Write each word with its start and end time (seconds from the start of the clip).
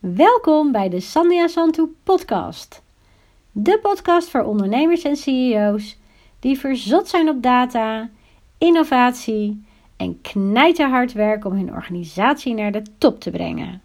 Welkom 0.00 0.72
bij 0.72 0.88
de 0.88 1.00
Sandia 1.00 1.46
Santu 1.46 1.94
podcast. 2.02 2.82
De 3.52 3.78
podcast 3.82 4.28
voor 4.28 4.42
ondernemers 4.42 5.02
en 5.02 5.16
CEO's 5.16 5.98
die 6.40 6.58
verzot 6.58 7.08
zijn 7.08 7.28
op 7.28 7.42
data, 7.42 8.10
innovatie 8.58 9.64
en 9.96 10.20
knijterhard 10.20 11.12
werken 11.12 11.50
om 11.50 11.56
hun 11.56 11.72
organisatie 11.72 12.54
naar 12.54 12.72
de 12.72 12.82
top 12.98 13.20
te 13.20 13.30
brengen. 13.30 13.82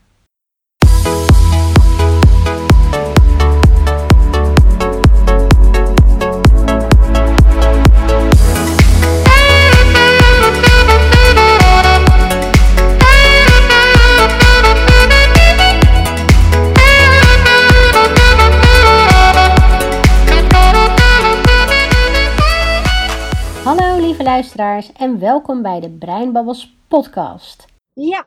Lieve 24.24 24.36
luisteraars 24.38 24.92
en 24.92 25.20
welkom 25.20 25.62
bij 25.62 25.80
de 25.80 25.90
Breinbabbels 25.90 26.78
podcast. 26.88 27.66
Ja, 27.94 28.26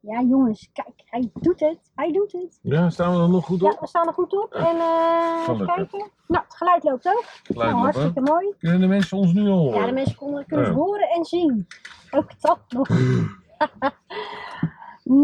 ja 0.00 0.22
jongens, 0.22 0.70
kijk, 0.72 1.02
hij 1.04 1.30
doet 1.40 1.60
het, 1.60 1.78
hij 1.94 2.12
doet 2.12 2.32
het. 2.32 2.58
Ja, 2.62 2.90
staan 2.90 3.14
we 3.16 3.22
er 3.22 3.28
nog 3.28 3.44
goed 3.44 3.60
Ja, 3.60 3.70
op? 3.70 3.80
we 3.80 3.86
staan 3.86 4.06
er 4.06 4.12
goed 4.12 4.32
op 4.42 4.52
en 4.52 4.76
eh 4.76 5.48
even 5.48 5.66
kijken. 5.66 6.10
Nou, 6.26 6.44
het 6.44 6.54
geluid 6.56 6.84
loopt 6.84 7.06
ook. 7.08 7.24
Geluid 7.44 7.70
nou, 7.70 7.76
hè? 7.76 7.82
hartstikke 7.92 8.20
mooi. 8.20 8.54
Kunnen 8.58 8.80
de 8.80 8.86
mensen 8.86 9.18
ons 9.18 9.32
nu 9.32 9.48
al 9.48 9.56
horen? 9.58 9.80
Ja, 9.80 9.86
de 9.86 9.92
mensen 9.92 10.16
konden, 10.16 10.46
kunnen 10.46 10.66
het 10.66 10.74
Ja. 10.74 10.80
horen 10.82 11.08
en 11.08 11.24
zien. 11.24 11.66
Ook 12.10 12.40
dat 12.40 12.60
nog. 12.68 12.88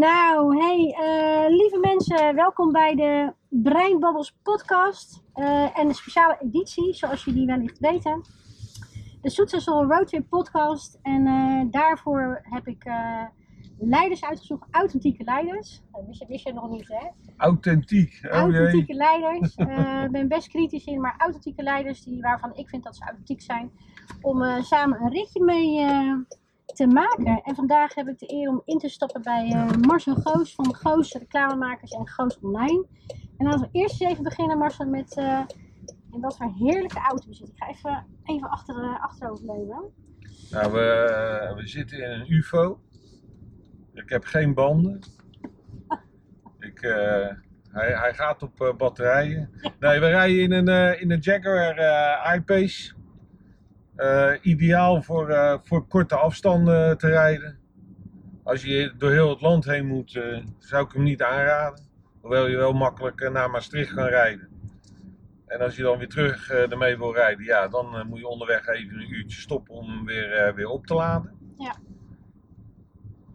nou, 0.05 0.57
hey, 0.57 0.95
eh, 0.99 1.49
lieve 1.57 1.77
mensen, 1.81 2.35
welkom 2.35 2.71
bij 2.71 2.95
de 2.95 3.33
Breinbabbels 3.49 4.37
podcast. 4.43 5.21
eh, 5.33 5.79
en 5.79 5.87
een 5.87 5.93
speciale 5.95 6.37
editie, 6.41 6.93
zoals 6.93 7.23
jullie 7.23 7.45
wellicht 7.45 7.79
weten. 7.79 8.21
De 9.27 9.33
Soetselsel 9.33 9.85
Roadtrip 9.85 10.29
podcast. 10.29 10.99
En 11.01 11.27
eh, 11.27 11.61
daarvoor 11.71 12.39
heb 12.43 12.67
ik 12.67 12.83
eh, 12.83 13.23
leiders 13.79 14.23
uitgezocht, 14.23 14.67
authentieke 14.71 15.23
leiders. 15.23 15.81
Dat 15.91 16.05
wist 16.05 16.19
je, 16.19 16.25
wist 16.27 16.43
je 16.43 16.53
nog 16.53 16.69
niet, 16.69 16.87
hè? 16.87 17.07
Authentiek. 17.37 18.19
Oh 18.23 18.31
authentieke 18.31 18.93
jee. 18.93 18.97
leiders. 18.97 19.55
Eh, 19.55 20.03
Ik 20.03 20.11
ben 20.11 20.27
best 20.27 20.47
kritisch 20.47 20.85
in, 20.85 21.01
maar 21.01 21.15
authentieke 21.17 21.63
leiders 21.63 22.03
die, 22.03 22.21
waarvan 22.21 22.55
ik 22.55 22.69
vind 22.69 22.83
dat 22.83 22.95
ze 22.95 23.03
authentiek 23.03 23.41
zijn. 23.41 23.71
Om 24.21 24.61
samen 24.61 25.01
een 25.01 25.11
ritje 25.11 25.43
mee 25.43 25.85
te 26.65 26.87
maken. 26.87 27.41
En 27.43 27.55
vandaag 27.55 27.95
heb 27.95 28.07
ik 28.07 28.19
de 28.19 28.33
eer 28.33 28.49
om 28.49 28.61
in 28.65 28.77
te 28.77 28.89
stappen 28.89 29.21
bij 29.21 29.67
Marcel 29.87 30.15
Goos 30.15 30.55
van 30.55 30.75
Goos 30.75 31.13
Reclamemakers 31.13 31.91
en 31.91 32.07
Goos 32.07 32.39
Online. 32.39 32.85
En 33.37 33.45
laten 33.45 33.61
we 33.61 33.69
eerst 33.71 34.01
eens 34.01 34.11
even 34.11 34.23
beginnen 34.23 34.57
Marcel 34.57 34.87
met 34.87 35.15
in 36.11 36.21
wat 36.21 36.37
voor 36.37 36.53
heerlijke 36.57 36.99
auto 36.99 37.27
we 37.27 37.33
zitten. 37.33 37.55
Ik 37.55 37.63
ga 37.63 37.69
even, 37.69 38.05
even 38.23 38.49
achter, 38.49 38.83
eh, 38.83 39.03
achteroverleunen. 39.03 39.83
Nou, 40.51 40.71
we, 40.71 41.53
we 41.55 41.67
zitten 41.67 41.97
in 41.97 42.09
een 42.09 42.31
UFO. 42.33 42.79
Ik 43.93 44.09
heb 44.09 44.23
geen 44.23 44.53
banden. 44.53 44.99
Ik, 46.59 46.81
eh, 46.81 47.27
hij, 47.71 47.91
hij 47.93 48.13
gaat 48.13 48.43
op 48.43 48.61
eh, 48.61 48.75
batterijen. 48.75 49.49
Nee, 49.79 49.99
we 49.99 50.07
rijden 50.07 50.41
in 50.41 50.51
een, 50.51 50.67
eh, 50.67 51.01
in 51.01 51.11
een 51.11 51.19
Jaguar 51.19 51.77
eh 51.77 52.35
I-Pace. 52.35 52.95
Eh, 53.95 54.33
ideaal 54.41 55.01
voor, 55.01 55.29
eh, 55.29 55.57
voor 55.63 55.87
korte 55.87 56.15
afstanden 56.15 56.97
te 56.97 57.07
rijden. 57.07 57.57
Als 58.43 58.63
je 58.63 58.93
door 58.97 59.11
heel 59.11 59.29
het 59.29 59.41
land 59.41 59.65
heen 59.65 59.85
moet, 59.87 60.15
eh, 60.15 60.37
zou 60.57 60.85
ik 60.85 60.91
hem 60.91 61.03
niet 61.03 61.21
aanraden. 61.21 61.85
Hoewel 62.21 62.47
je 62.47 62.57
wel 62.57 62.73
makkelijk 62.73 63.21
eh, 63.21 63.31
naar 63.31 63.49
Maastricht 63.49 63.93
kan 63.93 64.05
rijden. 64.07 64.47
En 65.47 65.59
als 65.59 65.75
je 65.75 65.81
dan 65.83 65.97
weer 65.97 66.07
terug 66.09 66.49
eh, 66.49 66.71
ermee 66.71 66.97
wil 66.97 67.13
rijden, 67.13 67.45
ja, 67.45 67.67
dan 67.67 67.95
eh, 67.95 68.05
moet 68.05 68.19
je 68.19 68.27
onderweg 68.27 68.67
even 68.67 68.99
een 68.99 69.13
uurtje 69.13 69.39
stoppen 69.39 69.75
om 69.75 69.89
hem 69.89 70.05
weer, 70.05 70.31
eh, 70.31 70.53
weer 70.53 70.67
op 70.69 70.85
te 70.85 70.93
laden. 70.93 71.31
Ja. 71.57 71.75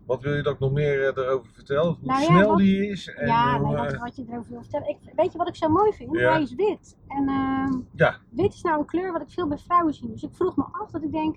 Wat 0.06 0.22
wil 0.22 0.34
je 0.34 0.42
dat 0.42 0.54
ik 0.54 0.58
nog 0.60 0.72
meer 0.72 1.18
erover 1.18 1.52
vertel? 1.52 1.86
Hoe 1.86 1.96
Nou 2.06 2.20
ja, 2.20 2.26
snel 2.26 2.48
wat- 2.48 2.58
die 2.58 2.86
is? 2.88 3.08
En 3.08 3.26
ja, 3.26 3.58
hoe, 3.58 3.66
nee, 3.74 3.76
wat, 3.76 3.96
wat 3.96 4.16
je 4.16 4.24
erover 4.28 4.50
wil 4.50 4.60
vertellen. 4.60 4.88
Ik, 4.88 4.98
weet 5.16 5.32
je 5.32 5.38
wat 5.38 5.48
ik 5.48 5.56
zo 5.56 5.68
mooi 5.68 5.92
vind? 5.92 6.12
Ja. 6.16 6.32
Hij 6.32 6.42
is 6.42 6.54
wit. 6.54 6.96
En 7.08 7.28
ehm, 7.28 7.80
ja, 7.94 8.16
wit 8.30 8.54
is 8.54 8.62
nou 8.62 8.78
een 8.78 8.86
kleur 8.86 9.12
wat 9.12 9.22
ik 9.22 9.30
veel 9.30 9.48
bij 9.48 9.58
vrouwen 9.58 9.94
zie. 9.94 10.10
Dus 10.10 10.22
ik 10.22 10.34
vroeg 10.34 10.56
me 10.56 10.64
af 10.72 10.90
dat 10.90 11.02
ik 11.02 11.12
denk, 11.12 11.36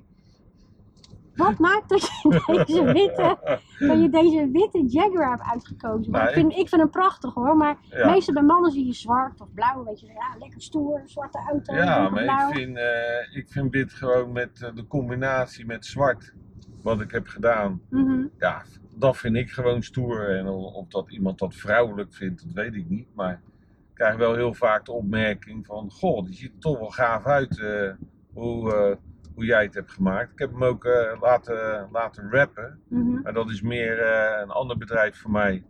wat 1.36 1.58
maakt 1.60 1.90
dat 1.90 2.02
je 2.02 2.42
deze 2.66 2.84
witte, 2.84 3.38
dat 3.80 4.02
je 4.02 4.10
deze 4.10 4.50
witte 4.52 4.84
Jaguar 4.88 5.30
hebt 5.30 5.50
uitgekozen? 5.52 6.14
Ik, 6.14 6.30
vind, 6.30 6.52
ik 6.52 6.70
vind 6.70 6.82
hem 6.82 6.90
prachtig 6.90 7.34
hoor, 7.34 7.58
maar 7.58 7.78
ja. 7.90 8.10
meestal 8.10 8.34
bij 8.34 8.44
mannen 8.44 8.72
zie 8.72 8.86
je 8.86 8.94
zwart 8.94 9.42
of 9.42 9.54
blauw, 9.54 9.84
weet 9.84 10.00
je, 10.00 10.06
ja, 10.08 10.36
lekker 10.40 10.62
stoer, 10.62 11.02
zwarte 11.06 11.40
auto, 11.50 11.76
ja 11.76 12.10
maar 12.10 12.24
blauw. 12.24 12.50
ik 12.50 12.56
vind, 12.56 12.78
eh, 12.78 13.38
ik 13.38 13.46
vind 13.50 13.72
wit 13.72 13.94
gewoon 13.94 14.32
met 14.32 14.62
eh, 14.62 14.76
de 14.76 14.88
combinatie 14.88 15.66
met 15.66 15.86
zwart, 15.86 16.34
wat 16.82 17.02
ik 17.02 17.12
heb 17.12 17.28
gedaan, 17.28 17.82
Mhm. 17.90 18.26
ja, 18.40 18.64
dat 18.98 19.18
vind 19.18 19.36
ik 19.36 19.50
gewoon 19.50 19.82
stoer. 19.84 20.38
En 20.38 20.48
of 20.48 20.88
dat 20.88 21.12
iemand 21.12 21.40
dat 21.40 21.56
vrouwelijk 21.56 22.14
vindt, 22.14 22.44
dat 22.46 22.54
weet 22.54 22.76
ik 22.76 22.90
niet. 22.90 23.08
Maar 23.16 23.34
ik 23.34 23.94
krijg 23.94 24.16
wel 24.16 24.36
heel 24.36 24.54
vaak 24.54 24.86
de 24.86 24.92
opmerking 24.92 25.66
van, 25.66 25.92
goh, 25.92 26.26
die 26.26 26.34
ziet 26.36 26.54
er 26.54 26.60
toch 26.60 26.80
wel 26.80 26.90
gaaf 26.90 27.26
uit 27.26 27.60
eh, 27.60 27.92
hoe, 28.34 28.98
hoe 29.36 29.46
jij 29.46 29.64
het 29.64 29.74
hebt 29.74 29.92
gemaakt. 29.92 30.32
Ik 30.32 30.40
heb 30.40 30.52
hem 30.52 30.64
ook 30.64 30.86
eh, 30.86 31.22
laten, 31.22 31.90
laten 31.92 32.32
rappen. 32.32 32.80
Mhm. 32.90 33.22
Maar 33.22 33.34
dat 33.34 33.50
is 33.50 33.62
meer 33.62 34.00
eh, 34.00 34.42
een 34.42 34.50
ander 34.50 34.78
bedrijf 34.78 35.18
voor 35.22 35.32
mij. 35.32 35.64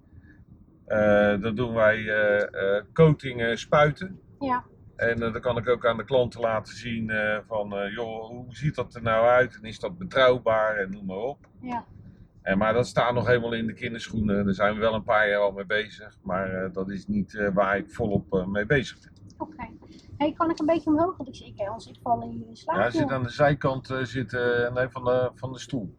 Eh 0.86 1.42
dat 1.42 1.56
doen 1.56 1.74
wij 1.74 1.98
eh, 2.08 2.78
eh, 2.78 2.84
coating 2.94 3.58
spuiten. 3.60 4.20
Ja, 4.40 4.64
En 4.96 5.20
dan 5.20 5.40
kan 5.42 5.58
ik 5.58 5.68
ook 5.70 5.86
aan 5.86 5.98
de 5.98 6.04
klanten 6.04 6.42
laten 6.42 6.76
zien 6.76 7.12
van, 7.48 7.90
joh, 7.92 8.28
hoe 8.28 8.46
ziet 8.56 8.76
dat 8.76 8.96
er 8.96 9.02
nou 9.02 9.28
uit? 9.28 9.56
En 9.56 9.64
is 9.64 9.80
dat 9.80 9.98
betrouwbaar? 9.98 10.76
En 10.76 10.92
noem 10.92 11.06
maar 11.06 11.18
op. 11.18 11.48
ja. 11.62 11.86
En, 12.42 12.58
maar 12.58 12.74
dat 12.74 12.88
staat 12.88 13.14
nog 13.14 13.28
helemaal 13.28 13.54
in 13.54 13.68
de 13.68 13.74
kinderschoenen. 13.74 14.46
Daar 14.46 14.54
zijn 14.54 14.74
we 14.74 14.80
wel 14.80 14.94
een 14.94 15.04
paar 15.04 15.30
jaar 15.30 15.40
al 15.40 15.52
mee 15.52 15.66
bezig. 15.66 16.18
Maar 16.24 16.72
dat 16.72 16.90
is 16.90 17.08
niet 17.08 17.50
waar 17.54 17.78
ik 17.78 17.92
volop 17.92 18.46
mee 18.48 18.66
bezig 18.66 19.00
ben. 19.00 19.12
Oké. 19.38 19.68
Hey, 20.18 20.34
kan 20.34 20.50
ik 20.50 20.60
een 20.60 20.66
beetje 20.66 20.90
omhoog? 20.90 21.18
Want 21.18 21.30
ik 21.30 21.36
zie, 21.36 21.54
ik, 21.56 21.68
als 21.68 21.88
ik 21.88 21.96
val 22.04 22.22
in 22.22 22.50
slaap. 22.56 22.76
Ja, 22.76 22.82
hij 22.82 22.92
zit 22.92 23.12
aan 23.12 23.24
de 23.24 23.30
zijkant 23.30 23.90
eh, 23.90 24.04
zit, 24.04 24.34
eh, 24.34 24.72
nee, 24.74 24.90
van, 24.90 25.04
de, 25.04 25.32
van 25.36 25.52
de 25.52 25.60
stoel. 25.60 25.96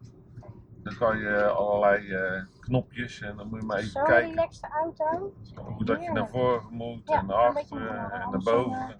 Dan 0.83 0.95
kan 0.97 1.17
je 1.17 1.27
eh, 1.27 1.55
allerlei 1.55 2.09
eh, 2.11 2.41
knopjes 2.59 3.21
en 3.21 3.37
dan 3.37 3.47
moet 3.47 3.59
je 3.59 3.65
maar 3.65 3.77
even 3.77 3.89
Zo'n 3.91 4.03
kijken. 4.03 4.29
relaxte 4.29 4.67
auto. 4.81 5.33
Hoe 5.63 5.85
dat 5.85 6.03
je 6.03 6.11
naar 6.11 6.29
voren 6.29 6.67
moet 6.73 7.01
Ja, 7.09 7.19
en 7.19 7.25
naar 7.25 7.35
achteren 7.37 8.11
en 8.11 8.29
naar 8.29 8.39
boven. 8.43 8.89
eh, 8.89 8.95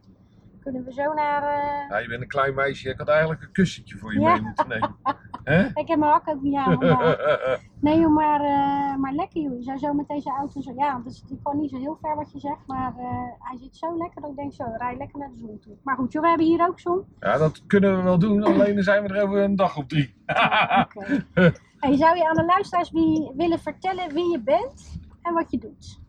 Kunnen 0.60 0.84
we 0.84 0.94
zo 0.94 1.14
naar... 1.14 1.44
eh, 1.44 1.90
Ja, 1.90 1.98
je 1.98 2.08
bent 2.08 2.22
een 2.22 2.28
klein 2.28 2.56
meisje, 2.56 2.88
je 2.90 2.96
had 2.98 3.08
eigenlijk 3.08 3.42
een 3.42 3.52
kussentje 3.52 3.98
voor 3.98 4.14
je 4.14 4.20
Ja. 4.20 4.32
mee 4.32 4.42
moeten 4.42 4.68
nemen. 4.68 4.98
Hè? 5.48 5.66
Ik 5.74 5.88
heb 5.88 6.00
mijn 6.00 6.12
hak 6.12 6.30
ook 6.30 6.42
niet 6.42 6.56
aan. 6.56 6.78
Nee 7.80 8.00
joh, 8.00 8.14
maar, 8.14 8.42
eh, 8.42 8.96
maar 8.96 9.14
lekker 9.14 9.42
joh. 9.42 9.58
Je 9.58 9.64
zou 9.64 9.78
zo 9.78 9.94
met 9.94 10.08
deze 10.08 10.30
auto 10.30 10.62
zo... 10.62 10.74
Ja, 10.76 11.02
is 11.06 11.24
ik 11.30 11.38
kan 11.44 11.60
niet 11.60 11.70
zo 11.70 11.78
heel 11.78 11.98
ver 12.02 12.16
wat 12.16 12.32
je 12.32 12.40
zegt, 12.40 12.68
maar 12.68 12.94
eh, 12.98 13.06
hij 13.40 13.58
zit 13.58 13.76
zo 13.76 13.98
lekker 13.98 14.22
dat 14.22 14.30
ik 14.30 14.36
denk 14.36 14.54
zo, 14.54 14.64
rij 14.78 14.98
lekker 14.98 15.20
naar 15.20 15.30
de 15.30 15.38
zon 15.38 15.60
toe. 15.60 15.76
Maar 15.84 15.96
goed 15.96 16.12
joh, 16.12 16.22
we 16.22 16.28
hebben 16.28 16.48
hier 16.48 16.68
ook 16.68 16.80
zon. 16.80 17.06
ja, 17.20 17.38
dat 17.38 17.66
kunnen 17.68 17.98
we 17.98 18.04
wel 18.04 18.20
doen, 18.20 18.44
alleen 18.44 18.76
dan 18.76 18.84
zijn 18.84 19.04
we 19.04 19.14
er 19.14 19.24
over 19.24 19.42
een 19.42 19.56
dag 19.56 19.78
of 19.78 19.86
drie. 19.86 20.16
Hey, 21.80 21.96
zou 21.96 22.18
je 22.18 22.30
aan 22.30 22.36
de 22.36 22.46
luisteraars 22.46 22.92
wie, 22.92 23.32
willen 23.36 23.60
vertellen 23.60 24.14
wie 24.14 24.32
je 24.32 24.40
bent 24.40 25.00
en 25.22 25.34
wat 25.34 25.52
je 25.52 25.58
doet? 25.58 26.00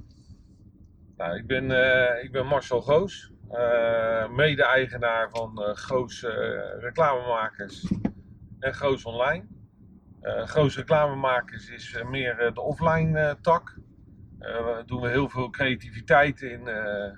Nou, 1.17 1.37
ik, 1.37 1.47
ben, 1.47 1.71
eh, 1.71 2.25
ik 2.25 2.33
ben 2.33 2.47
Marcel 2.47 2.81
Goos, 2.81 3.33
mede-eigenaar 4.31 5.31
van 5.31 5.59
Goos 5.77 6.27
Reclamemakers 6.81 7.87
en 8.61 8.75
Goos 8.75 9.05
Online. 9.05 9.45
Eh 10.21 10.47
Goos 10.49 10.77
Reclamemakers 10.77 11.71
is 11.71 11.95
eh, 11.95 12.09
meer 12.09 12.39
eh, 12.39 12.55
de 12.55 12.61
offline 12.61 13.19
eh, 13.19 13.35
tak. 13.41 13.79
Eh, 14.39 14.65
Daar 14.67 14.87
doen 14.87 15.01
we 15.01 15.09
heel 15.09 15.29
veel 15.29 15.51
creativiteit 15.51 16.41
in. 16.43 16.69
eh, 16.69 17.13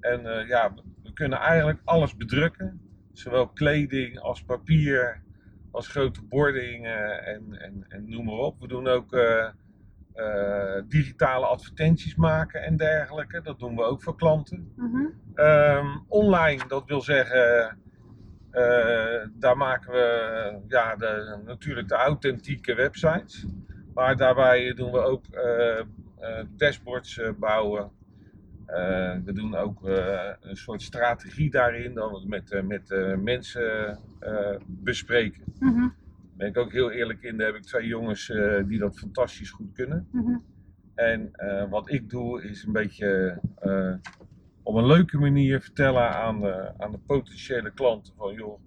en 0.00 0.26
eh, 0.26 0.48
ja, 0.48 0.74
we 1.02 1.12
kunnen 1.12 1.38
eigenlijk 1.38 1.80
alles 1.84 2.16
bedrukken. 2.16 2.80
Zowel 3.12 3.48
kleding 3.48 4.18
als 4.18 4.42
papier, 4.44 5.22
als 5.70 5.88
grote 5.88 6.22
bording 6.22 6.84
eh, 6.86 7.28
en, 7.28 7.60
en, 7.60 7.84
en 7.88 8.08
noem 8.10 8.24
maar 8.24 8.34
op. 8.34 8.60
We 8.60 8.66
doen 8.68 8.86
ook 8.88 9.12
eh, 9.12 9.48
eh, 10.12 10.82
digitale 10.88 11.46
advertenties 11.46 12.14
maken 12.16 12.62
en 12.62 12.76
dergelijke. 12.76 13.40
Dat 13.42 13.58
doen 13.58 13.76
we 13.76 13.82
ook 13.82 14.02
voor 14.02 14.16
klanten. 14.16 14.72
Mhm. 14.76 15.06
Ehm, 15.34 15.86
online, 16.08 16.66
dat 16.68 16.84
wil 16.86 17.00
zeggen, 17.00 17.60
eh, 17.60 17.72
daar 19.32 19.56
maken 19.56 19.92
we 19.92 20.58
ja, 20.68 20.96
de, 20.96 21.38
natuurlijk 21.44 21.88
de 21.88 21.94
authentieke 21.94 22.74
websites. 22.74 23.46
Maar 23.94 24.16
daarbij 24.16 24.74
doen 24.74 24.92
we 24.92 24.98
ook 24.98 25.24
eh, 25.30 25.78
eh, 25.78 25.84
dashboards 26.56 27.18
eh, 27.18 27.30
bouwen. 27.38 27.90
Eh, 28.66 29.16
we 29.24 29.32
doen 29.32 29.54
ook 29.54 29.88
eh, 29.88 30.30
een 30.40 30.56
soort 30.56 30.82
strategie 30.82 31.50
daarin, 31.50 31.94
dat 31.94 32.10
we 32.10 32.16
het 32.16 32.28
met, 32.28 32.50
eh, 32.50 32.62
met 32.62 32.90
eh, 32.90 33.16
mensen 33.16 33.98
eh, 34.18 34.56
bespreken. 34.66 35.44
Daar 35.58 35.94
ben 36.36 36.48
ik 36.48 36.56
ook 36.56 36.72
heel 36.72 36.90
eerlijk 36.90 37.22
in, 37.22 37.36
daar 37.36 37.46
heb 37.46 37.56
ik 37.56 37.62
twee 37.62 37.86
jongens 37.86 38.30
eh, 38.30 38.62
die 38.66 38.78
dat 38.78 38.98
fantastisch 38.98 39.50
goed 39.50 39.72
kunnen. 39.72 40.08
Mhm. 40.12 40.36
En 40.94 41.28
eh, 41.32 41.70
wat 41.70 41.90
ik 41.90 42.10
doe 42.10 42.42
is 42.42 42.64
een 42.64 42.72
beetje 42.72 43.38
eh, 43.58 43.94
op 44.62 44.74
een 44.74 44.86
leuke 44.86 45.18
manier 45.18 45.60
vertellen 45.60 46.10
aan 46.10 46.40
de, 46.40 46.72
aan 46.78 46.90
de 46.90 46.98
potentiële 46.98 47.72
klanten 47.72 48.14
van 48.16 48.34
joh, 48.34 48.60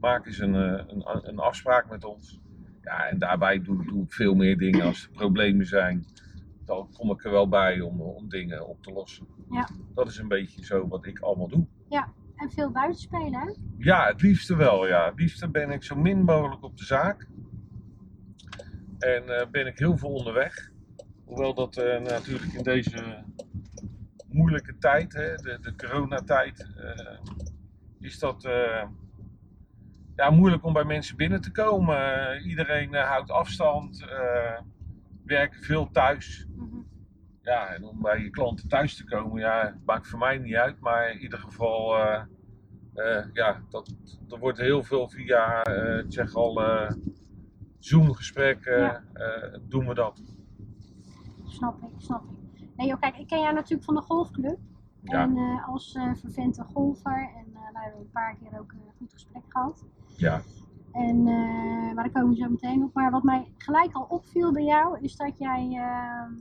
maak 0.00 0.26
eens 0.26 0.38
een, 0.38 0.54
eh, 0.54 0.84
een, 0.86 1.28
een 1.28 1.38
afspraak 1.38 1.90
met 1.90 2.04
ons. 2.04 2.40
Ja, 2.82 3.08
en 3.08 3.18
daarbij 3.18 3.62
doe, 3.62 3.84
doe 3.84 4.04
ik 4.04 4.12
veel 4.12 4.34
meer 4.34 4.58
dingen 4.58 4.84
als 4.84 5.02
er 5.02 5.10
problemen 5.10 5.66
zijn. 5.66 6.04
Dan 6.64 6.88
kom 6.92 7.10
ik 7.10 7.24
er 7.24 7.30
wel 7.30 7.48
bij 7.48 7.80
om, 7.80 8.00
om 8.00 8.28
dingen 8.28 8.68
op 8.68 8.82
te 8.82 8.92
lossen. 8.92 9.26
Ja. 9.50 9.68
Dat 9.94 10.08
is 10.08 10.18
een 10.18 10.28
beetje 10.28 10.64
zo 10.64 10.88
wat 10.88 11.06
ik 11.06 11.18
allemaal 11.18 11.48
doe. 11.48 11.66
En 12.38 12.50
veel 12.50 12.70
buiten 12.70 13.00
spelen, 13.00 13.32
hè? 13.32 13.54
Ja, 13.78 14.06
het 14.06 14.22
liefste 14.22 14.56
wel. 14.56 14.86
Ja. 14.86 15.06
Het 15.06 15.18
liefste 15.18 15.48
ben 15.48 15.70
ik 15.70 15.82
zo 15.82 15.96
min 15.96 16.22
mogelijk 16.22 16.62
op 16.62 16.76
de 16.76 16.84
zaak. 16.84 17.26
En 18.98 19.38
eh, 19.38 19.46
ben 19.50 19.66
ik 19.66 19.78
heel 19.78 19.96
veel 19.96 20.08
onderweg. 20.08 20.70
Hoewel 21.24 21.54
dat 21.54 21.76
eh, 21.76 22.00
natuurlijk 22.00 22.52
in 22.52 22.62
deze 22.62 23.24
moeilijke 24.38 24.78
tijd, 24.78 25.12
hè, 25.12 25.34
de, 25.34 25.58
de 25.60 25.74
coronatijd, 25.74 26.66
eh, 26.76 27.18
is 28.00 28.18
dat 28.18 28.44
eh, 28.44 28.86
ja, 30.16 30.30
moeilijk 30.30 30.64
om 30.64 30.72
bij 30.72 30.84
mensen 30.84 31.16
binnen 31.16 31.40
te 31.40 31.52
komen. 31.52 31.96
Eh, 31.96 32.46
iedereen 32.46 32.94
houdt 32.94 33.30
afstand, 33.30 34.04
werken 35.24 35.62
veel 35.62 35.90
thuis. 35.90 36.46
Mhm. 36.56 36.76
Ja, 37.42 37.68
en 37.68 37.84
om 37.84 38.02
bij 38.02 38.22
je 38.22 38.30
klanten 38.30 38.68
thuis 38.68 38.96
te 38.96 39.04
komen, 39.04 39.40
ja, 39.40 39.78
maakt 39.84 40.08
voor 40.08 40.18
mij 40.18 40.38
niet 40.38 40.54
uit. 40.54 40.80
Maar 40.80 41.10
in 41.10 41.18
ieder 41.20 41.38
geval, 41.38 41.96
ja, 43.32 43.62
dat, 43.68 43.94
er 44.28 44.38
wordt 44.38 44.58
heel 44.58 44.82
veel 44.82 45.08
via, 45.08 45.64
ik 45.98 46.12
zeg 46.12 46.34
al, 46.34 46.60
Zoom-gesprekken, 47.78 48.78
Ja. 48.78 49.02
doen 49.68 49.86
we 49.86 49.94
dat. 49.94 50.22
Snap 51.44 51.82
ik, 51.82 52.00
snap 52.00 52.22
ik. 52.22 52.37
Nee 52.78 52.88
joh, 52.88 53.00
kijk, 53.00 53.16
ik 53.18 53.26
ken 53.26 53.40
jou 53.40 53.54
natuurlijk 53.54 53.84
van 53.84 53.94
de 53.94 54.00
golfclub. 54.00 54.58
Ja. 55.02 55.22
En 55.22 55.36
eh, 55.36 55.68
als 55.68 55.94
eh 55.94 56.14
vervente 56.14 56.64
golfer. 56.64 57.30
En 57.36 57.46
eh 57.54 57.60
nou, 57.60 57.72
we 57.72 57.78
hebben 57.78 58.00
een 58.00 58.10
paar 58.10 58.36
keer 58.36 58.60
ook 58.60 58.72
een 58.72 58.92
goed 58.98 59.12
gesprek 59.12 59.42
gehad. 59.48 59.84
Ja, 60.16 60.40
En, 60.92 61.18
eh, 61.26 61.94
maar 61.94 62.04
daar 62.04 62.10
komen 62.10 62.30
we 62.30 62.36
zo 62.36 62.48
meteen 62.48 62.82
op. 62.82 62.94
Maar 62.94 63.10
wat 63.10 63.22
mij 63.22 63.52
gelijk 63.56 63.92
al 63.92 64.06
opviel 64.08 64.52
bij 64.52 64.64
jou, 64.64 64.98
is 65.00 65.16
dat 65.16 65.38
jij. 65.38 65.68
ehm, 65.72 66.32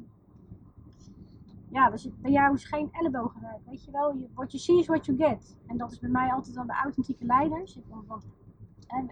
ja, 1.69 1.97
zit 1.97 2.21
bij 2.21 2.31
jou 2.31 2.53
is 2.53 2.65
geen 2.65 2.89
ellebogenwerk. 2.91 3.65
Weet 3.65 3.85
je 3.85 3.91
wel, 3.91 4.15
je, 4.15 4.27
what 4.33 4.51
you 4.51 4.63
see 4.63 4.79
is 4.79 4.87
what 4.87 5.05
you 5.05 5.17
get. 5.17 5.57
En 5.67 5.77
dat 5.77 5.91
is 5.91 5.99
bij 5.99 6.09
mij 6.09 6.31
altijd 6.31 6.55
wel 6.55 6.65
bij 6.65 6.75
authentieke 6.83 7.25
leiders. 7.25 7.77
Ik, 7.77 7.83
want, 8.07 8.27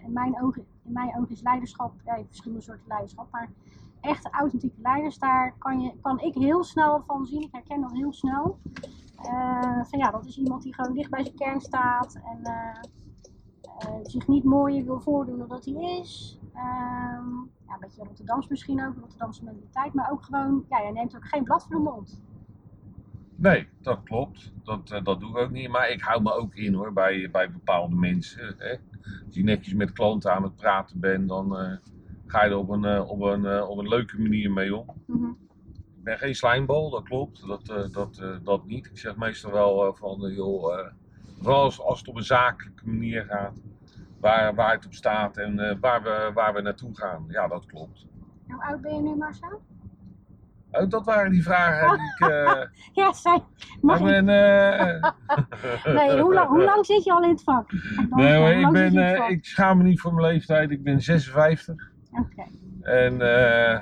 in, 0.05 0.13
mijn 0.13 0.41
ogen, 0.41 0.65
in 0.83 0.91
mijn 0.91 1.17
ogen 1.17 1.29
is 1.29 1.41
leiderschap, 1.41 1.93
ja, 2.03 2.11
je 2.11 2.17
hebt 2.17 2.27
verschillende 2.27 2.63
soorten 2.63 2.87
leiderschap. 2.87 3.31
Maar 3.31 3.49
echte 4.05 4.29
authentieke 4.29 4.81
leiders, 4.81 5.17
daar 5.17 5.55
kan, 5.57 5.81
je, 5.81 5.91
kan 6.01 6.19
ik 6.19 6.33
heel 6.33 6.63
snel 6.63 7.03
van 7.05 7.25
zien. 7.25 7.41
Ik 7.41 7.51
herken 7.51 7.81
dat 7.81 7.91
heel 7.91 8.13
snel. 8.13 8.59
Eh, 9.15 9.83
van 9.83 9.99
ja, 9.99 10.11
dat 10.11 10.25
is 10.25 10.37
iemand 10.37 10.63
die 10.63 10.73
gewoon 10.73 10.93
dicht 10.93 11.09
bij 11.09 11.23
zijn 11.23 11.35
kern 11.35 11.61
staat. 11.61 12.15
En 12.15 12.43
eh, 12.43 12.81
eh, 13.77 13.99
zich 14.03 14.27
niet 14.27 14.43
mooier 14.43 14.85
wil 14.85 14.99
voordoen 14.99 15.37
dan 15.37 15.47
dat 15.47 15.65
hij 15.65 15.99
is. 15.99 16.39
Ehm, 16.53 17.29
ja, 17.67 17.73
een 17.73 17.79
beetje 17.79 18.03
Rotterdams 18.03 18.47
misschien 18.47 18.85
ook, 18.85 18.95
Rotterdamse 18.97 19.43
mentaliteit. 19.43 19.93
Maar 19.93 20.11
ook 20.11 20.23
gewoon, 20.23 20.65
ja, 20.69 20.81
jij 20.81 20.91
neemt 20.91 21.15
ook 21.15 21.27
geen 21.27 21.43
blad 21.43 21.63
voor 21.63 21.75
de 21.75 21.81
mond. 21.81 22.21
nee, 23.35 23.67
dat 23.81 24.03
klopt. 24.03 24.53
Dat, 24.63 24.87
dat 24.87 25.19
doe 25.19 25.29
ik 25.29 25.37
ook 25.37 25.51
niet. 25.51 25.69
Maar 25.69 25.89
ik 25.89 26.01
hou 26.01 26.21
me 26.21 26.33
ook 26.33 26.55
in 26.55 26.73
hoor, 26.73 26.93
bij, 26.93 27.29
bij 27.31 27.51
bepaalde 27.51 27.95
mensen. 27.95 28.55
Hè. 28.57 28.75
Als 29.25 29.35
je 29.35 29.43
netjes 29.43 29.73
met 29.73 29.91
klanten 29.91 30.33
aan 30.33 30.43
het 30.43 30.55
praten 30.55 30.99
bent, 30.99 31.29
dan 31.29 31.79
ga 32.27 32.43
je 32.43 32.49
er 32.49 32.57
op 32.57 32.69
een, 32.69 32.85
eh, 32.85 33.09
op, 33.09 33.21
een, 33.21 33.45
eh, 33.45 33.69
op 33.69 33.77
een 33.77 33.87
leuke 33.87 34.21
manier 34.21 34.51
mee 34.51 34.75
om. 34.75 34.85
Mhm. 35.07 35.29
Ik 35.97 36.03
ben 36.03 36.17
geen 36.17 36.35
slijmbal, 36.35 36.89
dat 36.89 37.03
klopt. 37.03 37.47
Dat, 37.47 37.69
eh, 37.69 37.91
dat, 37.91 38.21
dat 38.43 38.65
niet. 38.65 38.85
Ik 38.85 38.97
zeg 38.97 39.15
meestal 39.15 39.51
wel 39.51 39.95
van, 39.95 40.19
joh, 40.19 40.89
vooral 41.41 41.63
als, 41.63 41.81
als 41.81 41.99
het 41.99 42.07
op 42.07 42.15
een 42.15 42.23
zakelijke 42.23 42.87
manier 42.87 43.25
gaat, 43.25 43.61
waar, 44.19 44.55
waar 44.55 44.71
het 44.71 44.85
op 44.85 44.93
staat 44.93 45.37
en 45.37 45.79
waar, 45.79 46.03
we, 46.03 46.31
waar 46.33 46.53
we 46.53 46.61
naartoe 46.61 46.97
gaan. 46.97 47.25
Ja, 47.27 47.47
dat 47.47 47.65
klopt. 47.65 48.05
Hoe 48.47 48.63
oud 48.63 48.81
ben 48.81 48.95
je 48.95 49.01
nu, 49.01 49.15
Marcel? 49.15 49.61
Oh, 50.71 50.89
dat 50.89 51.05
waren 51.05 51.31
die 51.31 51.43
vragen 51.43 51.97
die 51.97 52.27
ik... 52.27 52.69
Ja, 53.03 53.13
zijn. 53.13 53.43
Mag 53.81 53.99
ik 53.99 54.05
ben, 54.05 54.25
Nee, 55.95 56.21
hoe 56.21 56.33
lang, 56.33 56.49
hoe 56.49 56.63
lang 56.63 56.85
zit 56.85 57.03
je 57.03 57.13
al 57.13 57.23
in 57.23 57.29
het 57.29 57.43
vak? 57.43 57.71
nee, 58.09 58.59
ik, 58.59 58.71
ben, 58.71 59.29
ik 59.29 59.45
schaam 59.45 59.77
me 59.77 59.83
niet 59.83 60.01
voor 60.01 60.13
mijn 60.13 60.27
leeftijd. 60.27 60.71
Ik 60.71 60.83
ben 60.83 61.01
56 61.01 61.93
En 62.81 63.21
eh 63.21 63.73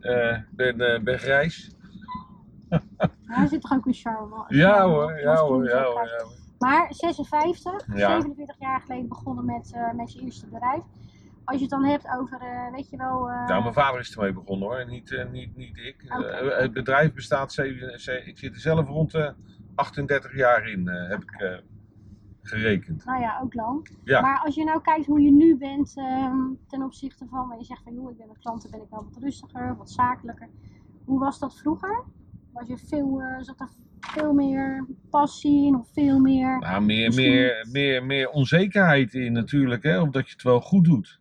eh, 0.00 0.38
ben, 0.50 0.80
eh, 0.80 1.00
ben 1.02 1.18
grijs. 1.18 1.70
Hij 3.26 3.46
zit 3.46 3.60
toch 3.60 3.72
ook 3.72 3.86
een 3.86 3.94
charme? 3.94 4.44
Ja 4.48 4.82
hoor, 4.86 5.18
ja 5.20 5.36
hoor, 5.36 5.64
ja 5.68 5.82
hoor. 5.82 5.92
krijg. 5.94 6.10
Ja, 6.18 6.24
hoor. 6.24 6.32
Maar 6.58 6.86
56, 6.94 7.86
Ja. 7.94 8.08
47 8.08 8.56
jaar 8.58 8.80
geleden 8.80 9.08
begonnen 9.08 9.44
met, 9.44 9.72
eh, 9.74 9.92
met 9.92 10.12
je 10.12 10.20
eerste 10.20 10.46
bedrijf. 10.46 10.82
Als 11.44 11.56
je 11.56 11.62
het 11.62 11.70
dan 11.70 11.84
hebt 11.84 12.08
over, 12.18 12.40
weet 12.72 12.90
je 12.90 12.96
wel... 12.96 13.26
Nou, 13.26 13.62
mijn 13.62 13.74
vader 13.74 14.00
is 14.00 14.14
ermee 14.16 14.32
begonnen 14.32 14.68
hoor, 14.68 14.86
niet, 14.86 15.26
niet, 15.32 15.56
niet 15.56 15.76
ik. 15.78 15.96
Het 16.58 16.72
bedrijf 16.72 17.12
bestaat, 17.14 17.52
zeven- 17.52 18.00
ze- 18.00 18.24
ik 18.24 18.38
zit 18.38 18.54
er 18.54 18.60
zelf 18.60 18.86
rond 18.88 19.10
de 19.10 19.34
38 19.74 20.34
jaar 20.36 20.68
in, 20.68 20.88
heb 20.88 21.22
ik 21.22 21.30
eh, 21.40 21.56
gerekend. 22.42 23.04
Nou 23.04 23.20
ja, 23.20 23.40
ook 23.42 23.54
lang. 23.54 23.88
Ja. 24.04 24.20
Maar 24.20 24.40
als 24.44 24.54
je 24.54 24.64
nou 24.64 24.80
kijkt 24.80 25.06
hoe 25.06 25.20
je 25.20 25.30
nu 25.32 25.56
bent 25.56 25.92
ehm, 25.96 26.38
ten 26.68 26.82
opzichte 26.82 27.26
van, 27.30 27.48
waar 27.48 27.58
je 27.58 27.64
zegt 27.64 27.82
van 27.82 27.94
joh, 27.94 28.10
ik 28.10 28.16
ben 28.16 28.26
met 28.28 28.38
klanten 28.38 28.70
ben 28.70 28.80
ik 28.82 28.86
wel 28.90 29.04
wat 29.04 29.22
rustiger, 29.22 29.76
wat 29.76 29.90
zakelijker. 29.90 30.48
Hoe 31.04 31.18
was 31.18 31.38
dat 31.38 31.58
vroeger? 31.58 32.04
Was 32.52 32.68
je 32.68 32.76
veel, 32.78 33.20
eh, 33.22 33.36
zat 33.40 33.60
er 33.60 33.68
veel 34.00 34.32
meer 34.32 34.86
passie 35.10 35.66
in 35.66 35.74
of 35.76 35.88
veel 35.92 36.18
meer? 36.20 36.58
Nou, 36.58 36.82
meer, 36.84 37.06
Misschien- 37.06 37.30
meer, 37.32 37.66
meer, 37.72 38.04
meer 38.04 38.30
onzekerheid 38.30 39.14
in 39.14 39.32
natuurlijk, 39.32 39.82
hè, 39.82 40.00
omdat 40.00 40.26
je 40.26 40.32
het 40.32 40.42
wel 40.42 40.60
goed 40.60 40.84
doet. 40.84 41.18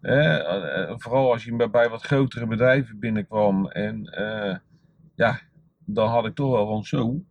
Eh, 0.00 0.92
vooral 0.96 1.32
als 1.32 1.44
je 1.44 1.56
bij- 1.56 1.70
bij 1.70 1.88
wat 1.88 2.02
grotere 2.02 2.46
bedrijven 2.46 2.98
binnenkwam. 2.98 3.66
En 3.66 4.04
eh, 4.04 4.56
ja, 5.14 5.40
dan 5.84 6.08
had 6.08 6.26
ik 6.26 6.34
toch 6.34 6.50
wel 6.50 6.66
van 6.66 6.84
zo. 6.84 7.22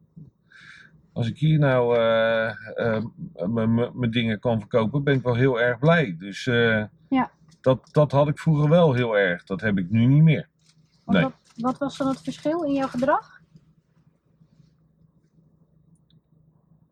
Als 1.14 1.28
ik 1.28 1.38
hier 1.38 1.60
nou 1.60 1.98
eh, 1.98 2.50
eh, 2.76 3.04
mijn 3.94 4.12
dingen 4.12 4.40
kan 4.40 4.60
verkopen, 4.60 5.04
ben 5.04 5.16
ik 5.16 5.24
wel 5.24 5.36
heel 5.36 5.62
erg 5.62 5.80
blij. 5.80 6.16
Dus 6.18 6.48
eh, 6.48 6.84
Ja. 7.10 7.32
dat, 7.62 7.90
dat 7.92 8.12
had 8.12 8.28
ik 8.28 8.40
vroeger 8.40 8.70
wel 8.70 8.94
heel 8.94 9.18
erg. 9.18 9.44
Dat 9.44 9.62
heb 9.62 9.78
ik 9.78 9.90
nu 9.90 10.06
niet 10.06 10.24
meer. 10.24 10.48
Nee. 11.06 11.22
Wat, 11.22 11.34
wat 11.56 11.78
was 11.78 11.98
dan 11.98 12.08
het 12.08 12.22
verschil 12.22 12.64
in 12.64 12.74
jouw 12.74 12.88
gedrag? 12.88 13.42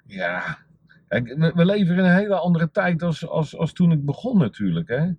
Ja, 0.06 0.58
we, 1.08 1.52
we 1.56 1.66
leven 1.66 1.98
in 1.98 2.04
een 2.04 2.16
hele 2.16 2.36
andere 2.36 2.72
tijd 2.72 3.04
als, 3.04 3.28
als, 3.28 3.58
als 3.58 3.74
toen 3.74 3.92
ik 3.92 4.06
begon 4.06 4.38
natuurlijk. 4.38 4.88
Hè? 4.88 5.12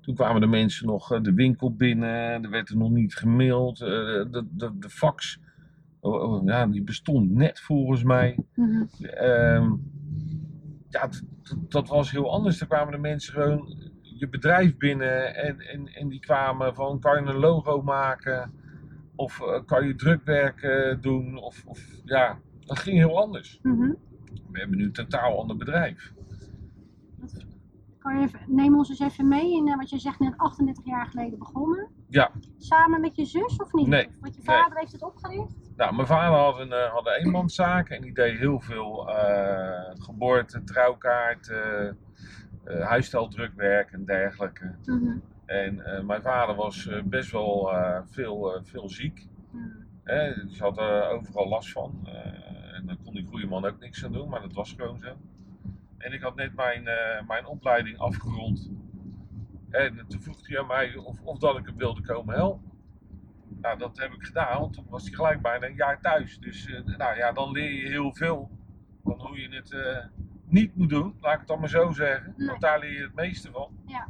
Toen 0.00 0.14
kwamen 0.14 0.40
de 0.40 0.46
mensen 0.46 0.86
nog 0.86 1.20
de 1.20 1.34
winkel 1.34 1.74
binnen, 1.74 2.42
er 2.44 2.50
werd 2.50 2.68
er 2.68 2.76
nog 2.76 2.90
niet 2.90 3.14
gemaild. 3.14 3.78
De, 3.78 4.46
de, 4.50 4.78
de 4.78 4.90
fax, 4.90 5.38
oh, 6.04 6.32
oh, 6.32 6.44
ja, 6.44 6.66
die 6.66 6.82
bestond 6.82 7.30
net 7.30 7.60
volgens 7.60 8.02
mij. 8.02 8.38
Mhm. 8.54 8.84
Ehm, 9.00 9.72
ja, 10.88 11.08
dat 11.68 11.88
was 11.88 12.10
heel 12.10 12.32
anders. 12.32 12.60
Er 12.60 12.66
kwamen 12.66 12.92
de 12.92 12.98
mensen 12.98 13.32
gewoon 13.32 13.92
je 14.02 14.28
bedrijf 14.28 14.76
binnen 14.76 15.34
en, 15.34 15.60
en, 15.60 15.86
en 15.86 16.08
die 16.08 16.20
kwamen 16.20 16.74
van 16.74 17.00
kan 17.00 17.24
je 17.24 17.30
een 17.30 17.36
logo 17.38 17.82
maken 17.82 18.52
of 19.14 19.40
eh, 19.40 19.64
kan 19.66 19.86
je 19.86 19.94
drukwerk 19.94 20.62
eh, 20.62 21.00
doen 21.00 21.36
of, 21.36 21.64
of 21.66 21.80
ja, 22.04 22.38
dat 22.60 22.78
ging 22.78 22.96
heel 22.98 23.20
anders. 23.20 23.58
Mhm. 23.62 23.92
We 24.50 24.58
hebben 24.58 24.78
nu 24.78 24.84
een 24.84 24.92
totaal 24.92 25.40
ander 25.40 25.56
bedrijf. 25.56 26.12
Kan 27.98 28.18
je 28.18 28.26
even, 28.26 28.40
neem 28.46 28.76
ons 28.76 28.88
eens 28.88 29.00
even 29.00 29.28
mee 29.28 29.52
in, 29.56 29.68
eh, 29.68 29.76
wat 29.76 29.90
je 29.90 29.98
zegt 29.98 30.18
net 30.18 30.36
38 30.36 30.84
jaar 30.84 31.06
geleden 31.06 31.38
begonnen. 31.38 31.88
Ja. 32.08 32.30
Samen 32.56 33.00
met 33.00 33.16
je 33.16 33.24
zus 33.24 33.56
of 33.56 33.72
niet? 33.72 33.86
Nee. 33.86 34.08
Want 34.20 34.34
je 34.34 34.42
Nee. 34.44 34.56
vader 34.56 34.78
heeft 34.78 34.92
het 34.92 35.02
opgericht? 35.02 35.63
Nou, 35.76 35.94
mijn 35.94 36.06
vader 36.06 36.38
had 36.38 36.58
een, 36.58 36.72
eh, 36.72 36.92
had 36.92 37.06
een 37.06 37.12
eenmanszaak 37.12 37.88
en 37.88 38.02
die 38.02 38.14
deed 38.14 38.38
heel 38.38 38.60
veel 38.60 39.08
eh, 39.08 39.90
geboorte, 39.98 40.64
trouwkaart, 40.64 41.48
eh 41.48 41.88
eh, 42.64 43.92
en 43.92 44.04
dergelijke. 44.04 44.74
Mhm. 44.84 45.18
En 45.46 45.82
mijn 46.06 46.22
vader 46.22 46.54
was 46.54 46.90
best 47.04 47.30
wel 47.30 47.72
veel, 48.10 48.60
veel 48.62 48.88
ziek. 48.88 49.28
Hè? 50.04 50.34
Dus 50.34 50.60
had 50.60 50.78
er 50.78 51.08
overal 51.08 51.48
last 51.48 51.72
van. 51.72 52.08
En 52.72 52.86
daar 52.86 52.96
kon 53.04 53.14
die 53.14 53.26
goede 53.26 53.46
man 53.46 53.64
ook 53.64 53.80
niks 53.80 54.04
aan 54.04 54.12
doen, 54.12 54.28
maar 54.28 54.40
dat 54.40 54.52
was 54.52 54.72
gewoon 54.72 54.98
zo. 54.98 55.16
En 55.98 56.12
ik 56.12 56.20
had 56.20 56.34
net 56.34 56.54
mijn, 56.54 56.88
mijn 57.26 57.46
opleiding 57.46 57.98
afgerond. 57.98 58.70
En 59.70 60.04
toen 60.08 60.22
vroeg 60.22 60.46
hij 60.46 60.60
aan 60.60 60.66
mij 60.66 60.96
of, 60.96 61.20
of 61.22 61.38
dat 61.38 61.58
ik 61.58 61.66
hem 61.66 61.76
wilde 61.76 62.02
komen 62.02 62.34
helpen. 62.34 62.73
Nou, 63.64 63.78
dat 63.78 63.98
heb 63.98 64.12
ik 64.12 64.22
gedaan, 64.22 64.60
want 64.60 64.72
toen 64.72 64.86
was 64.88 65.04
hij 65.04 65.12
gelijk 65.12 65.42
bijna 65.42 65.66
een 65.66 65.74
jaar 65.74 66.00
thuis. 66.00 66.38
Dus 66.38 66.66
eh, 66.66 66.96
nou 66.96 67.16
ja, 67.16 67.32
dan 67.32 67.50
leer 67.50 67.72
je 67.72 67.88
heel 67.88 68.14
veel 68.14 68.50
van 69.04 69.20
hoe 69.20 69.40
je 69.40 69.48
het 69.48 69.72
eh, 69.72 70.04
niet 70.46 70.76
moet 70.76 70.88
doen, 70.88 71.16
laat 71.20 71.32
ik 71.32 71.38
het 71.38 71.48
dan 71.48 71.60
maar 71.60 71.68
zo 71.68 71.90
zeggen. 71.90 72.34
Nee. 72.36 72.48
Want 72.48 72.60
daar 72.60 72.78
leer 72.78 72.92
je 72.92 73.02
het 73.02 73.14
meeste 73.14 73.50
van. 73.50 73.78
Ja. 73.86 74.08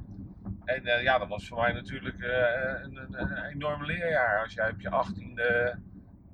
En 0.65 0.85
eh, 0.87 1.03
ja, 1.03 1.19
dat 1.19 1.29
was 1.29 1.49
voor 1.49 1.61
mij 1.61 1.73
natuurlijk 1.73 2.17
een, 2.21 2.97
een, 2.97 3.21
een 3.21 3.45
enorm 3.45 3.85
leerjaar. 3.85 4.43
Als 4.43 4.55
jij 4.55 4.71
op 4.71 4.81
je 4.81 4.91
18 4.91 5.35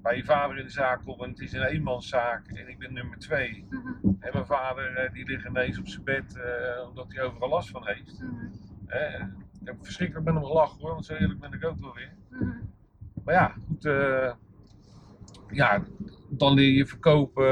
bij 0.02 0.16
je 0.16 0.24
vader 0.24 0.58
in 0.58 0.64
de 0.64 0.70
zaak 0.70 1.04
komt 1.04 1.22
en 1.22 1.30
het 1.30 1.40
is 1.40 1.52
een 1.52 1.62
eenmanszaak 1.62 2.46
en 2.46 2.68
ik 2.68 2.78
ben 2.78 2.92
nummer 2.92 3.18
twee. 3.18 3.66
Mhm. 3.70 3.88
En 4.02 4.30
mijn 4.32 4.46
vader 4.46 5.10
die 5.12 5.26
ligt 5.26 5.44
ineens 5.44 5.78
op 5.78 5.88
zijn 5.88 6.04
bed 6.04 6.40
omdat 6.88 7.12
hij 7.12 7.22
overal 7.22 7.48
last 7.48 7.70
van 7.70 7.86
heeft. 7.86 8.24
Eh, 8.86 9.24
ik 9.60 9.66
heb 9.66 9.76
verschrikkelijk 9.82 10.26
met 10.26 10.34
hem 10.34 10.44
gelachen 10.44 10.80
hoor, 10.80 10.90
want 10.90 11.06
zo 11.06 11.14
eerlijk 11.14 11.40
ben 11.40 11.52
ik 11.52 11.64
ook 11.64 11.80
wel 11.80 11.94
weer. 11.94 12.12
Mhm. 12.28 12.50
Maar 13.24 13.34
ja, 13.34 13.54
goed. 13.66 13.84
eh, 13.84 14.32
ja, 15.50 15.82
dan 16.28 16.54
leer 16.54 16.70
je 16.70 16.86
verkopen, 16.86 17.46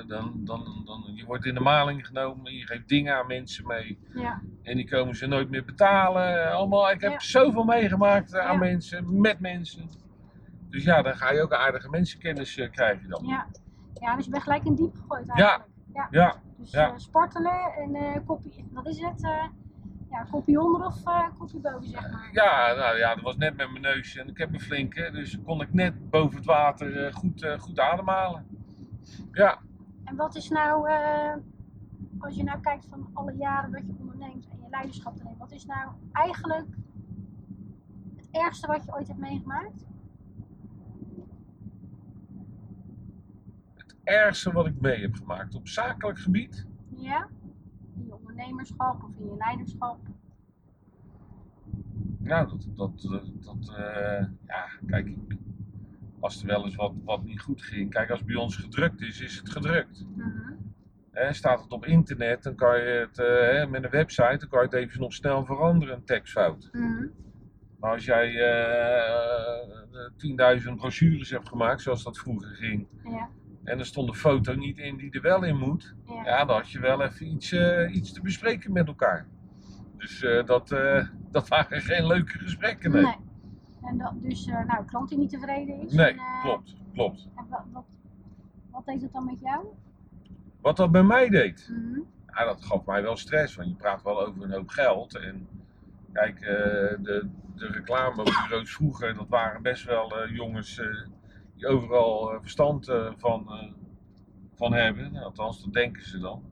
eh, 0.00 0.08
dan, 0.08 0.32
dan, 0.34 0.82
dan, 0.84 1.12
je 1.14 1.24
wordt 1.24 1.44
in 1.44 1.54
de 1.54 1.60
maling 1.60 2.06
genomen, 2.06 2.52
je 2.54 2.66
geeft 2.66 2.88
dingen 2.88 3.14
aan 3.16 3.26
mensen 3.26 3.66
mee. 3.66 3.98
Ja. 4.14 4.40
En 4.62 4.76
die 4.76 4.88
komen 4.88 5.16
ze 5.16 5.26
nooit 5.26 5.50
meer 5.50 5.64
betalen. 5.64 6.52
Allemaal, 6.52 6.90
ik 6.90 7.00
heb 7.00 7.10
Ja. 7.12 7.18
zoveel 7.20 7.64
meegemaakt 7.64 8.32
eh, 8.34 8.40
aan 8.46 8.52
Ja. 8.52 8.58
mensen, 8.58 9.20
met 9.20 9.40
mensen. 9.40 9.88
Dus 10.70 10.84
ja, 10.84 11.02
dan 11.02 11.16
ga 11.16 11.32
je 11.32 11.42
ook 11.42 11.52
aardige 11.52 11.88
mensenkennis 11.90 12.54
krijgen 12.70 13.08
dan. 13.08 13.24
Ja. 13.26 13.46
ja, 14.00 14.16
dus 14.16 14.24
je 14.24 14.30
bent 14.30 14.42
gelijk 14.42 14.64
in 14.64 14.74
diep 14.74 14.94
gegooid 14.94 15.28
eigenlijk. 15.28 15.68
Ja. 15.92 16.08
Ja, 16.10 16.36
Dus 16.58 16.70
ja. 16.70 16.98
sportelen 16.98 17.72
en 17.76 17.94
eh 17.94 18.16
kopie, 18.26 18.64
wat 18.72 18.86
is 18.86 18.98
het? 19.00 19.20
Ja, 20.14 20.24
kopie 20.30 20.60
onder 20.60 20.86
of 20.86 21.06
eh 21.06 21.28
kopie 21.38 21.60
boven, 21.60 21.88
zeg 21.88 22.10
maar. 22.10 22.28
ja, 22.32 22.74
nou 22.74 22.96
ja, 22.96 23.14
dat 23.14 23.24
was 23.24 23.36
net 23.36 23.56
met 23.56 23.70
mijn 23.70 23.82
neus 23.82 24.16
en 24.16 24.28
ik 24.28 24.38
heb 24.38 24.52
een 24.52 24.60
flinke, 24.60 25.10
dus 25.12 25.38
kon 25.44 25.60
ik 25.60 25.72
net 25.72 26.10
boven 26.10 26.36
het 26.36 26.44
water 26.46 27.06
eh, 27.06 27.14
goed, 27.14 27.42
eh, 27.42 27.58
goed 27.58 27.78
ademhalen. 27.78 28.46
Ja, 29.32 29.58
En 30.04 30.16
wat 30.16 30.34
is 30.36 30.48
nou, 30.48 30.90
als 32.18 32.34
je 32.36 32.42
nou 32.42 32.60
kijkt 32.60 32.86
van 32.86 33.10
alle 33.12 33.34
jaren 33.36 33.72
dat 33.72 33.86
je 33.86 33.94
onderneemt 33.98 34.48
en 34.48 34.58
je 34.62 34.68
leiderschap 34.70 35.18
erin, 35.20 35.36
wat 35.38 35.52
is 35.52 35.66
nou 35.66 35.90
eigenlijk 36.12 36.66
het 38.16 38.28
ergste 38.30 38.66
wat 38.66 38.84
je 38.84 38.94
ooit 38.94 39.06
hebt 39.08 39.20
meegemaakt? 39.20 39.86
het 43.74 43.96
ergste 44.04 44.52
wat 44.52 44.66
ik 44.66 44.80
mee 44.80 45.00
heb 45.00 45.14
gemaakt 45.14 45.54
op 45.54 45.68
zakelijk 45.68 46.18
gebied. 46.18 46.66
Ja? 46.96 47.28
In 47.96 48.06
je 48.06 48.14
ondernemerschap 48.14 49.02
of 49.02 49.10
in 49.18 49.26
je 49.26 49.36
leiderschap? 49.36 49.98
Nou, 52.18 52.48
dat, 52.48 52.68
dat, 52.76 53.08
dat, 53.44 53.76
eh, 53.76 54.26
ja, 54.46 54.66
kijk, 54.86 55.16
als 56.20 56.40
er 56.40 56.46
wel 56.46 56.64
eens 56.64 56.74
wat, 56.74 56.92
wat 57.04 57.24
niet 57.24 57.40
goed 57.40 57.62
ging. 57.62 57.90
Kijk, 57.90 58.10
als 58.10 58.18
het 58.18 58.28
bij 58.28 58.36
ons 58.36 58.56
gedrukt 58.56 59.00
is, 59.00 59.20
is 59.20 59.36
het 59.36 59.50
gedrukt. 59.50 60.06
Mhm. 60.16 60.52
Hè, 61.10 61.32
staat 61.32 61.62
het 61.62 61.72
op 61.72 61.86
internet, 61.86 62.42
dan 62.42 62.54
kan 62.54 62.78
je 62.78 62.84
het 62.84 63.18
eh, 63.18 63.26
hè, 63.26 63.66
met 63.66 63.84
een 63.84 63.90
website, 63.90 64.36
dan 64.38 64.48
kan 64.48 64.58
je 64.58 64.64
het 64.64 64.74
even 64.74 65.00
nog 65.00 65.12
snel 65.12 65.44
veranderen, 65.44 65.94
een 65.94 66.04
tekstfout. 66.04 66.68
Mhm. 66.72 67.06
Maar 67.78 67.92
als 67.92 68.04
jij 68.04 68.34
eh 68.34 69.84
10.000 70.16 70.74
brochures 70.76 71.30
hebt 71.30 71.48
gemaakt, 71.48 71.82
zoals 71.82 72.02
dat 72.02 72.18
vroeger 72.18 72.48
ging, 72.48 72.86
Ja, 73.04 73.28
en 73.64 73.78
er 73.78 73.86
stond 73.86 74.08
een 74.08 74.14
foto 74.14 74.54
niet 74.54 74.78
in 74.78 74.96
die 74.96 75.10
er 75.10 75.20
wel 75.20 75.42
in 75.44 75.58
moet, 75.58 75.94
ja. 76.06 76.24
ja, 76.24 76.44
dan 76.44 76.56
had 76.56 76.70
je 76.70 76.80
wel 76.80 77.02
even 77.02 77.26
iets, 77.26 77.52
eh, 77.52 77.94
iets 77.94 78.12
te 78.12 78.20
bespreken 78.22 78.72
met 78.72 78.86
elkaar. 78.86 79.26
Dus 79.96 80.22
eh, 80.22 80.44
dat, 80.46 80.72
eh, 80.72 81.06
dat 81.30 81.48
waren 81.48 81.80
geen 81.80 82.06
leuke 82.06 82.38
gesprekken, 82.38 82.90
nee. 82.90 83.02
Nee. 83.02 83.16
En 83.82 83.98
dat, 83.98 84.12
dus, 84.22 84.46
nou, 84.46 84.84
klant 84.86 85.08
die 85.08 85.18
niet 85.18 85.30
tevreden 85.30 85.80
is. 85.80 85.92
Nee, 85.92 86.10
en, 86.10 86.18
klopt, 86.42 86.76
klopt. 86.92 87.28
En 87.36 87.46
wat, 87.48 87.64
wat, 87.72 87.84
wat 88.70 88.86
deed 88.86 89.02
het 89.02 89.12
dan 89.12 89.24
met 89.24 89.40
jou? 89.40 89.66
Wat 90.60 90.76
dat 90.76 90.92
bij 90.92 91.02
mij 91.02 91.28
deed, 91.28 91.68
Mhm. 91.70 92.00
ja, 92.26 92.44
dat 92.44 92.64
gaf 92.64 92.84
mij 92.84 93.02
wel 93.02 93.16
stress, 93.16 93.54
want 93.56 93.68
je 93.68 93.74
praat 93.74 94.02
wel 94.02 94.26
over 94.26 94.42
een 94.42 94.52
hoop 94.52 94.68
geld. 94.68 95.16
En 95.16 95.48
kijk, 96.12 96.40
de, 96.40 97.28
de 97.54 97.66
reclamebureaus 97.66 98.74
vroeger, 98.74 99.14
dat 99.14 99.28
waren 99.28 99.62
best 99.62 99.84
wel 99.84 100.28
jongens 100.28 100.80
overal 101.66 102.32
eh, 102.32 102.40
verstand 102.40 102.88
eh, 102.88 103.12
van, 103.16 103.48
eh, 103.48 103.72
van 104.54 104.72
hebben. 104.72 105.16
Althans, 105.16 105.62
dat 105.64 105.72
denken 105.72 106.02
ze 106.08 106.18
dan. 106.18 106.42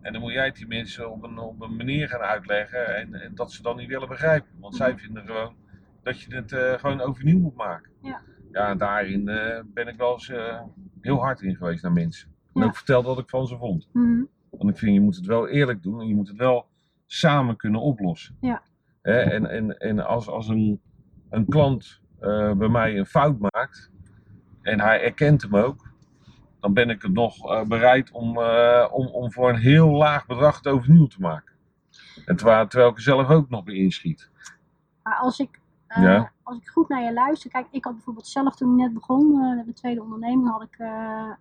En 0.00 0.12
dan 0.12 0.22
moet 0.22 0.32
jij 0.32 0.44
het 0.46 0.56
die 0.56 0.66
mensen 0.66 1.10
op 1.10 1.22
een, 1.22 1.38
op 1.38 1.60
een 1.62 1.76
manier 1.76 2.08
gaan 2.08 2.20
uitleggen 2.20 2.96
en, 2.96 3.14
en 3.14 3.34
dat 3.34 3.52
ze 3.52 3.62
dan 3.62 3.76
niet 3.76 3.88
willen 3.88 4.08
begrijpen. 4.08 4.50
Want 4.60 4.76
zij 4.76 4.90
Mhm. 4.90 4.98
vinden 4.98 5.26
gewoon 5.26 5.54
dat 6.02 6.20
je 6.20 6.34
het 6.34 6.80
gewoon 6.80 7.00
overnieuw 7.00 7.38
moet 7.38 7.56
maken. 7.56 7.90
Ja. 8.02 8.20
Ja, 8.52 8.74
daarin 8.74 9.24
ben 9.74 9.88
ik 9.88 9.96
wel 9.96 10.12
eens 10.12 10.32
heel 11.00 11.20
hard 11.20 11.40
in 11.40 11.56
geweest 11.56 11.82
naar 11.82 11.92
mensen. 11.92 12.28
En 12.54 12.60
Ja. 12.60 12.66
ook 12.66 12.76
verteld 12.76 13.04
wat 13.04 13.18
ik 13.18 13.28
van 13.28 13.46
ze 13.46 13.56
vond. 13.56 13.88
Mhm. 13.92 14.22
Want 14.50 14.70
ik 14.70 14.78
vind, 14.78 14.94
je 14.94 15.00
moet 15.00 15.16
het 15.16 15.26
wel 15.26 15.48
eerlijk 15.48 15.82
doen 15.82 16.00
en 16.00 16.06
je 16.08 16.14
moet 16.14 16.28
het 16.28 16.36
wel 16.36 16.66
samen 17.06 17.56
kunnen 17.56 17.80
oplossen. 17.80 18.36
Ja. 18.40 18.62
Hè, 19.02 19.18
en 19.20 19.46
en, 19.46 19.78
en 19.78 20.06
als, 20.06 20.28
als 20.28 20.48
een, 20.48 20.80
een 21.30 21.46
klant 21.46 22.00
bij 22.56 22.68
mij 22.68 22.98
een 22.98 23.06
fout 23.06 23.38
maakt 23.38 23.90
en 24.68 24.80
hij 24.80 25.02
erkent 25.02 25.42
hem 25.42 25.56
ook, 25.56 25.88
dan 26.60 26.72
ben 26.74 26.90
ik 26.90 27.02
het 27.02 27.12
nog 27.12 27.50
eh, 27.50 27.62
bereid 27.64 28.10
om, 28.10 28.38
eh, 28.40 28.88
om, 28.92 29.06
om 29.06 29.32
voor 29.32 29.48
een 29.48 29.56
heel 29.60 29.88
laag 29.90 30.26
bedrag 30.26 30.56
het 30.56 30.66
overnieuw 30.66 31.06
te 31.06 31.20
maken. 31.20 31.54
En 32.26 32.36
terwijl, 32.36 32.66
terwijl 32.66 32.90
ik 32.90 32.96
er 32.96 33.02
zelf 33.02 33.28
ook 33.28 33.48
nog 33.48 33.64
bij 33.64 33.74
inschiet. 33.74 34.30
Maar 35.02 35.16
als 35.16 35.38
ik, 35.38 35.60
eh, 35.86 36.02
Ja. 36.02 36.32
als 36.42 36.56
ik 36.56 36.68
goed 36.68 36.88
naar 36.88 37.02
je 37.02 37.12
luister, 37.12 37.50
kijk, 37.50 37.66
ik 37.70 37.84
had 37.84 37.92
bijvoorbeeld 37.94 38.26
zelf 38.26 38.56
toen 38.56 38.70
ik 38.70 38.76
net 38.84 38.94
begon, 38.94 39.32
met 39.56 39.64
mijn 39.64 39.74
tweede 39.74 40.02
onderneming, 40.02 40.50
had 40.50 40.62
ik 40.62 40.78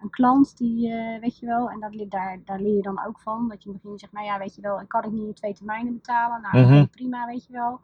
een 0.01 0.10
klant 0.10 0.57
die, 0.57 0.89
weet 1.22 1.39
je 1.39 1.46
wel, 1.46 1.69
en 1.69 1.79
dat, 1.79 2.10
daar, 2.10 2.39
daar 2.46 2.60
leer 2.60 2.75
je 2.75 2.81
dan 2.81 3.05
ook 3.05 3.19
van, 3.19 3.50
dat 3.50 3.63
je 3.63 3.67
in 3.69 3.74
het 3.74 3.81
begin 3.84 4.00
zegt, 4.00 4.13
nou 4.13 4.25
ja, 4.25 4.38
weet 4.38 4.55
je 4.55 4.62
wel, 4.62 4.81
kan 4.88 5.03
ik 5.03 5.12
niet 5.12 5.27
in 5.27 5.34
twee 5.34 5.53
termijnen 5.53 5.93
betalen, 5.93 6.41
nou 6.41 6.65
Mhm. 6.65 6.86
prima, 6.86 7.25
weet 7.25 7.46
je 7.46 7.53
wel. 7.53 7.79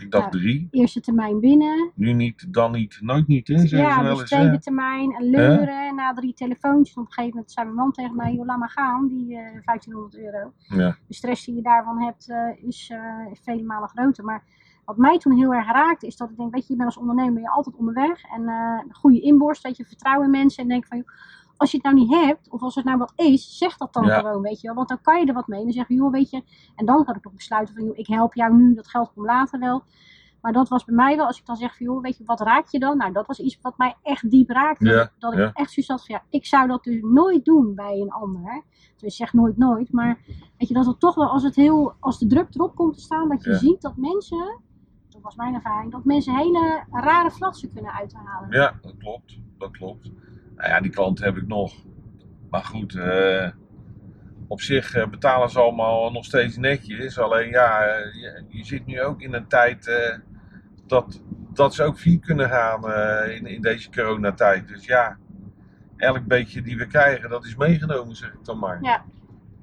Ik 0.00 0.10
dacht 0.10 0.32
drie, 0.32 0.68
Eerste 0.70 1.00
termijn 1.00 1.40
binnen, 1.40 1.90
nu 1.94 2.12
niet, 2.12 2.52
dan 2.52 2.72
niet, 2.72 2.98
nooit 3.00 3.26
niet. 3.26 3.48
Hè, 3.48 3.58
zeggen 3.58 3.78
ja, 3.78 3.94
ze 3.94 4.02
wel 4.02 4.10
dus 4.10 4.20
eens, 4.20 4.30
tweede 4.30 4.50
hè. 4.50 4.60
termijn, 4.60 5.12
en 5.12 5.30
leuren, 5.30 5.94
na 5.94 6.12
drie 6.12 6.34
telefoontjes, 6.34 6.96
op 6.96 7.06
een 7.06 7.12
gegeven 7.12 7.34
moment 7.34 7.52
zei 7.52 7.66
mijn 7.66 7.78
man 7.78 7.92
tegen 7.92 8.16
mij, 8.16 8.32
joh, 8.32 8.46
laat 8.46 8.58
maar 8.58 8.70
gaan, 8.70 9.08
die 9.08 9.36
eh 9.36 9.64
1500 9.64 10.18
euro. 10.18 10.52
Ja. 10.58 10.96
de 11.06 11.14
stress 11.14 11.44
die 11.44 11.54
je 11.54 11.62
daarvan 11.62 12.02
hebt 12.02 12.28
eh, 12.28 12.66
is, 12.66 12.90
eh, 12.92 13.26
vele 13.32 13.62
malen 13.62 13.88
groter. 13.88 14.24
Maar 14.24 14.42
wat 14.84 14.96
mij 14.96 15.18
toen 15.18 15.36
heel 15.36 15.54
erg 15.54 15.66
raakte 15.66 16.06
is 16.06 16.16
dat 16.16 16.30
ik 16.30 16.36
denk, 16.36 16.54
weet 16.54 16.66
je, 16.66 16.72
je 16.72 16.78
bent 16.78 16.88
als 16.88 16.98
ondernemer 16.98 17.32
ben 17.32 17.42
je 17.42 17.50
altijd 17.50 17.76
onderweg. 17.76 18.22
En 18.22 18.48
eh, 18.48 18.80
een 18.88 18.94
goede 18.94 19.20
inborst, 19.20 19.62
weet 19.62 19.76
je, 19.76 19.84
vertrouwen 19.84 20.24
in 20.24 20.30
mensen. 20.30 20.62
En 20.62 20.68
denk 20.68 20.86
van, 20.86 20.98
joh, 20.98 21.08
als 21.60 21.70
je 21.70 21.76
het 21.76 21.86
nou 21.86 21.96
niet 21.96 22.10
hebt, 22.10 22.50
of 22.50 22.62
als 22.62 22.74
het 22.74 22.84
nou 22.84 22.98
wat 22.98 23.12
is, 23.16 23.58
zeg 23.58 23.76
dat 23.76 23.92
dan 23.92 24.04
Ja. 24.04 24.18
gewoon, 24.18 24.42
weet 24.42 24.60
je 24.60 24.66
wel. 24.66 24.76
Want 24.76 24.88
dan 24.88 25.00
kan 25.02 25.20
je 25.20 25.26
er 25.26 25.34
wat 25.34 25.46
mee. 25.46 25.58
En 25.58 25.64
dan 25.64 25.74
zeg 25.74 25.88
je, 25.88 25.94
joh, 25.94 26.10
weet 26.12 26.30
je. 26.30 26.42
En 26.74 26.86
dan 26.86 27.04
kan 27.04 27.14
ik 27.14 27.24
nog 27.24 27.32
besluiten 27.32 27.74
van, 27.74 27.84
joh, 27.84 27.98
ik 27.98 28.06
help 28.06 28.34
jou 28.34 28.54
nu, 28.54 28.74
dat 28.74 28.88
geld 28.88 29.12
komt 29.14 29.26
later 29.26 29.58
wel. 29.58 29.82
Maar 30.40 30.52
dat 30.52 30.68
was 30.68 30.84
bij 30.84 30.94
mij 30.94 31.16
wel, 31.16 31.26
als 31.26 31.38
ik 31.38 31.46
dan 31.46 31.56
zeg 31.56 31.76
van, 31.76 31.86
joh, 31.86 32.02
weet 32.02 32.16
je, 32.18 32.24
wat 32.24 32.40
raakt 32.40 32.72
je 32.72 32.78
dan? 32.78 32.96
Nou, 32.96 33.12
dat 33.12 33.26
was 33.26 33.40
iets 33.40 33.58
wat 33.62 33.78
mij 33.78 33.96
echt 34.02 34.30
diep 34.30 34.50
raakte. 34.50 34.84
Ja, 34.88 35.10
dat 35.18 35.32
ik, 35.32 35.38
ja. 35.38 35.50
echt 35.52 35.70
zoiets 35.72 35.90
had 35.92 36.06
van, 36.06 36.14
ja, 36.14 36.22
ik 36.30 36.46
zou 36.46 36.68
dat 36.68 36.84
dus 36.84 37.00
nooit 37.02 37.44
doen 37.44 37.74
bij 37.74 38.00
een 38.00 38.10
ander. 38.10 38.62
Dus 38.96 39.02
ik 39.02 39.12
zeg 39.12 39.32
nooit 39.32 39.56
nooit, 39.56 39.92
maar 39.92 40.18
weet 40.58 40.68
je, 40.68 40.74
dat 40.74 40.86
het 40.86 41.00
toch 41.00 41.14
wel, 41.14 41.28
als, 41.28 41.42
het 41.42 41.56
heel, 41.56 41.92
als 42.00 42.18
de 42.18 42.26
druk 42.26 42.54
erop 42.54 42.74
komt 42.74 42.94
te 42.94 43.00
staan, 43.00 43.28
dat 43.28 43.44
je 43.44 43.54
ziet 43.54 43.82
dat 43.82 43.96
mensen, 43.96 44.60
dat 45.08 45.22
was 45.22 45.36
mijn 45.36 45.54
ervaring, 45.54 45.92
dat 45.92 46.04
mensen 46.04 46.36
hele 46.36 46.84
rare 46.90 47.30
flatsen 47.30 47.72
kunnen 47.72 47.92
uithalen. 47.92 48.50
Ja, 48.50 48.78
dat 48.82 48.96
klopt. 48.98 49.38
Dat 49.58 49.70
klopt. 49.70 50.10
Nou 50.60 50.72
ja, 50.72 50.80
die 50.80 50.90
klant 50.90 51.18
heb 51.18 51.36
ik 51.36 51.46
nog. 51.46 51.74
Maar 52.50 52.64
goed, 52.64 52.94
eh, 52.94 53.48
op 54.48 54.60
zich 54.60 54.94
eh, 54.94 55.08
betalen 55.08 55.50
ze 55.50 55.60
allemaal 55.60 56.10
nog 56.12 56.24
steeds 56.24 56.56
netjes. 56.56 57.18
Alleen 57.18 57.48
ja, 57.48 57.86
eh, 57.86 58.14
je, 58.14 58.44
je 58.48 58.64
zit 58.64 58.86
nu 58.86 59.00
ook 59.02 59.20
in 59.20 59.34
een 59.34 59.46
tijd 59.46 59.90
dat, 60.86 61.22
dat 61.52 61.74
ze 61.74 61.82
ook 61.82 61.98
vier 61.98 62.18
kunnen 62.20 62.48
gaan 62.48 62.92
in, 63.30 63.46
in 63.46 63.60
deze 63.62 63.90
coronatijd. 63.90 64.68
Dus 64.68 64.84
ja, 64.84 65.18
elk 65.96 66.26
beetje 66.26 66.62
die 66.62 66.76
we 66.76 66.86
krijgen, 66.86 67.30
dat 67.30 67.44
is 67.44 67.56
meegenomen, 67.56 68.16
zeg 68.16 68.32
ik 68.32 68.44
dan 68.44 68.58
maar. 68.58 68.78
Ja. 68.82 69.04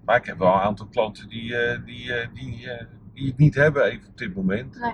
Maar 0.06 0.18
ik 0.18 0.26
heb 0.26 0.38
wel 0.38 0.54
een 0.54 0.60
aantal 0.60 0.88
klanten 0.88 1.30
die, 1.30 1.56
die, 1.86 2.12
die, 2.34 2.70
die 3.14 3.28
het 3.28 3.38
niet 3.38 3.56
hebben 3.56 3.84
even 3.84 4.08
op 4.08 4.18
dit 4.18 4.36
moment. 4.36 4.80
Nee. 4.80 4.94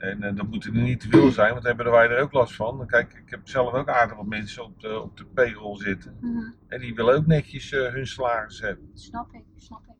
En 0.00 0.22
eh, 0.22 0.34
dat 0.36 0.46
moet 0.46 0.64
er 0.64 0.72
niet 0.72 1.00
te 1.00 1.08
veel 1.08 1.30
zijn, 1.30 1.52
want 1.52 1.64
hebben 1.64 1.90
wij 1.90 2.08
er 2.08 2.22
ook 2.22 2.32
last 2.32 2.54
van. 2.56 2.86
Kijk, 2.86 3.12
ik 3.24 3.30
heb 3.30 3.48
zelf 3.48 3.72
ook 3.72 3.88
aardig 3.88 4.16
wat 4.16 4.26
mensen 4.26 4.64
op 4.64 4.80
de, 4.80 5.00
op 5.00 5.16
de 5.16 5.24
payroll 5.24 5.76
zitten. 5.76 6.16
Mhm, 6.20 6.38
En 6.68 6.80
die 6.80 6.94
willen 6.94 7.14
ook 7.14 7.26
netjes 7.26 7.72
eh, 7.72 7.92
hun 7.92 8.06
salaris 8.06 8.60
hebben. 8.60 8.90
snap 8.94 9.32
ik, 9.32 9.42
snap 9.56 9.80
ik. 9.88 9.94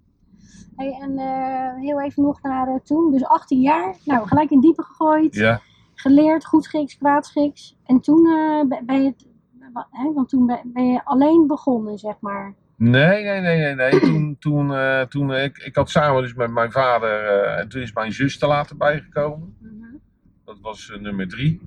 Hey, 0.76 0.98
en 1.00 1.18
eh, 1.18 1.74
heel 1.82 2.00
even 2.02 2.22
nog 2.22 2.42
naar 2.42 2.82
toen, 2.82 3.10
dus 3.10 3.24
18 3.24 3.60
jaar, 3.60 3.96
nou 4.04 4.26
gelijk 4.26 4.50
in 4.50 4.60
diepe 4.60 4.82
gegooid, 4.82 5.34
Ja, 5.34 5.60
geleerd, 5.94 6.46
goed 6.46 6.64
schiks, 6.64 6.96
kwaad 6.98 7.26
schiks. 7.26 7.76
En 7.84 8.00
toen 8.00 8.22
ben- 8.86 9.02
je, 9.02 9.14
hè, 9.90 10.12
want 10.12 10.28
toen 10.28 10.46
ben, 10.64 10.86
je 10.92 11.04
alleen 11.04 11.46
begonnen, 11.46 11.98
zeg 11.98 12.20
maar. 12.20 12.54
Nee, 12.76 13.24
nee, 13.24 13.40
nee, 13.40 13.58
nee. 13.58 13.74
nee. 13.74 14.00
Toen, 14.00 14.36
toen, 14.38 14.72
toen 15.08 15.34
ik, 15.34 15.58
ik 15.58 15.74
had 15.76 15.90
samen 15.90 16.22
dus 16.22 16.34
met 16.34 16.50
mijn 16.50 16.72
vader, 16.72 17.44
en 17.44 17.68
toen 17.68 17.82
is 17.82 17.92
mijn 17.92 18.12
zus 18.12 18.40
er 18.40 18.48
later 18.48 18.76
bijgekomen. 18.76 19.56
Dat 20.50 20.60
was 20.60 20.90
eh, 20.90 21.00
nummer 21.00 21.28
drie. 21.28 21.60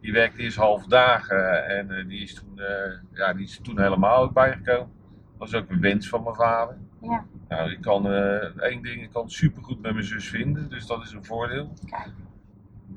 Die 0.00 0.12
werkte 0.12 0.42
eerst 0.42 0.56
half 0.56 0.86
dagen 0.86 1.68
en 1.68 1.90
eh, 1.90 2.08
die, 2.08 2.22
is 2.22 2.34
toen, 2.34 2.58
eh, 2.58 2.92
ja, 3.12 3.32
die 3.32 3.44
is 3.44 3.60
toen 3.62 3.80
helemaal 3.80 4.22
ook 4.22 4.32
bijgekomen. 4.32 4.92
Dat 5.38 5.50
was 5.50 5.54
ook 5.54 5.70
een 5.70 5.80
wens 5.80 6.08
van 6.08 6.22
mijn 6.22 6.34
vader. 6.34 6.76
Ja. 7.00 7.24
Nou, 7.48 7.70
ik 7.70 7.80
kan 7.80 8.12
één 8.56 8.82
ding, 8.82 9.02
ik 9.02 9.10
kan 9.12 9.30
supergoed 9.30 9.82
met 9.82 9.92
mijn 9.92 10.04
zus 10.04 10.28
vinden, 10.28 10.68
dus 10.68 10.86
dat 10.86 11.02
is 11.02 11.12
een 11.12 11.24
voordeel. 11.24 11.72
Kijk. 11.86 12.12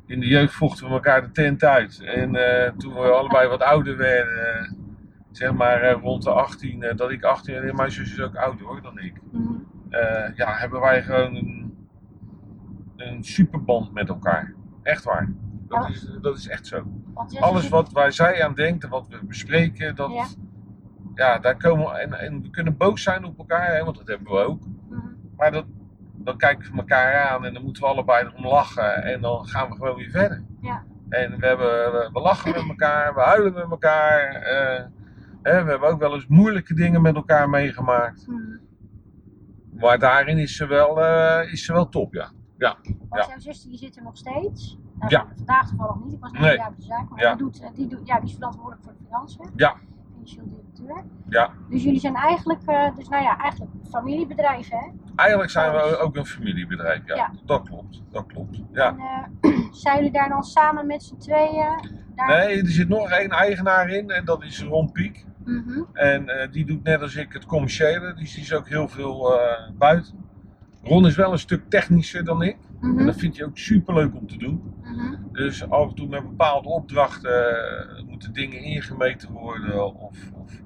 In 0.05 0.19
de 0.19 0.27
jeugd 0.27 0.53
vochten 0.53 0.87
we 0.87 0.93
elkaar 0.93 1.21
de 1.21 1.31
tent 1.31 1.63
uit. 1.63 2.01
En 2.01 2.31
toen 2.77 2.93
we 2.93 2.99
allebei 2.99 3.47
wat 3.47 3.61
ouder 3.61 3.97
werden, 3.97 4.77
zeg 5.31 5.53
maar 5.53 5.91
rond 5.91 6.23
de 6.23 6.29
18, 6.29 6.83
eh, 6.83 6.95
dat 6.95 7.11
ik 7.11 7.23
18 7.23 7.55
en 7.55 7.75
mijn 7.75 7.91
zus 7.91 8.11
is 8.11 8.21
ook 8.21 8.35
ouder 8.35 8.65
hoor 8.65 8.81
dan 8.81 8.99
ik. 8.99 9.21
Mhm. 9.31 9.53
ja, 10.35 10.53
hebben 10.57 10.79
wij 10.79 11.03
gewoon 11.03 11.35
een, 11.35 11.87
een 12.97 13.23
superband 13.23 13.93
met 13.93 14.09
elkaar. 14.09 14.53
Echt 14.83 15.03
waar. 15.03 15.29
Dat, 15.67 15.83
Ja. 15.87 15.87
is, 15.93 16.07
dat 16.21 16.37
is 16.37 16.47
echt 16.47 16.67
zo. 16.67 16.83
Alles 17.39 17.69
wat 17.69 17.91
waar 17.91 18.11
zij 18.13 18.43
aan 18.43 18.53
denkt 18.55 18.83
en 18.83 18.89
wat 18.89 19.07
we 19.07 19.19
bespreken, 19.25 19.95
dat, 19.95 20.11
Ja. 20.11 20.25
ja. 21.15 21.39
daar 21.39 21.57
komen 21.57 21.85
we, 21.91 21.97
en, 21.99 22.13
en 22.13 22.41
we 22.41 22.49
kunnen 22.49 22.77
boos 22.77 23.03
zijn 23.03 23.23
op 23.25 23.37
elkaar, 23.37 23.75
hè, 23.75 23.83
want 23.83 23.97
dat 23.97 24.07
hebben 24.07 24.31
we 24.31 24.37
ook. 24.39 24.61
Mhm. 24.89 24.99
Maar 25.37 25.51
dat, 25.51 25.65
dan 26.15 26.37
kijken 26.37 26.71
we 26.71 26.77
elkaar 26.77 27.29
aan 27.29 27.45
en 27.45 27.53
dan 27.53 27.63
moeten 27.63 27.83
we 27.83 27.89
allebei 27.89 28.25
erom 28.25 28.45
lachen 28.47 29.03
en 29.03 29.21
dan 29.21 29.45
gaan 29.47 29.69
we 29.69 29.75
gewoon 29.75 29.95
weer 29.95 30.09
verder. 30.09 30.43
Ja. 30.61 30.83
En 31.09 31.39
we, 31.39 31.45
hebben, 31.47 31.67
we, 31.91 32.09
we 32.13 32.19
lachen 32.19 32.51
met 32.51 32.67
elkaar, 32.69 33.13
we 33.13 33.21
huilen 33.21 33.53
met 33.53 33.69
elkaar. 33.71 34.33
eh, 34.33 34.83
hè, 35.41 35.63
we 35.63 35.69
hebben 35.69 35.89
ook 35.89 35.99
wel 35.99 36.13
eens 36.13 36.27
moeilijke 36.27 36.73
dingen 36.73 37.01
met 37.01 37.15
elkaar 37.15 37.49
meegemaakt. 37.49 38.27
Mhm. 38.27 38.41
Maar 39.79 39.99
daarin 39.99 40.37
is 40.37 40.55
ze 40.55 40.67
wel, 40.67 41.01
eh, 41.03 41.51
is 41.51 41.65
ze 41.65 41.73
wel 41.73 41.89
top, 41.89 42.13
ja. 42.13 42.31
Want 42.69 43.23
Ja. 43.25 43.27
jouw 43.29 43.39
zus 43.39 43.61
die 43.63 43.77
zit 43.77 43.95
er 43.97 44.03
nog 44.03 44.17
steeds. 44.17 44.77
Nou, 44.99 45.11
Ja. 45.11 45.27
Vandaag 45.35 45.67
toevallig 45.69 45.95
niet. 46.03 46.13
Ik 46.13 46.19
was 46.19 46.31
niet 46.31 46.41
Nee. 46.41 46.57
bij 46.57 46.71
de 46.77 46.83
zaak. 46.83 47.09
Maar 47.09 47.19
Ja. 47.21 47.29
die, 47.35 47.37
doet, 47.43 47.61
eh, 47.61 47.69
die, 47.73 47.87
doet, 47.87 48.07
ja, 48.07 48.19
die 48.19 48.29
is 48.29 48.35
verantwoordelijk 48.35 48.83
voor 48.83 48.93
de 48.93 49.03
financiën. 49.05 49.49
Ja. 49.55 49.75
Financieel 50.13 50.45
directeur. 50.49 51.03
Ja. 51.29 51.49
Dus 51.69 51.83
jullie 51.83 51.99
zijn 51.99 52.15
eigenlijk, 52.15 52.61
eh, 52.65 52.95
dus 52.95 53.07
nou 53.09 53.23
ja, 53.23 53.37
eigenlijk 53.37 53.71
familiebedrijven, 53.89 54.77
hè? 54.77 54.85
Eigenlijk 55.15 55.49
zijn 55.51 55.71
we 55.71 55.97
ook 55.97 56.15
een 56.15 56.25
familiebedrijf, 56.25 57.07
ja. 57.07 57.15
Ja. 57.15 57.31
Dat 57.45 57.63
klopt, 57.67 58.01
dat 58.11 58.25
klopt. 58.25 58.61
Ja. 58.71 58.87
En 58.87 58.99
eh, 59.41 59.59
zijn 59.83 59.95
jullie 59.97 60.11
daar 60.11 60.29
dan 60.29 60.43
samen 60.43 60.87
met 60.87 61.03
z'n 61.03 61.17
tweeën? 61.17 62.01
Daar... 62.15 62.27
Nee, 62.27 62.61
er 62.61 62.67
zit 62.69 62.87
nog 62.89 63.09
één 63.09 63.29
eigenaar 63.29 63.89
in 63.89 64.09
en 64.09 64.25
dat 64.25 64.43
is 64.43 64.63
Ron 64.63 64.91
Piek. 64.91 65.25
Mhm. 65.45 65.81
En 65.93 66.49
die 66.51 66.65
doet 66.65 66.83
net 66.83 67.01
als 67.01 67.15
ik 67.15 67.33
het 67.33 67.45
commerciële, 67.45 68.13
dus 68.13 68.33
die 68.33 68.43
is 68.43 68.53
ook 68.53 68.67
heel 68.67 68.87
veel 68.87 69.39
buiten. 69.77 70.22
Ron 70.83 71.05
is 71.05 71.15
wel 71.15 71.31
een 71.31 71.39
stuk 71.39 71.69
technischer 71.69 72.23
dan 72.23 72.41
ik. 72.41 72.57
En 72.81 72.89
Mhm. 72.93 73.05
dat 73.05 73.15
vind 73.15 73.35
je 73.35 73.45
ook 73.45 73.57
super 73.57 73.93
leuk 73.93 74.15
om 74.15 74.27
te 74.27 74.37
doen. 74.37 74.61
Mhm. 74.83 75.15
Dus 75.31 75.69
af 75.69 75.89
en 75.89 75.95
toe 75.95 76.07
met 76.07 76.23
bepaalde 76.23 76.69
opdrachten 76.69 77.57
eh, 77.97 78.03
moeten 78.03 78.33
dingen 78.33 78.59
ingemeten 78.63 79.31
worden 79.31 79.95
of, 79.95 80.31
of 80.33 80.61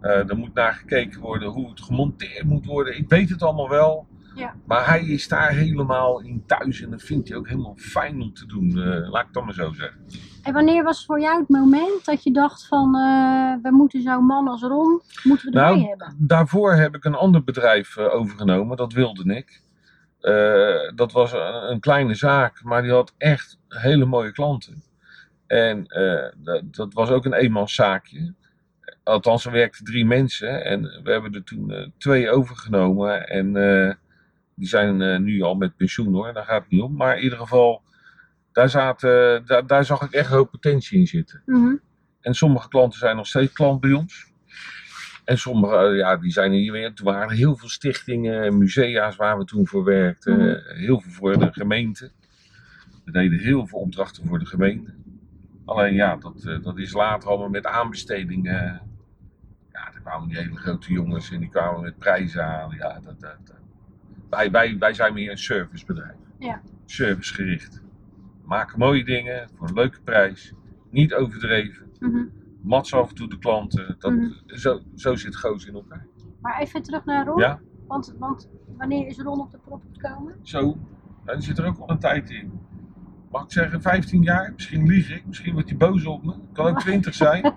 eh, 0.00 0.28
er 0.28 0.36
moet 0.36 0.54
naar 0.54 0.74
gekeken 0.74 1.20
worden 1.20 1.48
hoe 1.48 1.68
het 1.70 1.80
gemonteerd 1.80 2.44
moet 2.44 2.66
worden. 2.66 2.96
Ik 2.98 3.08
weet 3.08 3.28
het 3.30 3.42
allemaal 3.42 3.68
wel. 3.68 4.08
Ja. 4.34 4.54
Maar 4.66 4.86
hij 4.86 5.04
is 5.04 5.28
daar 5.28 5.50
helemaal 5.50 6.20
in 6.20 6.42
thuis 6.46 6.82
en 6.82 6.90
dat 6.90 7.02
vindt 7.02 7.28
hij 7.28 7.36
ook 7.36 7.48
helemaal 7.48 7.74
fijn 7.76 8.20
om 8.22 8.32
te 8.34 8.46
doen. 8.46 8.68
eh, 8.70 9.10
laat 9.10 9.20
ik 9.20 9.24
het 9.24 9.32
dan 9.34 9.44
maar 9.44 9.54
zo 9.54 9.72
zeggen. 9.72 10.00
En 10.42 10.52
wanneer 10.52 10.82
was 10.82 11.04
voor 11.04 11.20
jou 11.20 11.38
het 11.40 11.48
moment 11.48 12.04
dat 12.04 12.22
je 12.22 12.32
dacht 12.32 12.66
van, 12.66 12.94
eh, 12.96 13.54
we 13.62 13.70
moeten 13.70 14.02
zo'n 14.02 14.24
man 14.24 14.48
als 14.48 14.62
Ron, 14.62 15.00
moeten 15.22 15.52
we 15.52 15.58
erbij 15.58 15.74
Nou, 15.76 15.88
hebben? 15.88 16.14
daarvoor 16.18 16.72
heb 16.72 16.94
ik 16.94 17.04
een 17.04 17.14
ander 17.14 17.44
bedrijf 17.44 17.96
eh, 17.96 18.14
overgenomen, 18.14 18.76
dat 18.76 18.92
wilde 18.92 19.34
ik. 19.34 19.62
Eh, 20.20 20.94
dat 20.94 21.12
was 21.12 21.32
een, 21.32 21.70
een 21.70 21.80
kleine 21.80 22.14
zaak, 22.14 22.62
maar 22.62 22.82
die 22.82 22.90
had 22.90 23.14
echt 23.18 23.58
hele 23.68 24.04
mooie 24.04 24.32
klanten. 24.32 24.82
En 25.46 25.84
dat, 26.36 26.62
dat 26.74 26.92
was 26.92 27.10
ook 27.10 27.24
een 27.24 27.32
eenmanszaakje. 27.32 28.34
Althans, 29.04 29.44
er 29.44 29.52
werkten 29.52 29.84
drie 29.84 30.04
mensen 30.06 30.64
en 30.64 30.82
we 30.82 31.10
hebben 31.10 31.32
er 31.32 31.44
toen 31.44 31.92
twee 31.98 32.30
overgenomen. 32.30 33.28
En 33.28 33.52
die 34.54 34.68
zijn 34.68 35.22
nu 35.24 35.42
al 35.42 35.54
met 35.54 35.76
pensioen 35.76 36.14
hoor, 36.14 36.32
daar 36.32 36.44
gaat 36.44 36.62
het 36.62 36.70
niet 36.70 36.82
om. 36.82 36.96
Maar 36.96 37.16
in 37.16 37.22
ieder 37.22 37.38
geval, 37.38 37.82
daar, 38.52 38.68
zaten, 38.68 39.46
daar, 39.46 39.66
daar 39.66 39.84
zag 39.84 40.02
ik 40.02 40.10
echt 40.12 40.30
hoop 40.30 40.50
potentie 40.50 40.98
in 40.98 41.06
zitten. 41.06 41.42
Mhm. 41.46 41.74
En 42.20 42.34
sommige 42.34 42.68
klanten 42.68 42.98
zijn 42.98 43.16
nog 43.16 43.26
steeds 43.26 43.52
klant 43.52 43.80
bij 43.80 43.92
ons. 43.92 44.28
En 45.24 45.38
sommige, 45.38 45.76
eh, 45.76 45.96
ja, 45.96 46.16
die 46.16 46.30
zijn 46.32 46.52
er 46.52 46.58
niet 46.58 46.70
meer. 46.70 46.94
Toen 46.94 47.06
waren 47.06 47.28
er 47.28 47.34
heel 47.34 47.56
veel 47.56 47.68
stichtingen 47.68 48.42
en 48.42 48.58
musea's 48.58 49.16
waar 49.16 49.38
we 49.38 49.44
toen 49.44 49.66
voor 49.66 49.84
werkten. 49.84 50.36
Mhm. 50.36 50.48
Eh, 50.48 50.76
Heel 50.76 51.00
veel 51.00 51.12
voor 51.12 51.38
de 51.38 51.52
gemeente. 51.52 52.10
We 53.04 53.12
deden 53.12 53.38
heel 53.38 53.66
veel 53.66 53.78
opdrachten 53.78 54.26
voor 54.26 54.38
de 54.38 54.46
gemeente. 54.46 54.94
Alleen 55.64 55.94
ja, 55.94 56.16
dat, 56.16 56.44
eh, 56.44 56.62
dat 56.62 56.78
is 56.78 56.92
later 56.92 57.28
allemaal 57.28 57.48
met 57.48 57.66
aanbestedingen. 57.66 58.80
Ja, 59.72 59.92
er 59.94 60.00
kwamen 60.00 60.28
die 60.28 60.38
hele 60.38 60.56
grote 60.56 60.92
jongens 60.92 61.30
en 61.30 61.40
die 61.40 61.50
kwamen 61.50 61.80
met 61.80 61.98
prijzen 61.98 62.44
aan. 62.44 62.74
Ja, 62.78 63.00
dat, 63.04 63.20
dat, 63.20 63.36
dat. 63.44 63.56
Wij, 64.30 64.50
wij, 64.50 64.78
wij 64.78 64.94
zijn 64.94 65.14
meer 65.14 65.30
een 65.30 65.38
servicebedrijf. 65.38 66.16
Ja. 66.38 66.60
Servicegericht. 66.86 67.79
Maken 68.50 68.78
mooie 68.78 69.04
dingen 69.04 69.48
voor 69.54 69.68
een 69.68 69.74
leuke 69.74 70.00
prijs. 70.00 70.52
Niet 70.90 71.14
overdreven 71.14 71.90
Mhm. 71.98 72.24
mats 72.62 72.94
af 72.94 73.08
en 73.08 73.14
toe 73.14 73.28
de 73.28 73.38
klanten. 73.38 73.96
Dat, 73.98 74.12
Mhm. 74.12 74.30
zo, 74.46 74.80
zo 74.94 75.14
zit 75.16 75.36
Goos 75.36 75.66
in 75.66 75.74
elkaar. 75.74 76.06
Maar 76.40 76.60
even 76.60 76.82
terug 76.82 77.04
naar 77.04 77.26
Ron. 77.26 77.38
Ja, 77.38 77.60
Want, 77.86 78.14
want 78.18 78.50
wanneer 78.76 79.06
is 79.06 79.18
Ron 79.18 79.40
op 79.40 79.50
de 79.50 79.58
prop 79.58 79.82
gekomen? 79.92 80.34
zo. 80.42 80.76
Er 81.24 81.42
zit 81.42 81.58
er 81.58 81.66
ook 81.66 81.78
al 81.78 81.90
een 81.90 81.98
tijd 81.98 82.30
in. 82.30 82.60
Mag 83.30 83.42
ik 83.44 83.52
zeggen 83.52 83.82
15 83.82 84.22
jaar? 84.22 84.52
Misschien 84.52 84.86
lieg 84.86 85.10
ik. 85.16 85.26
Misschien 85.26 85.52
wordt 85.52 85.68
hij 85.68 85.78
boos 85.78 86.06
op 86.06 86.24
me. 86.24 86.34
Kan 86.52 86.66
ook 86.66 86.78
20 86.88 87.14
zijn. 87.14 87.54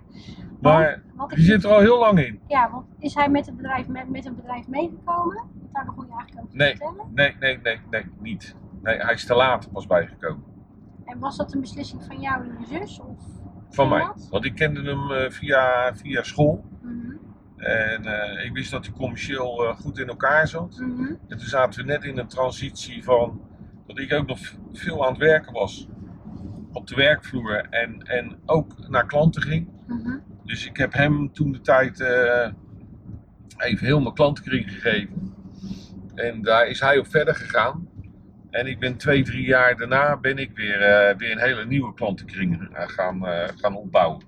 Maar 0.62 1.04
die 1.28 1.44
zit 1.44 1.64
er 1.64 1.70
al 1.72 1.80
heel 1.80 2.00
lang 2.00 2.20
in. 2.20 2.40
Ja, 2.48 2.72
want 2.72 2.86
is 3.00 3.14
hij 3.16 3.30
met 3.30 3.46
het 3.46 3.56
bedrijf, 3.56 3.88
met, 3.88 4.10
met 4.10 4.26
een 4.26 4.36
bedrijf 4.36 4.68
meegekomen? 4.68 5.44
Daar 5.72 5.86
begon 5.86 6.06
je 6.06 6.12
eigenlijk 6.12 6.40
over 6.40 6.52
te 6.52 6.58
Nee. 6.58 6.70
vertellen. 6.76 7.06
Nee, 7.14 7.36
nee, 7.40 7.60
nee, 7.64 7.80
nee, 7.92 8.06
niet. 8.22 8.56
Nee, 8.82 8.98
hij 8.98 9.14
is 9.14 9.26
te 9.26 9.36
laat 9.36 9.72
pas 9.72 9.88
bijgekomen. 9.88 10.44
En 11.14 11.20
was 11.20 11.38
dat 11.38 11.54
een 11.54 11.62
beslissing 11.62 12.04
van 12.04 12.20
jou 12.20 12.44
en 12.44 12.56
je 12.60 12.66
zus? 12.66 13.00
Of 13.00 13.24
Van 13.70 13.90
mij. 13.90 14.00
dat? 14.00 14.28
Want 14.30 14.46
ik 14.46 14.56
kende 14.56 14.82
hem 14.82 15.12
eh, 15.12 15.32
via, 15.32 15.96
via 15.96 16.24
school. 16.24 16.66
Mhm. 16.82 17.16
En 17.58 18.06
eh, 18.06 18.46
ik 18.46 18.54
wist 18.54 18.72
dat 18.72 18.86
hij 18.86 18.96
commercieel 18.96 19.66
eh, 19.66 19.76
goed 19.76 19.98
in 19.98 20.08
elkaar 20.08 20.48
zat. 20.48 20.80
Mhm. 20.80 21.04
En 21.28 21.38
toen 21.38 21.48
zaten 21.48 21.86
we 21.86 21.92
net 21.92 22.04
in 22.04 22.18
een 22.18 22.28
transitie 22.28 23.04
van 23.04 23.42
dat 23.88 24.00
ik 24.00 24.14
ook 24.14 24.28
nog 24.28 24.40
veel 24.72 25.06
aan 25.06 25.12
het 25.12 25.22
werken 25.22 25.54
was. 25.54 25.88
Op 26.72 26.88
de 26.88 26.96
werkvloer 26.96 27.68
en, 27.70 28.02
en 28.02 28.40
ook 28.46 28.90
naar 28.90 29.06
klanten 29.06 29.42
ging. 29.42 29.70
Mhm. 29.88 30.18
Dus 30.44 30.66
ik 30.66 30.78
heb 30.78 30.94
hem 30.94 31.34
toen 31.34 31.52
de 31.52 31.62
tijd 31.62 32.00
even 33.58 33.86
heel 33.86 34.02
mijn 34.02 34.14
klantenkring 34.14 34.72
gegeven. 34.72 35.34
En 36.16 36.42
daar 36.42 36.68
is 36.68 36.80
hij 36.80 36.98
op 36.98 37.08
verder 37.08 37.36
gegaan. 37.36 37.88
En 38.54 38.68
ik 38.68 38.80
ben 38.80 38.98
twee, 38.98 39.24
drie 39.24 39.46
jaar 39.46 39.78
daarna 39.78 40.18
ben 40.18 40.38
ik 40.38 40.52
weer, 40.56 40.82
eh, 40.82 41.18
weer 41.18 41.32
een 41.32 41.40
hele 41.40 41.66
nieuwe 41.66 41.94
klantenkring 41.94 42.70
eh, 42.74 42.88
gaan, 42.88 43.28
eh, 43.28 43.50
gaan 43.56 43.76
opbouwen. 43.76 44.22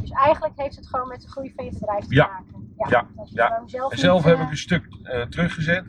Dus 0.00 0.10
eigenlijk 0.10 0.54
heeft 0.56 0.76
het 0.76 0.88
gewoon 0.88 1.08
met 1.08 1.20
de 1.22 1.28
groei 1.28 1.52
van 1.56 1.64
je 1.64 1.70
bedrijf 1.72 2.04
te 2.04 2.14
Ja. 2.14 2.26
maken. 2.26 2.74
Ja. 2.78 2.88
Ja. 2.88 3.06
Dat 3.16 3.30
Ja. 3.30 3.62
zelf 3.66 3.92
En 3.92 3.98
zelf 3.98 4.24
niet, 4.24 4.32
heb 4.34 4.42
ik 4.44 4.50
een 4.50 4.56
stuk 4.56 4.86
teruggezet. 5.28 5.84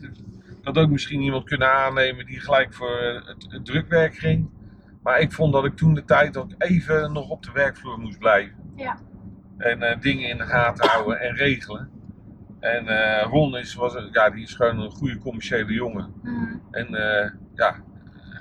Had 0.64 0.78
ook 0.78 0.90
misschien 0.90 1.22
iemand 1.22 1.44
kunnen 1.44 1.74
aannemen 1.74 2.26
die 2.26 2.40
gelijk 2.40 2.74
voor 2.74 2.98
het, 3.26 3.46
het 3.50 3.66
drukwerk 3.66 4.16
ging. 4.16 4.50
Maar 5.04 5.20
ik 5.20 5.32
vond 5.32 5.54
dat 5.54 5.66
ik 5.66 5.76
toen 5.76 5.94
de 5.94 6.06
tijd 6.06 6.38
ook 6.38 6.52
even 6.58 7.14
nog 7.14 7.30
op 7.30 7.44
de 7.44 7.52
werkvloer 7.52 8.00
moest 8.00 8.20
blijven. 8.20 8.56
Ja. 8.76 8.98
En 9.58 10.00
dingen 10.00 10.30
in 10.30 10.38
de 10.38 10.46
gaten 10.46 10.90
houden 10.90 11.20
en 11.20 11.36
regelen. 11.36 11.90
En 12.60 12.88
eh, 12.88 13.28
Ron 13.30 13.58
is, 13.58 13.74
was, 13.74 13.96
ja, 14.12 14.30
die 14.30 14.44
is 14.44 14.54
gewoon 14.54 14.80
een 14.80 14.92
goede 14.92 15.18
commerciële 15.18 15.74
jongen. 15.74 16.14
mhm. 16.24 16.58
En 16.72 16.88
eh, 16.96 17.32
ja, 17.56 17.76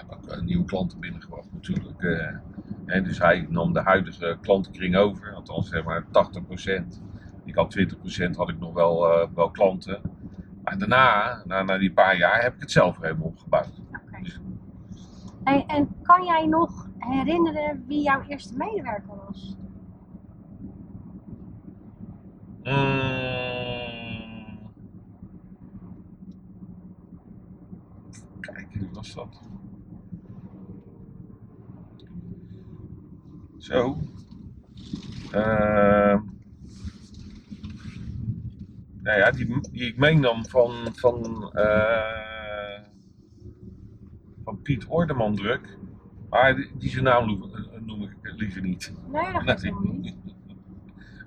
ook 0.08 0.26
eh, 0.28 0.40
nieuwe 0.40 0.64
klanten 0.64 1.00
binnengebracht 1.00 1.52
natuurlijk. 1.52 2.02
en 2.86 3.04
dus 3.04 3.18
hij 3.18 3.46
nam 3.48 3.72
de 3.72 3.80
huidige 3.80 4.38
klantenkring 4.40 4.96
over, 4.96 5.32
althans 5.34 5.68
zeg 5.68 5.84
maar 5.84 6.04
80%. 6.04 7.02
Ik 7.44 7.54
had 7.54 7.78
20% 7.78 8.30
had 8.36 8.48
ik 8.48 8.58
nog 8.58 8.72
wel, 8.74 9.28
wel 9.34 9.50
klanten. 9.50 10.00
Maar 10.64 10.78
daarna, 10.78 11.42
na, 11.44 11.62
na 11.62 11.78
die 11.78 11.92
paar 11.92 12.16
jaar, 12.16 12.42
heb 12.42 12.54
ik 12.54 12.60
het 12.60 12.70
zelf 12.70 12.96
weer 12.98 13.06
helemaal 13.06 13.28
opgebouwd. 13.28 13.82
Oké. 13.92 14.22
Dus, 14.22 14.40
Hey, 15.44 15.64
en 15.66 15.88
kan 16.02 16.24
jij 16.24 16.46
nog 16.46 16.88
herinneren 16.98 17.84
wie 17.86 18.02
jouw 18.02 18.22
eerste 18.22 18.56
medewerker 18.56 19.16
was? 19.26 19.56
mm, 22.64 24.58
kijk, 28.40 28.67
wie 28.78 28.88
was 28.92 29.14
dat? 29.14 29.42
Zo. 33.58 33.98
Ehm 35.30 36.36
nou 39.08 39.20
ja, 39.20 39.30
die, 39.30 39.60
die 39.70 39.86
ik 39.86 39.96
meenam 39.96 40.46
van, 40.46 40.72
van, 40.94 41.50
eh, 41.52 42.80
van 44.44 44.62
Piet 44.62 44.86
Ordeman 44.86 45.34
druk. 45.34 45.78
Maar 46.30 46.56
die, 46.56 46.70
die 46.78 46.90
zijn 46.90 47.04
naam 47.04 47.26
noem, 47.26 47.50
noem 47.84 48.02
ik 48.02 48.16
liever 48.36 48.62
niet. 48.62 48.92
Nee, 49.12 49.44
dat 49.44 49.62
helemaal 49.62 49.92
niet. 49.92 50.16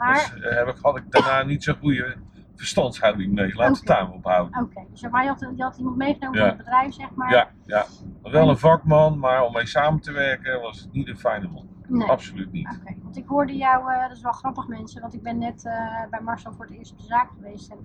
Dus 0.02 0.08
Maar, 0.08 0.42
eh, 0.42 0.58
heb 0.58 0.68
ik, 0.68 0.82
had 0.82 0.98
ik 0.98 1.12
daarna 1.12 1.44
niet 1.44 1.64
zo'n 1.64 1.76
goede 1.76 2.16
verstandshouding 2.62 3.34
mee. 3.34 3.56
Laat 3.56 3.70
het 3.70 3.78
Oké. 3.78 3.86
daar 3.94 4.04
maar 4.08 4.16
op 4.16 4.24
houden. 4.24 4.62
Oké, 4.64 4.86
dus 4.92 5.10
maar 5.10 5.24
je 5.24 5.30
had, 5.30 5.40
je 5.56 5.64
had 5.64 5.78
iemand 5.78 5.96
meegenomen 5.98 6.40
Ja. 6.40 6.48
van 6.48 6.56
het 6.58 6.66
bedrijf, 6.66 6.94
zeg 6.94 7.16
maar? 7.16 7.32
Ja, 7.32 7.50
ja. 7.66 7.86
Wel 8.22 8.50
een 8.50 8.58
vakman, 8.58 9.20
maar 9.20 9.46
om 9.46 9.54
mee 9.54 9.66
samen 9.66 10.02
te 10.02 10.12
werken 10.12 10.62
was 10.62 10.80
het 10.80 10.92
niet 10.92 11.08
een 11.08 11.18
fijne 11.18 11.48
man. 11.48 11.70
Nee. 11.88 12.08
Absoluut 12.08 12.52
niet. 12.52 12.78
Oké, 12.82 12.96
want 13.04 13.18
ik 13.18 13.28
hoorde 13.28 13.56
jou, 13.56 13.92
eh, 13.92 14.02
dat 14.02 14.12
is 14.18 14.22
wel 14.22 14.32
grappig 14.32 14.68
mensen, 14.68 15.02
want 15.02 15.14
ik 15.14 15.22
ben 15.22 15.38
net 15.38 15.66
eh, 15.66 15.74
bij 16.10 16.22
Marcel 16.22 16.54
voor 16.54 16.66
het 16.66 16.74
eerst 16.74 16.92
op 16.92 16.98
de 16.98 17.04
zaak 17.06 17.30
geweest. 17.36 17.72
En 17.72 17.78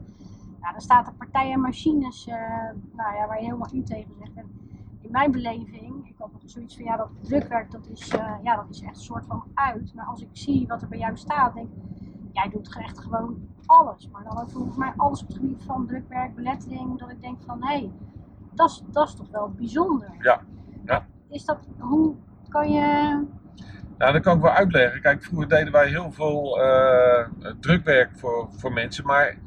ja, 0.60 0.70
dan 0.72 0.80
staat 0.80 1.06
een 1.08 1.16
partij 1.16 1.52
aan 1.52 1.60
machines, 1.60 2.26
eh, 2.26 2.34
nou 2.96 3.16
ja, 3.16 3.26
waar 3.26 3.38
je 3.38 3.44
helemaal 3.44 3.68
u 3.74 3.82
tegen 3.82 4.14
zegt. 4.18 4.34
En 4.34 4.50
in 5.00 5.10
mijn 5.10 5.30
beleving, 5.30 6.08
ik 6.08 6.14
had 6.18 6.32
nog 6.32 6.42
zoiets 6.44 6.76
van, 6.76 6.84
ja, 6.84 6.96
dat 6.96 7.08
drukwerk, 7.20 7.70
dat 7.70 7.86
is, 7.88 8.06
ja, 8.42 8.56
dat 8.56 8.66
is 8.70 8.80
echt 8.80 8.96
een 8.96 9.02
soort 9.02 9.26
van 9.26 9.44
uit. 9.54 9.94
Maar 9.94 10.06
als 10.06 10.20
ik 10.22 10.28
zie 10.32 10.66
wat 10.66 10.82
er 10.82 10.88
bij 10.88 10.98
jou 10.98 11.16
staat, 11.16 11.54
denk 11.54 11.68
ik, 11.68 11.95
jij 12.36 12.48
doet 12.50 12.76
echt 12.78 12.98
gewoon 12.98 13.48
alles. 13.66 14.08
Maar 14.12 14.24
dan 14.24 14.38
ook 14.40 14.50
volgens 14.50 14.76
mij 14.76 14.92
alles 14.96 15.22
op 15.22 15.26
het 15.28 15.36
gebied 15.36 15.62
van 15.62 15.86
drukwerk, 15.86 16.34
belettering, 16.34 16.98
dat 16.98 17.10
ik 17.10 17.20
denk 17.20 17.38
van, 17.46 17.64
hé, 17.64 17.78
hey, 17.78 17.90
dat 18.54 18.70
is- 18.92 19.14
toch 19.16 19.30
wel 19.30 19.50
bijzonder. 19.50 20.10
Ja, 20.18 20.40
ja. 20.84 21.06
Is 21.28 21.44
dat, 21.44 21.58
hoe 21.78 22.14
kan 22.48 22.72
je... 22.72 23.24
Nou, 23.98 24.12
dat 24.12 24.22
kan 24.22 24.36
ik 24.36 24.42
wel 24.42 24.50
uitleggen. 24.50 25.00
Kijk, 25.00 25.22
vroeger 25.22 25.48
deden 25.48 25.72
wij 25.72 25.88
heel 25.88 26.12
veel 26.12 26.60
eh, 26.60 27.28
drukwerk 27.60 28.10
voor, 28.16 28.48
voor 28.50 28.72
mensen. 28.72 29.04
Maar 29.06 29.28
ik 29.28 29.38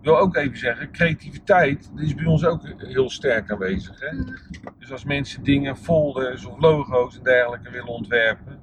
wil 0.00 0.18
ook 0.18 0.36
even 0.36 0.58
zeggen, 0.58 0.90
creativiteit 0.90 1.90
die 1.94 2.06
is 2.06 2.14
bij 2.14 2.24
ons 2.26 2.44
ook 2.44 2.62
heel 2.76 3.10
sterk 3.10 3.50
aanwezig. 3.50 4.00
Hè? 4.00 4.24
Dus 4.78 4.92
als 4.92 5.04
mensen 5.04 5.42
dingen, 5.42 5.76
folders 5.76 6.44
of 6.44 6.58
logo's 6.58 7.16
en 7.16 7.22
dergelijke 7.22 7.70
willen 7.70 7.88
ontwerpen, 7.88 8.58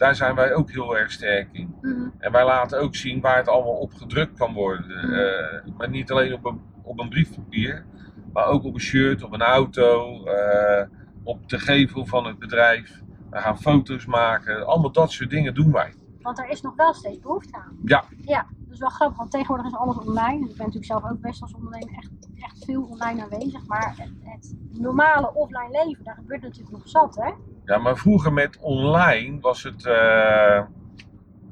daar 0.00 0.14
zijn 0.14 0.34
wij 0.34 0.54
ook 0.54 0.70
heel 0.70 0.98
erg 0.98 1.10
sterk 1.10 1.48
in. 1.52 1.74
Mhm. 1.80 2.08
En 2.18 2.32
wij 2.32 2.44
laten 2.44 2.80
ook 2.80 2.94
zien 2.94 3.20
waar 3.20 3.36
het 3.36 3.48
allemaal 3.48 3.76
op 3.76 3.94
gedrukt 3.94 4.38
kan 4.38 4.52
worden. 4.52 5.12
Eh, 5.12 5.72
maar 5.76 5.88
niet 5.88 6.10
alleen 6.10 6.32
op 6.32 6.44
een, 6.44 6.60
op 6.82 7.00
een 7.00 7.08
briefpapier, 7.08 7.84
maar 8.32 8.46
ook 8.46 8.64
op 8.64 8.74
een 8.74 8.80
shirt, 8.80 9.22
op 9.22 9.32
een 9.32 9.42
auto, 9.42 10.24
eh, 10.24 10.86
op 11.22 11.48
de 11.48 11.58
gevel 11.58 12.06
van 12.06 12.26
het 12.26 12.38
bedrijf. 12.38 13.00
We 13.30 13.38
gaan 13.38 13.58
foto's 13.58 14.06
maken, 14.06 14.66
allemaal 14.66 14.92
dat 14.92 15.12
soort 15.12 15.30
dingen 15.30 15.54
doen 15.54 15.72
wij. 15.72 15.94
Want 16.20 16.38
er 16.38 16.48
is 16.48 16.60
nog 16.60 16.74
wel 16.76 16.94
steeds 16.94 17.20
behoefte 17.20 17.56
aan. 17.56 17.78
Ja. 17.84 18.04
Ja, 18.20 18.46
dat 18.70 18.78
is 18.78 18.84
wel 18.84 18.96
grappig, 18.96 19.18
want 19.18 19.30
tegenwoordig 19.30 19.66
is 19.66 19.78
alles 19.78 19.96
online. 19.98 20.40
Ik 20.40 20.56
ben 20.56 20.56
natuurlijk 20.56 20.84
zelf 20.84 21.04
ook 21.04 21.20
best 21.20 21.42
als 21.42 21.54
ondernemer 21.54 21.94
echt, 21.96 22.10
echt 22.40 22.64
veel 22.64 22.82
online 22.82 23.22
aanwezig. 23.22 23.66
Maar 23.66 23.94
het, 23.96 24.12
het 24.22 24.54
normale 24.70 25.34
offline 25.34 25.84
leven, 25.84 26.04
daar 26.04 26.14
gebeurt 26.14 26.42
natuurlijk 26.42 26.70
nog 26.70 26.88
zat, 26.88 27.16
hè? 27.16 27.30
Ja, 27.64 27.78
maar 27.78 27.96
vroeger 27.96 28.32
met 28.32 28.58
online 28.60 29.40
was 29.40 29.62
het. 29.62 29.86
eh, 29.86 30.56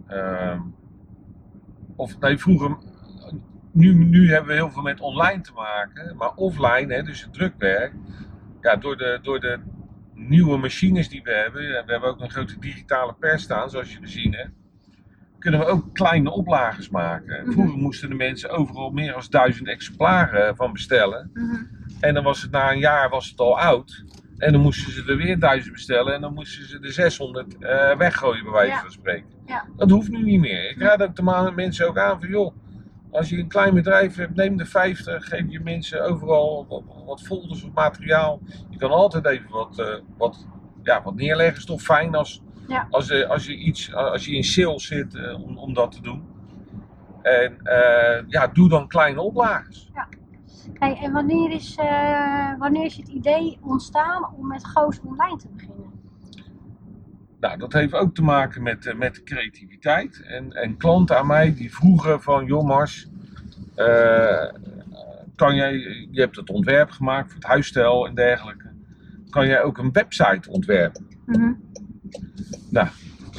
eh, 0.06 0.60
of 1.96 2.18
nee, 2.18 2.38
vroeger. 2.38 2.76
Nu, 3.72 3.94
nu 3.94 4.30
hebben 4.30 4.48
we 4.48 4.54
heel 4.54 4.70
veel 4.70 4.82
met 4.82 5.00
online 5.00 5.40
te 5.40 5.52
maken, 5.52 6.16
maar 6.16 6.34
offline, 6.34 6.94
hè, 6.94 7.02
dus 7.02 7.22
het 7.22 7.32
drukwerk. 7.32 7.94
Ja, 8.60 8.76
door 8.76 8.96
de, 8.96 9.18
door 9.22 9.40
de 9.40 9.60
nieuwe 10.14 10.58
machines 10.58 11.08
die 11.08 11.22
we 11.22 11.32
hebben, 11.32 11.62
we 11.62 11.92
hebben 11.92 12.08
ook 12.08 12.20
een 12.20 12.30
grote 12.30 12.58
digitale 12.58 13.14
pers 13.14 13.42
staan, 13.42 13.70
zoals 13.70 13.92
jullie 13.92 14.08
zien, 14.08 14.32
hè, 14.34 14.44
kunnen 15.38 15.60
we 15.60 15.66
ook 15.66 15.94
kleine 15.94 16.30
oplages 16.30 16.88
maken. 16.88 17.42
Mhm. 17.42 17.52
Vroeger 17.52 17.78
moesten 17.78 18.08
de 18.08 18.14
mensen 18.14 18.50
overal 18.50 18.90
meer 18.90 19.12
dan 19.12 19.22
duizend 19.28 19.68
exemplaren 19.68 20.56
van 20.56 20.72
bestellen. 20.72 21.30
En 22.00 22.14
dan 22.14 22.24
was 22.24 22.42
het 22.42 22.50
na 22.50 22.72
een 22.72 22.78
jaar 22.78 23.08
was 23.08 23.30
het 23.30 23.40
al 23.40 23.58
oud. 23.58 24.04
En 24.38 24.52
dan 24.52 24.60
moesten 24.60 24.92
ze 24.92 25.04
er 25.06 25.16
weer 25.16 25.38
duizend 25.38 25.72
bestellen. 25.72 26.14
En 26.14 26.20
dan 26.20 26.34
moesten 26.34 26.68
ze 26.68 26.78
de 26.78 26.92
600 26.92 27.58
eh, 27.58 27.96
weggooien, 27.96 28.42
bij 28.42 28.52
wijze 28.52 28.72
Ja. 28.72 28.80
van 28.80 28.90
spreken. 28.90 29.28
Ja. 29.46 29.64
Dat 29.76 29.90
hoeft 29.90 30.08
nu 30.10 30.22
niet 30.22 30.40
meer. 30.40 30.70
Ik 30.70 30.80
raad 30.80 31.02
ook 31.02 31.16
de 31.16 31.52
mensen 31.54 31.88
ook 31.88 31.98
aan 31.98 32.20
van 32.20 32.28
joh. 32.28 32.54
Als 33.10 33.28
je 33.28 33.38
een 33.38 33.48
klein 33.48 33.74
bedrijf 33.74 34.16
hebt, 34.16 34.34
neem 34.34 34.56
de 34.56 34.66
50. 34.66 35.24
Geef 35.28 35.44
je 35.48 35.60
mensen 35.60 36.04
overal 36.04 36.66
wat, 36.68 36.82
wat 37.06 37.22
folders 37.22 37.62
of 37.64 37.72
materiaal. 37.72 38.40
Je 38.70 38.78
kan 38.78 38.90
altijd 38.90 39.26
even 39.26 39.50
wat, 39.50 39.78
eh, 39.78 39.94
wat, 40.16 40.46
ja, 40.82 41.02
wat 41.02 41.14
neerleggen. 41.14 41.56
Is 41.56 41.64
toch 41.64 41.82
fijn 41.82 42.14
als, 42.14 42.42
Ja. 42.68 42.86
als, 42.90 43.10
eh, 43.10 43.30
als, 43.30 43.46
je, 43.46 43.56
iets, 43.56 43.94
als 43.94 44.24
je 44.24 44.34
in 44.34 44.44
sales 44.44 44.86
zit 44.86 45.14
eh, 45.14 45.42
om, 45.44 45.58
om 45.58 45.74
dat 45.74 45.92
te 45.92 46.02
doen. 46.02 46.22
En 47.22 47.60
eh, 47.62 48.24
ja, 48.26 48.46
doe 48.46 48.68
dan 48.68 48.88
kleine 48.88 49.20
oplages. 49.20 49.90
Hey, 50.72 50.98
en 51.02 51.12
wanneer 51.12 51.50
is, 51.50 51.76
eh, 51.76 52.58
wanneer 52.58 52.84
is 52.84 52.96
het 52.96 53.08
idee 53.08 53.58
ontstaan 53.62 54.34
om 54.36 54.46
met 54.46 54.66
Goos 54.66 55.00
online 55.00 55.36
te 55.36 55.48
beginnen? 55.48 55.92
Nou, 57.40 57.58
dat 57.58 57.72
heeft 57.72 57.92
ook 57.92 58.14
te 58.14 58.22
maken 58.22 58.62
met, 58.62 58.94
met 58.96 59.14
de 59.14 59.22
creativiteit. 59.22 60.22
En, 60.22 60.52
en 60.52 60.76
klanten 60.76 61.18
aan 61.18 61.26
mij 61.26 61.54
die 61.54 61.74
vroegen 61.74 62.22
van, 62.22 62.44
joh 62.46 62.64
Mars, 62.64 63.08
kan 65.36 65.54
jij, 65.54 65.72
je 66.10 66.20
hebt 66.20 66.36
het 66.36 66.50
ontwerp 66.50 66.90
gemaakt 66.90 67.26
voor 67.26 67.34
het 67.34 67.48
huisstijl 67.48 68.06
en 68.06 68.14
dergelijke. 68.14 68.70
Kan 69.30 69.46
jij 69.46 69.62
ook 69.62 69.78
een 69.78 69.92
website 69.92 70.50
ontwerpen? 70.50 71.06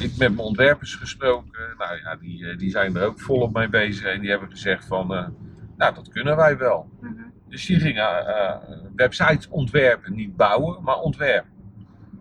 heb 0.00 0.10
met 0.10 0.18
mijn 0.18 0.38
ontwerpers 0.38 0.94
gesproken. 0.94 1.74
Nou 1.78 1.96
ja, 1.96 2.16
die, 2.16 2.46
eh, 2.46 2.58
die 2.58 2.70
zijn 2.70 2.96
er 2.96 3.06
ook 3.06 3.20
volop 3.20 3.52
mee 3.52 3.68
bezig. 3.68 4.04
En 4.04 4.20
die 4.20 4.30
hebben 4.30 4.50
gezegd 4.50 4.84
van, 4.84 5.14
eh, 5.14 5.28
nou 5.76 5.94
dat 5.94 6.08
kunnen 6.08 6.36
wij 6.36 6.56
wel. 6.56 6.90
Dus 7.48 7.66
die 7.66 7.80
gingen 7.80 8.26
eh, 8.26 8.56
websites 8.96 9.48
ontwerpen, 9.48 10.14
niet 10.14 10.36
bouwen, 10.36 10.82
maar 10.82 10.98
ontwerpen. 10.98 11.50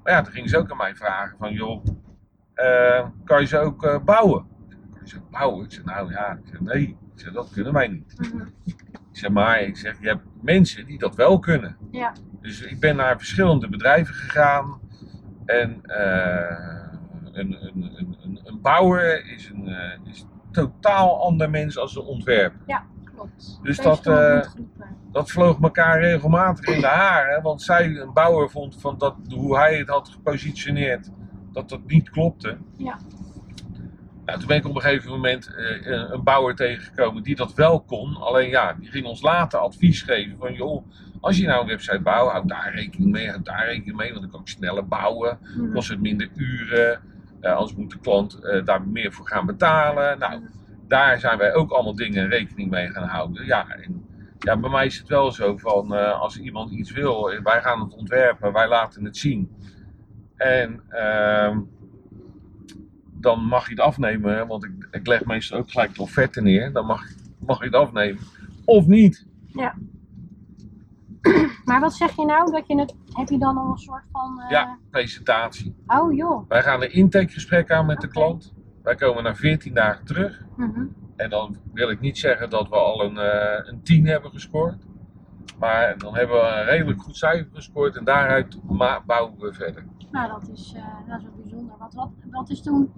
Maar 0.03 0.13
ja, 0.13 0.21
toen 0.21 0.33
gingen 0.33 0.49
ze 0.49 0.57
ook 0.57 0.71
aan 0.71 0.77
mij 0.77 0.95
vragen 0.95 1.37
van, 1.37 1.53
joh, 1.53 1.85
kan 3.25 3.41
je 3.41 3.47
ze 3.47 3.57
ook 3.57 4.05
bouwen? 4.05 4.45
Kan 4.69 5.01
je 5.03 5.09
ze 5.09 5.17
ook 5.17 5.29
bouwen? 5.29 5.65
Ik 5.65 5.71
zeg, 5.71 5.83
nou 5.83 6.11
ja, 6.11 6.39
ik 6.45 6.59
nee, 6.61 6.87
ik 7.15 7.19
zeg, 7.19 7.33
dat 7.33 7.49
kunnen 7.53 7.73
wij 7.73 7.87
niet. 7.87 8.15
Ik 9.11 9.25
zeg, 9.25 9.29
maar 9.29 9.61
ik 9.61 9.77
zeg, 9.77 10.01
je 10.01 10.07
hebt 10.07 10.23
mensen 10.41 10.85
die 10.85 10.97
dat 10.97 11.15
wel 11.15 11.39
kunnen. 11.39 11.77
Ja. 11.91 12.13
Dus 12.41 12.61
ik 12.61 12.79
ben 12.79 12.95
naar 12.95 13.17
verschillende 13.17 13.69
bedrijven 13.69 14.15
gegaan. 14.15 14.79
En 15.45 15.81
een, 17.33 17.57
een, 17.65 17.91
een, 18.23 18.39
een, 18.43 18.61
bouwer 18.61 19.25
is 19.33 19.49
een, 19.49 19.67
eh, 19.67 20.11
is 20.11 20.25
totaal 20.51 21.21
ander 21.23 21.49
mens 21.49 21.77
als 21.77 21.95
een 21.95 22.01
ontwerper. 22.01 22.59
Klopt. 23.15 23.59
Dus 23.63 23.77
dat, 23.77 24.07
eh. 24.07 24.41
Dat 25.11 25.31
vloog 25.31 25.59
elkaar 25.61 25.99
regelmatig 25.99 26.65
in 26.75 26.81
de 26.81 26.87
haren. 26.87 27.41
Want 27.41 27.61
zij, 27.61 27.85
een 27.97 28.13
bouwer, 28.13 28.49
vond 28.49 28.81
van 28.81 28.97
dat, 28.97 29.15
hoe 29.29 29.57
hij 29.57 29.77
het 29.77 29.87
had 29.89 30.09
gepositioneerd, 30.09 31.11
dat 31.51 31.69
dat 31.69 31.79
niet 31.85 32.09
klopte. 32.09 32.57
Ja. 32.77 32.97
Nou, 34.25 34.39
toen 34.39 34.47
ben 34.47 34.57
ik 34.57 34.65
op 34.67 34.75
een 34.75 34.81
gegeven 34.81 35.11
moment 35.11 35.55
eh, 35.55 35.85
een- 35.87 36.23
bouwer 36.23 36.55
tegengekomen 36.55 37.23
die 37.23 37.35
dat 37.35 37.53
wel 37.53 37.81
kon. 37.81 38.15
Alleen 38.15 38.49
ja, 38.49 38.73
die 38.73 38.89
ging 38.89 39.05
ons 39.05 39.21
later 39.21 39.59
advies 39.59 40.01
geven 40.01 40.37
van 40.37 40.53
joh, 40.53 40.85
als 41.21 41.37
je 41.37 41.47
nou 41.47 41.61
een 41.61 41.67
website 41.67 41.99
bouwt, 42.01 42.31
houd 42.31 42.47
daar 42.49 42.73
rekening 42.73 43.11
mee, 43.11 43.29
houd 43.29 43.45
daar 43.45 43.65
rekening 43.65 43.97
mee, 43.97 44.09
want 44.09 44.21
dan 44.21 44.31
kan 44.31 44.39
ik 44.41 44.47
sneller 44.47 44.87
bouwen, 44.87 45.37
Mhm. 45.41 45.73
kost 45.73 45.89
het 45.89 46.01
minder 46.01 46.29
uren, 46.35 47.01
eh, 47.41 47.53
anders 47.53 47.75
moet 47.75 47.91
de 47.91 47.99
klant 47.99 48.33
eh, 48.33 48.65
daar 48.65 48.87
meer 48.87 49.13
voor 49.13 49.27
gaan 49.27 49.45
betalen. 49.45 50.19
Nou, 50.19 50.41
daar 50.87 51.19
zijn 51.19 51.37
wij 51.37 51.53
ook 51.53 51.71
allemaal 51.71 51.95
dingen 51.95 52.29
rekening 52.29 52.69
mee 52.69 52.89
gaan 52.89 53.07
houden. 53.07 53.45
Ja, 53.45 53.65
ja 54.39 54.57
bij 54.57 54.69
mij 54.69 54.85
is 54.85 54.97
het 54.97 55.07
wel 55.07 55.31
zo 55.31 55.57
van 55.57 55.95
eh, 55.95 56.19
als 56.19 56.39
iemand 56.39 56.71
iets 56.71 56.91
wil, 56.91 57.31
wij 57.43 57.61
gaan 57.61 57.79
het 57.79 57.93
ontwerpen, 57.93 58.53
wij 58.53 58.67
laten 58.67 59.05
het 59.05 59.17
zien. 59.17 59.51
En 60.35 60.83
ehm, 60.89 61.59
dan 63.13 63.45
mag 63.45 63.65
je 63.65 63.71
het 63.71 63.79
afnemen, 63.79 64.47
want 64.47 64.63
ik, 64.63 64.87
ik 64.91 65.07
leg 65.07 65.25
meestal 65.25 65.57
ook 65.57 65.71
gelijk 65.71 66.33
de 66.33 66.41
neer. 66.41 66.73
Dan 66.73 66.85
mag, 66.85 67.03
mag 67.39 67.59
je 67.59 67.65
het 67.65 67.75
afnemen. 67.75 68.21
Of 68.65 68.87
niet. 68.87 69.27
Maar 71.65 71.79
wat 71.79 71.93
zeg 71.93 72.15
je 72.15 72.25
nou? 72.25 72.51
Dat 72.51 72.67
je 72.67 72.79
het, 72.79 72.95
heb 73.13 73.29
je 73.29 73.37
dan 73.37 73.57
al 73.57 73.71
een 73.71 73.77
soort 73.77 74.03
van... 74.11 74.41
eh, 74.41 74.49
Ja, 74.49 74.77
presentatie. 74.89 75.75
Oh 75.87 76.13
joh. 76.13 76.49
Wij 76.49 76.63
gaan 76.63 76.81
een 76.81 76.93
intakegesprek 76.93 77.71
aan 77.71 77.85
met 77.85 78.01
de 78.01 78.07
klant. 78.07 78.53
Wij 78.83 78.95
komen 78.95 79.23
na 79.23 79.35
14 79.35 79.73
dagen 79.73 80.05
terug. 80.05 80.41
Mhm. 80.55 80.85
En 81.15 81.29
dan 81.29 81.57
wil 81.73 81.89
ik 81.89 81.99
niet 81.99 82.17
zeggen 82.17 82.49
dat 82.49 82.69
we 82.69 82.75
al 82.75 83.03
een, 83.03 83.17
eh, 83.17 83.67
een 83.71 83.81
10 83.83 84.05
hebben 84.07 84.31
gescoord. 84.31 84.87
Maar 85.59 85.97
dan 85.97 86.15
hebben 86.15 86.35
we 86.35 86.41
een 86.47 86.65
redelijk 86.65 87.01
goed 87.01 87.17
cijfer 87.17 87.47
gescoord. 87.53 87.95
En 87.95 88.03
daaruit 88.03 88.59
bouwen 89.05 89.39
we 89.39 89.53
verder. 89.53 89.85
Nou, 90.11 90.29
dat 90.29 90.49
is, 90.49 90.73
eh, 90.75 90.83
dat 91.07 91.17
is 91.17 91.23
wel 91.23 91.33
bijzonder. 91.41 91.75
Wat, 91.79 91.93
wat, 91.93 92.09
wat 92.31 92.49
is 92.49 92.61
toen... 92.61 92.91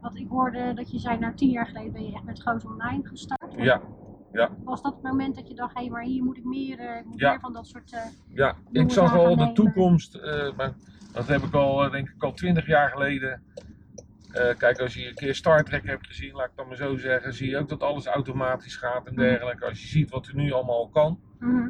Wat 0.00 0.16
ik 0.16 0.28
hoorde 0.28 0.72
dat 0.74 0.90
je 0.90 0.98
zei, 0.98 1.18
nou 1.18 1.34
tien 1.34 1.50
jaar 1.50 1.66
geleden 1.66 1.92
ben 1.92 2.04
je 2.06 2.12
echt 2.14 2.24
met 2.24 2.42
Goos 2.42 2.64
online 2.64 3.00
gestart. 3.06 3.54
Ja, 3.56 3.80
Was 4.64 4.82
dat 4.82 4.94
het 4.94 5.02
moment 5.02 5.34
dat 5.34 5.48
je 5.48 5.54
dacht, 5.54 5.74
hé, 5.74 5.80
hey, 5.80 5.90
maar 5.90 6.02
hier 6.02 6.24
moet 6.24 6.36
ik 6.36 6.44
meer, 6.44 6.78
eh, 6.78 7.04
moet 7.04 7.20
Ja. 7.20 7.30
meer 7.30 7.40
van 7.40 7.52
dat 7.52 7.66
soort... 7.66 7.92
eh, 7.92 8.00
ja. 8.28 8.54
ik 8.72 8.90
zag 8.90 9.14
al 9.16 9.36
de 9.36 9.52
toekomst. 9.52 10.14
eh, 10.14 10.56
maar 10.56 10.74
dat 11.12 11.26
heb 11.26 11.42
ik 11.42 11.54
al, 11.54 11.90
denk 11.90 12.08
ik, 12.08 12.22
al 12.22 12.32
20 12.32 12.66
jaar 12.66 12.90
geleden. 12.90 13.42
Kijk, 14.58 14.78
als 14.78 14.94
je 14.94 15.08
een 15.08 15.14
keer 15.14 15.34
Star 15.34 15.64
Trek 15.64 15.86
hebt 15.86 16.06
gezien, 16.06 16.34
laat 16.34 16.46
ik 16.46 16.52
dat 16.56 16.66
maar 16.66 16.76
zo 16.76 16.96
zeggen, 16.96 17.34
zie 17.34 17.50
je 17.50 17.58
ook 17.58 17.68
dat 17.68 17.82
alles 17.82 18.06
automatisch 18.06 18.76
gaat 18.76 19.06
en 19.06 19.14
dergelijke. 19.14 19.64
Als 19.64 19.80
je 19.80 19.86
ziet 19.88 20.10
wat 20.10 20.26
er 20.26 20.34
nu 20.34 20.52
allemaal 20.52 20.76
al 20.78 20.88
kan, 20.88 21.20
mhm. 21.38 21.68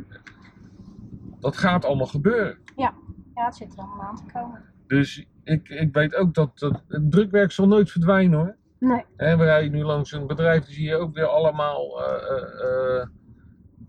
dat 1.41 1.57
gaat 1.57 1.85
allemaal 1.85 2.07
gebeuren. 2.07 2.59
Ja, 2.77 2.95
het 3.35 3.57
zit 3.57 3.73
er 3.73 3.79
allemaal 3.79 4.01
aan 4.07 4.17
te 4.17 4.25
komen. 4.33 4.63
Dus 4.87 5.27
ik, 5.45 5.69
ik 5.69 5.93
weet 5.95 6.15
ook 6.15 6.35
dat, 6.35 6.59
dat 6.59 6.83
het 6.89 7.11
drukwerk 7.11 7.53
zal 7.53 7.67
nooit 7.67 7.91
verdwijnen 7.91 8.39
hoor. 8.39 8.57
Nee. 8.85 9.05
En 9.17 9.39
we 9.39 9.45
rijden 9.45 9.73
nu 9.73 9.85
langs 9.85 10.13
een 10.13 10.27
bedrijf, 10.27 10.65
die 10.65 10.75
zie 10.75 10.89
je 10.89 10.97
ook 10.97 11.15
weer 11.15 11.27
allemaal 11.27 12.03
eh, 12.03 12.31
eh, 12.31 13.01
eh, 13.01 13.07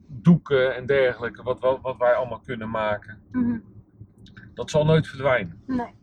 doeken 0.07 0.75
en 0.75 0.85
dergelijke, 0.85 1.43
wat, 1.43 1.59
wat, 1.59 1.81
wat 1.81 1.97
wij 1.97 2.13
allemaal 2.13 2.39
kunnen 2.39 2.69
maken. 2.69 3.21
Mhm. 3.31 3.59
Dat 4.53 4.69
zal 4.69 4.85
nooit 4.85 5.07
verdwijnen. 5.07 5.61
Nee. 5.65 5.93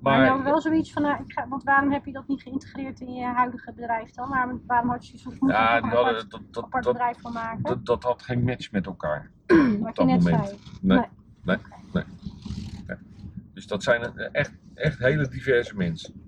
Maar, 0.00 0.18
Maar 0.18 0.44
wel 0.44 0.60
zoiets 0.60 0.92
van, 0.92 1.02
nou, 1.02 1.22
ik 1.24 1.32
ga, 1.32 1.48
want 1.48 1.62
waarom 1.62 1.92
heb 1.92 2.04
je 2.04 2.12
dat 2.12 2.28
niet 2.28 2.42
geïntegreerd 2.42 3.00
in 3.00 3.12
je 3.12 3.24
huidige 3.24 3.72
bedrijf 3.72 4.10
dan? 4.10 4.28
Waarom, 4.28 4.62
waarom 4.66 4.90
had 4.90 5.08
je 5.08 5.18
zoiets 5.18 5.40
moeten 5.40 5.58
ja, 5.58 5.80
die 5.80 5.90
hadden, 5.90 6.14
apart, 6.14 6.30
dat, 6.30 6.40
dat, 6.50 6.64
apart 6.64 6.84
dat, 6.84 6.92
bedrijf 6.92 7.20
van 7.20 7.32
maken? 7.32 7.62
dat, 7.62 7.86
dat 7.86 8.02
had 8.02 8.22
geen 8.22 8.44
match 8.44 8.70
met 8.72 8.86
elkaar. 8.86 9.30
wat 9.80 9.96
je 9.96 10.04
net 10.04 10.22
moment. 10.22 10.46
zei. 10.46 10.58
Nee, 10.80 10.98
Nee. 11.42 11.56
nee, 11.92 12.04
nee. 12.86 12.96
Dus 13.54 13.66
dat 13.66 13.82
zijn 13.82 14.02
echt, 14.16 14.52
echt 14.74 14.98
hele 14.98 15.28
diverse 15.28 15.76
mensen. 15.76 16.21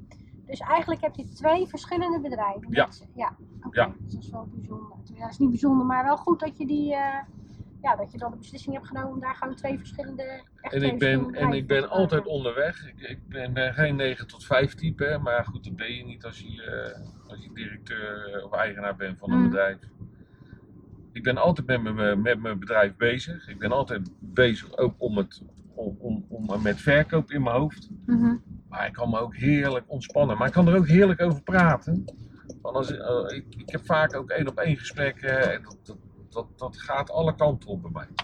Dus 0.59 0.67
eigenlijk 0.67 1.01
heb 1.01 1.15
je 1.15 1.29
twee 1.29 1.67
verschillende 1.67 2.21
bedrijven. 2.21 2.67
Ja. 2.71 2.89
Ja. 3.15 3.37
Oké, 3.63 3.81
Ja. 3.81 3.95
dus 4.01 4.13
dat 4.13 4.23
is 4.23 4.31
wel 4.31 4.49
bijzonder. 4.55 4.97
Ja, 5.15 5.21
dat 5.21 5.31
is 5.31 5.39
niet 5.39 5.51
bijzonder, 5.51 5.87
maar 5.87 6.05
wel 6.05 6.17
goed 6.17 6.41
dat 6.41 6.59
je 6.59 6.67
die, 6.67 6.95
eh, 6.95 7.19
ja, 7.83 7.97
dat 7.97 8.13
je 8.13 8.19
dan 8.19 8.31
de 8.31 8.37
beslissing 8.37 8.75
hebt 8.75 8.87
genomen 8.87 9.11
om 9.11 9.21
daar 9.21 9.35
gewoon 9.35 9.55
twee 9.55 9.79
verschillende, 9.79 10.43
En 10.61 10.83
ik 10.83 10.99
ben, 10.99 11.35
en 11.35 11.53
ik 11.53 11.67
ben 11.67 11.89
altijd 11.91 12.27
onderweg. 12.27 12.87
Ik, 12.89 13.01
ik 13.01 13.29
ben, 13.29 13.53
ben 13.53 13.75
geen 13.75 13.97
9 13.97 14.27
tot 14.27 14.45
5 14.45 14.75
type, 14.75 15.05
hè, 15.05 15.19
maar 15.19 15.45
goed, 15.45 15.65
dat 15.65 15.77
ben 15.77 15.93
je 15.95 16.05
niet 16.05 16.25
als 16.25 16.41
je, 16.41 16.63
eh, 16.63 17.31
als 17.31 17.43
je 17.43 17.51
directeur 17.53 18.35
eh, 18.35 18.45
of 18.45 18.53
eigenaar 18.53 18.97
bent 18.97 19.19
van 19.19 19.31
een 19.31 19.39
Mhm. 19.39 19.49
bedrijf. 19.49 19.79
Ik 21.13 21.23
ben 21.23 21.37
altijd 21.37 21.67
met 21.67 21.83
mijn, 21.95 22.23
met 22.23 22.41
mijn 22.41 22.59
bedrijf 22.59 22.97
bezig. 22.97 23.49
Ik 23.49 23.59
ben 23.59 23.73
altijd 23.73 24.11
bezig 24.21 24.77
ook 24.77 24.95
om, 24.99 25.17
het, 25.17 25.43
om, 25.75 25.97
om, 26.01 26.25
om 26.29 26.63
met 26.63 26.81
verkoop 26.81 27.31
in 27.31 27.43
mijn 27.43 27.57
hoofd. 27.57 27.91
Mhm. 28.07 28.37
Maar 28.75 28.87
ik 28.87 28.93
kan 28.93 29.11
me 29.11 29.19
ook 29.19 29.37
heerlijk 29.37 29.85
ontspannen. 29.87 30.37
Maar 30.39 30.47
ik 30.47 30.53
kan 30.53 30.69
er 30.69 30.77
ook 30.77 30.87
heerlijk 30.87 31.21
over 31.21 31.43
praten. 31.43 32.05
Want 32.63 32.77
als, 32.77 32.97
eh, 32.97 33.37
ik, 33.37 33.45
ik 33.57 33.71
heb 33.71 33.85
vaak 33.85 34.15
ook 34.17 34.31
één 34.31 34.49
op 34.49 34.59
één 34.59 34.77
gesprekken. 34.77 35.53
En 35.53 35.63
dat, 35.63 35.77
dat, 35.83 35.97
dat, 36.29 36.47
dat 36.59 36.79
gaat 36.81 37.11
alle 37.11 37.35
kanten 37.35 37.69
op 37.69 37.83
bij 37.83 37.91
mij. 37.93 38.07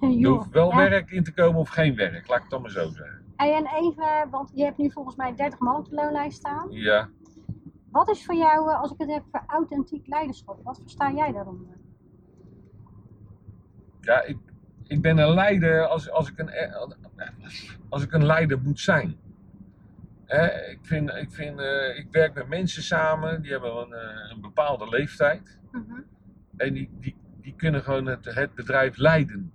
Er 0.00 0.10
Joh. 0.10 0.36
hoeft 0.36 0.50
wel 0.50 0.70
Ja. 0.70 0.76
werk 0.76 1.10
in 1.10 1.22
te 1.24 1.34
komen 1.34 1.60
of 1.60 1.68
geen 1.68 1.94
werk. 1.94 2.28
Laat 2.28 2.36
ik 2.36 2.42
het 2.42 2.50
dan 2.50 2.60
maar 2.62 2.70
zo 2.70 2.88
zeggen. 2.88 3.24
Hey, 3.36 3.54
En 3.56 3.66
even, 3.66 4.30
want 4.30 4.50
je 4.54 4.64
hebt 4.64 4.78
nu 4.78 4.90
volgens 4.90 5.16
mij 5.16 5.34
30 5.34 5.58
man 5.58 5.76
op 5.76 5.88
de 5.88 5.94
loonlijst 5.94 6.36
staan. 6.36 6.66
Ja. 6.70 7.08
Wat 7.90 8.08
is 8.10 8.24
voor 8.24 8.34
jou, 8.34 8.70
eh, 8.70 8.80
als 8.80 8.90
ik 8.92 8.98
het 8.98 9.10
heb 9.10 9.24
voor 9.30 9.42
authentiek 9.46 10.06
leiderschap, 10.06 10.60
wat 10.64 10.78
versta 10.82 11.12
jij 11.12 11.32
daaronder? 11.32 11.76
Ja, 14.00 14.22
ik, 14.22 14.38
ik 14.86 15.02
ben 15.02 15.18
een 15.18 15.34
leider 15.34 15.86
als, 15.86 16.10
als, 16.10 16.30
ik 16.30 16.38
een, 16.38 16.50
als 17.88 18.02
ik 18.02 18.12
een 18.12 18.24
leider 18.26 18.60
moet 18.62 18.80
zijn. 18.80 19.16
Hè, 20.26 20.70
ik, 20.70 20.78
vind, 20.82 21.14
ik, 21.14 21.32
vind, 21.32 21.58
eh, 21.60 21.98
ik 21.98 22.06
werk 22.10 22.34
met 22.34 22.48
mensen 22.48 22.82
samen, 22.82 23.42
die 23.42 23.50
hebben 23.50 23.76
een, 23.76 23.92
eh, 23.92 24.30
een 24.30 24.40
bepaalde 24.40 24.88
leeftijd. 24.88 25.58
Mhm. 25.70 26.00
En 26.56 26.72
die, 26.72 26.90
die, 27.00 27.16
die 27.40 27.54
kunnen 27.56 27.82
gewoon 27.82 28.06
het, 28.06 28.34
het 28.34 28.54
bedrijf 28.54 28.96
leiden. 28.96 29.52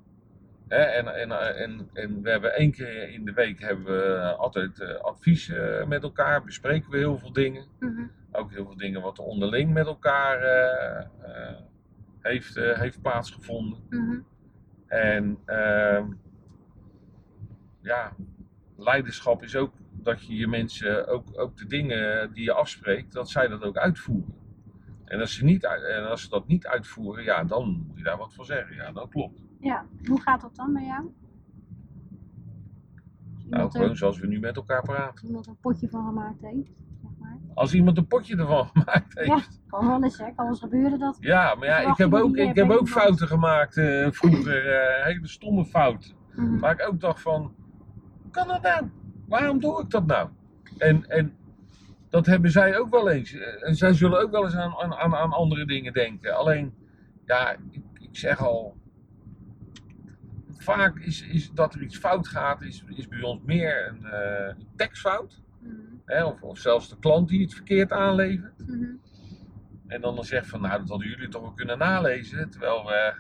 Hè, 0.67 0.77
en, 0.77 1.07
en, 1.07 1.31
en, 1.55 1.89
en 1.93 2.21
we 2.21 2.29
hebben 2.29 2.55
één 2.55 2.71
keer 2.71 3.10
in 3.10 3.25
de 3.25 3.34
week 3.34 3.60
hebben 3.60 3.86
we 3.86 4.36
altijd 4.38 4.79
eh, 4.79 4.95
advies 4.95 5.53
met 5.88 6.03
elkaar, 6.03 6.43
bespreken 6.43 6.91
we 6.91 6.97
heel 6.97 7.17
veel 7.17 7.34
dingen. 7.34 7.65
Mhm. 7.79 8.05
Ook 8.31 8.51
heel 8.51 8.65
veel 8.65 8.77
dingen 8.77 9.01
wat 9.01 9.17
er 9.17 9.23
onderling 9.23 9.73
met 9.73 9.86
elkaar 9.86 10.39
heeft, 12.19 12.55
heeft 12.55 13.01
plaatsgevonden. 13.01 13.79
Mhm. 13.89 14.19
En 14.88 15.38
ehm, 15.45 16.05
ja, 17.81 18.15
leiderschap 18.77 19.43
is 19.43 19.55
ook 19.55 19.73
dat 20.03 20.25
je 20.25 20.35
je 20.35 20.47
mensen 20.47 21.07
ook, 21.07 21.39
ook 21.39 21.57
de 21.57 21.67
dingen 21.67 22.33
die 22.33 22.43
je 22.43 22.53
afspreekt, 22.53 23.13
dat 23.13 23.29
zij 23.29 23.47
dat 23.47 23.63
ook 23.63 23.77
uitvoeren. 23.77 24.33
En 25.05 25.19
als 25.19 25.35
ze, 25.35 25.43
niet, 25.45 25.63
en 25.97 26.09
als 26.09 26.21
ze 26.21 26.29
dat 26.29 26.47
niet 26.47 26.67
uitvoeren, 26.67 27.23
ja, 27.23 27.43
dan 27.43 27.85
moet 27.87 27.97
je 27.97 28.03
daar 28.03 28.17
wat 28.17 28.33
voor 28.33 28.45
zeggen. 28.45 28.75
Ja, 28.75 28.91
dat 28.91 29.09
klopt. 29.09 29.41
Ja, 29.59 29.85
hoe 30.07 30.21
gaat 30.21 30.41
dat 30.41 30.55
dan 30.55 30.73
bij 30.73 30.85
jou? 30.85 31.11
Nou, 33.49 33.71
gewoon 33.71 33.89
er, 33.89 33.97
zoals 33.97 34.19
we 34.19 34.27
nu 34.27 34.39
met 34.39 34.55
elkaar 34.55 34.81
praten. 34.81 35.25
iemand 35.27 35.47
een 35.47 35.57
potje 35.61 35.89
van 35.89 36.05
gemaakt 36.05 36.41
heeft, 36.41 36.71
zeg 37.01 37.11
maar. 37.19 37.37
Als 37.53 37.73
iemand 37.73 37.97
een 37.97 38.07
potje 38.07 38.37
ervan 38.37 38.65
gemaakt 38.73 39.13
heeft. 39.19 39.27
Ja, 39.27 39.41
kan 39.67 39.87
wel 39.87 40.03
eens, 40.03 40.17
hè? 40.17 40.25
Kan 40.25 40.35
wel 40.35 40.47
eens 40.47 40.59
gebeuren 40.59 40.99
dat. 40.99 41.17
Ja, 41.19 41.55
maar 41.55 41.67
ja, 41.67 41.77
ik 41.77 41.97
heb 41.97 42.13
ook, 42.13 42.35
ik 42.35 42.45
hebt 42.45 42.57
heb 42.57 42.69
ook 42.71 42.87
fouten 42.89 43.27
gemaakt 43.27 43.77
eh, 43.77 44.07
vroeger. 44.11 44.67
eh, 44.73 45.05
hele 45.05 45.27
stomme 45.27 45.65
fouten. 45.65 46.11
Mhm. 46.35 46.59
Waar 46.59 46.71
ik 46.73 46.87
ook 46.87 46.99
dacht 46.99 47.21
van, 47.21 47.55
hoe 48.21 48.31
kan 48.31 48.47
dat 48.47 48.61
nou? 48.61 48.89
Waarom 49.31 49.59
doe 49.59 49.81
ik 49.81 49.89
dat 49.89 50.05
nou? 50.05 50.29
En, 50.77 51.05
en 51.09 51.33
dat 52.09 52.25
hebben 52.25 52.51
zij 52.51 52.77
ook 52.79 52.89
wel 52.89 53.09
eens. 53.09 53.33
Eh, 53.33 53.67
En 53.67 53.75
zij 53.75 53.93
zullen 53.93 54.19
ook 54.21 54.31
wel 54.31 54.43
eens 54.43 54.55
aan, 54.55 54.73
aan, 54.75 55.15
aan- 55.15 55.31
andere 55.31 55.65
dingen 55.65 55.93
denken. 55.93 56.35
Alleen, 56.37 56.73
ja, 57.25 57.51
ik, 57.69 57.81
ik 57.93 58.17
zeg 58.17 58.39
al, 58.41 58.77
vaak 60.57 60.99
is, 60.99 61.21
is 61.21 61.51
dat 61.51 61.73
er 61.73 61.81
iets 61.81 61.97
fout 61.97 62.27
gaat, 62.27 62.61
is, 62.61 62.83
is 62.95 63.07
bij 63.07 63.21
ons 63.21 63.41
meer 63.45 63.87
een 63.87 64.05
eh, 64.05 64.55
tekstfout. 64.75 65.41
Mhm. 65.59 65.75
Hè? 66.05 66.23
Of, 66.25 66.41
of 66.41 66.57
zelfs 66.57 66.89
de 66.89 66.99
klant 66.99 67.29
die 67.29 67.41
het 67.41 67.53
verkeerd 67.53 67.91
aanlevert. 67.91 68.67
Mhm. 68.67 68.85
En 69.87 70.01
dan, 70.01 70.15
dan 70.15 70.23
zegt 70.25 70.47
van, 70.47 70.61
nou, 70.61 70.79
dat 70.79 70.89
hadden 70.89 71.07
jullie 71.07 71.27
toch 71.29 71.41
wel 71.41 71.53
kunnen 71.53 71.77
nalezen. 71.77 72.49
Terwijl 72.49 72.85
we 72.85 73.13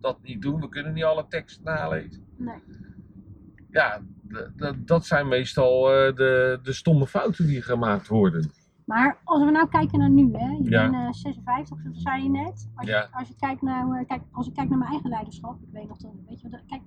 dat 0.00 0.22
niet 0.22 0.42
doen. 0.42 0.60
We 0.60 0.68
kunnen 0.68 0.92
niet 0.92 1.04
alle 1.04 1.26
tekst 1.28 1.62
nalezen. 1.62 2.24
Nee. 2.36 2.62
Ja, 3.70 4.02
dat 4.84 5.06
zijn 5.06 5.28
meestal 5.28 5.90
eh, 5.92 6.14
de, 6.14 6.58
de 6.62 6.72
stomme 6.72 7.06
fouten 7.06 7.46
die 7.46 7.62
gemaakt 7.62 8.08
worden. 8.08 8.50
Maar 8.84 9.20
als 9.24 9.44
we 9.44 9.50
nou 9.50 9.68
kijken 9.68 9.98
naar 9.98 10.10
nu, 10.10 10.32
hè? 10.32 10.50
Je 10.50 10.70
Ja. 10.70 10.90
bent 10.90 10.94
eh, 11.06 11.12
56, 11.12 11.82
dat 11.82 11.96
zei 11.96 12.22
je 12.22 12.28
net. 12.30 12.68
Als, 12.74 12.88
Ja. 12.88 13.00
je, 13.00 13.16
als, 13.18 13.28
je 13.28 13.34
kijkt 13.38 13.62
naar, 13.62 13.90
eh, 14.00 14.06
kijk, 14.06 14.22
als 14.32 14.46
ik 14.46 14.54
kijk 14.54 14.68
naar 14.68 14.78
mijn 14.78 14.90
eigen 14.90 15.10
leiderschap, 15.10 15.62
ik 15.62 15.68
weet 15.72 15.88
nog 15.88 15.98
dat, 15.98 16.10
weet 16.28 16.40
je, 16.40 16.48
wat, 16.48 16.60
kijk, 16.66 16.82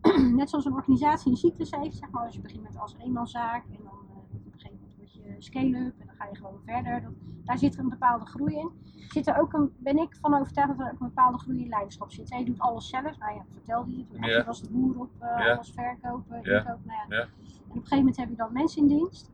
net 0.38 0.50
zoals 0.50 0.64
een 0.64 0.72
organisatie 0.72 1.30
een 1.30 1.36
cyclus 1.36 1.70
heeft, 1.70 1.96
zeg 1.96 2.10
maar, 2.10 2.24
als 2.24 2.34
je 2.34 2.40
begint 2.40 2.62
met 2.62 2.78
als 2.78 2.94
eenmanszaak 3.04 3.64
en 3.64 3.78
dan 3.84 3.92
eh, 4.10 4.16
op 4.16 4.44
een 4.46 4.52
gegeven 4.52 4.78
moment 4.80 4.96
word 4.96 5.10
je 5.34 5.42
scale-up 5.42 5.94
en 6.00 6.06
dan 6.06 6.14
ga 6.18 6.26
je 6.30 6.36
gewoon 6.36 6.60
verder. 6.66 7.02
Dat, 7.02 7.12
daar 7.44 7.58
zit 7.58 7.74
er 7.74 7.80
een 7.80 7.88
bepaalde 7.88 8.26
groei 8.26 8.54
in. 8.54 8.70
Zit 9.08 9.26
er 9.26 9.40
ook 9.40 9.52
een, 9.52 9.70
ben 9.78 9.98
ik 9.98 10.16
van 10.20 10.34
overtuigd 10.34 10.70
dat 10.78 10.86
er 10.86 10.92
ook 10.92 11.00
een 11.00 11.06
bepaalde 11.06 11.38
groei 11.38 11.62
in 11.62 11.68
leiderschap 11.68 12.10
zit. 12.12 12.30
hè. 12.30 12.36
Je 12.38 12.44
doet 12.44 12.58
alles 12.58 12.88
zelf, 12.88 13.18
nou 13.18 13.34
ja, 13.34 13.44
vertelde 13.52 13.90
je 13.96 14.04
het, 14.12 14.24
Ja. 14.30 14.44
was 14.44 14.60
de 14.62 14.70
boer 14.70 14.98
op, 14.98 15.10
eh, 15.18 15.28
Ja. 15.44 15.54
alles 15.54 15.72
verkopen, 15.72 16.36
inkoop, 16.36 16.84
nou 16.84 16.98
ja. 17.08 17.16
En 17.18 17.28
op 17.68 17.74
een 17.74 17.80
gegeven 17.82 17.96
moment 17.98 18.16
heb 18.16 18.28
je 18.28 18.36
dan 18.36 18.52
mensen 18.52 18.82
in 18.82 18.88
dienst. 18.88 19.30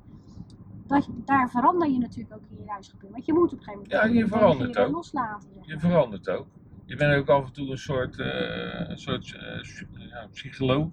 Dat 0.86 1.04
je, 1.04 1.12
daar 1.24 1.50
verander 1.50 1.90
je 1.90 1.98
natuurlijk 1.98 2.34
ook 2.34 2.42
in 2.50 2.56
je 2.58 2.64
leiderschap 2.64 3.02
in. 3.02 3.10
Want 3.10 3.26
je 3.26 3.32
moet 3.32 3.52
op 3.52 3.58
een 3.58 3.64
gegeven 3.64 3.82
moment 3.90 4.12
Ja, 4.14 4.20
je 4.20 4.26
verandert 4.28 4.78
ook. 4.78 4.90
loslaten. 4.92 5.48
zeg 5.54 5.66
Je 5.66 5.78
verandert 5.78 6.28
ook. 6.28 6.46
Je 6.84 6.96
bent 6.96 7.16
ook 7.20 7.28
af 7.28 7.46
en 7.46 7.52
toe 7.52 7.70
een 7.70 7.78
soort, 7.78 8.18
eh, 8.18 8.88
een 8.88 8.98
soort 8.98 9.34
eh, 9.34 10.08
ja, 10.08 10.26
psycholoog. 10.32 10.88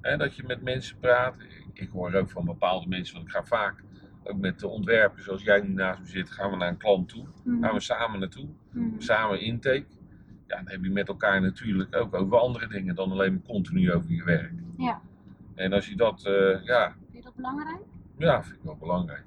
Hè, 0.00 0.16
dat 0.16 0.36
je 0.36 0.42
met 0.46 0.62
mensen 0.62 0.98
praat. 0.98 1.40
Ik, 1.40 1.66
ik 1.72 1.88
hoor 1.90 2.14
ook 2.14 2.30
van 2.30 2.44
bepaalde 2.44 2.88
mensen, 2.88 3.14
want 3.14 3.26
ik 3.26 3.32
ga 3.34 3.44
vaak 3.44 3.84
ook 4.24 4.38
met 4.38 4.60
de 4.60 4.68
ontwerpers, 4.68 5.24
zoals 5.24 5.42
jij 5.42 5.60
nu 5.60 5.68
naast 5.68 6.00
me 6.00 6.06
zit, 6.06 6.30
gaan 6.30 6.50
we 6.50 6.56
naar 6.56 6.68
een 6.68 6.76
klant 6.76 7.08
toe. 7.08 7.26
Mhm. 7.44 7.62
Gaan 7.64 7.74
we 7.74 7.80
samen 7.80 8.20
naartoe. 8.20 8.48
Mhm. 8.70 8.86
Samen 9.00 9.40
intake. 9.40 9.86
Ja, 10.46 10.56
dan 10.56 10.68
heb 10.68 10.84
je 10.84 10.90
met 10.90 11.08
elkaar 11.08 11.40
natuurlijk 11.40 11.96
ook 11.96 12.14
over 12.14 12.36
andere 12.38 12.68
dingen 12.68 12.94
dan 12.94 13.10
alleen 13.12 13.32
maar 13.32 13.42
continu 13.42 13.92
over 13.92 14.10
je 14.10 14.24
werk. 14.24 14.52
Ja. 14.76 15.00
En 15.54 15.72
als 15.72 15.88
je 15.88 15.96
dat, 15.96 16.24
eh, 16.26 16.64
ja, 16.64 16.94
Vind 17.10 17.16
je 17.16 17.22
dat 17.22 17.34
belangrijk? 17.34 17.80
ja, 18.18 18.42
vind 18.42 18.56
ik 18.56 18.62
wel 18.64 18.76
belangrijk. 18.76 19.24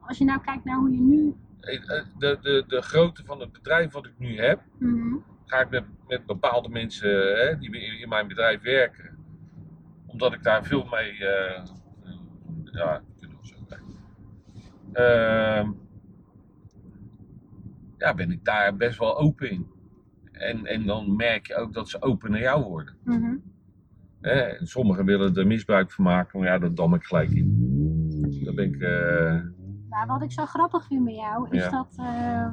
Als 0.00 0.18
je 0.18 0.24
nou 0.24 0.40
kijkt 0.40 0.64
naar 0.64 0.76
hoe 0.76 0.90
je 0.90 1.00
nu. 1.00 1.34
Eh, 1.60 1.80
De, 2.18 2.38
de, 2.42 2.64
de 2.66 2.82
grootte 2.82 3.24
van 3.24 3.40
het 3.40 3.52
bedrijf 3.52 3.92
wat 3.92 4.06
ik 4.06 4.12
nu 4.18 4.38
heb, 4.38 4.60
Mhm. 4.78 5.16
ga 5.44 5.60
ik 5.60 5.70
met, 5.70 5.84
met 6.08 6.26
bepaalde 6.26 6.68
mensen 6.68 7.36
hè, 7.46 7.58
die 7.58 7.70
in, 7.80 8.00
in 8.00 8.08
mijn 8.08 8.28
bedrijf 8.28 8.62
werken, 8.62 9.16
omdat 10.06 10.32
ik 10.32 10.42
daar 10.42 10.64
veel 10.64 10.84
mee, 10.90 11.10
eh, 11.12 11.64
ja, 12.64 13.02
kunnen 13.18 13.36
we 13.40 13.46
zo 13.46 13.54
zeggen. 13.68 13.86
Ehm, 14.92 15.70
ja, 17.96 18.14
ben 18.14 18.30
ik 18.30 18.44
daar 18.44 18.76
best 18.76 18.98
wel 18.98 19.18
open 19.18 19.50
in. 19.50 19.66
En, 20.32 20.66
en 20.66 20.86
dan 20.86 21.16
merk 21.16 21.46
je 21.46 21.54
ook 21.56 21.72
dat 21.72 21.88
ze 21.88 22.02
open 22.02 22.30
naar 22.30 22.40
jou 22.40 22.64
worden. 22.64 22.96
Hè? 24.20 24.30
En 24.40 24.66
sommigen 24.66 25.04
willen 25.04 25.34
er 25.34 25.46
misbruik 25.46 25.92
van 25.92 26.04
maken, 26.04 26.38
maar 26.38 26.48
ja, 26.48 26.58
dat 26.58 26.76
dam 26.76 26.94
ik 26.94 27.04
gelijk 27.04 27.30
in. 27.30 27.56
Daar 28.44 28.54
ben 28.54 28.64
ik, 28.74 28.80
eh, 28.80 29.42
Nou, 29.88 30.06
wat 30.06 30.22
ik 30.22 30.32
zo 30.32 30.44
grappig 30.46 30.86
vind 30.86 31.04
bij 31.04 31.14
jou 31.14 31.48
is 31.50 31.62
Ja. 31.62 31.70
dat. 31.70 31.94
eh, 31.98 32.50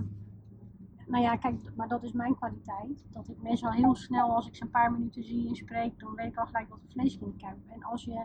nou 1.08 1.24
ja, 1.24 1.36
kijk, 1.36 1.72
maar 1.76 1.88
dat 1.88 2.04
is 2.04 2.12
mijn 2.12 2.36
kwaliteit. 2.36 3.06
Dat 3.12 3.28
ik 3.30 3.42
mensen 3.42 3.68
al 3.68 3.74
heel 3.74 3.96
snel, 3.96 4.36
als 4.36 4.48
ik 4.48 4.56
ze 4.56 4.64
een 4.64 4.70
paar 4.70 4.92
minuten 4.92 5.24
zie 5.24 5.48
en 5.48 5.56
spreek, 5.56 6.00
dan 6.00 6.16
weet 6.16 6.28
ik 6.32 6.38
al 6.38 6.46
gelijk 6.46 6.70
wat 6.70 6.80
voor 6.82 6.92
vlees 6.92 7.16
ik 7.16 7.22
in 7.22 7.34
de 7.38 7.44
kuip. 7.46 7.58
En 7.74 7.84
als 7.84 8.04
je. 8.04 8.24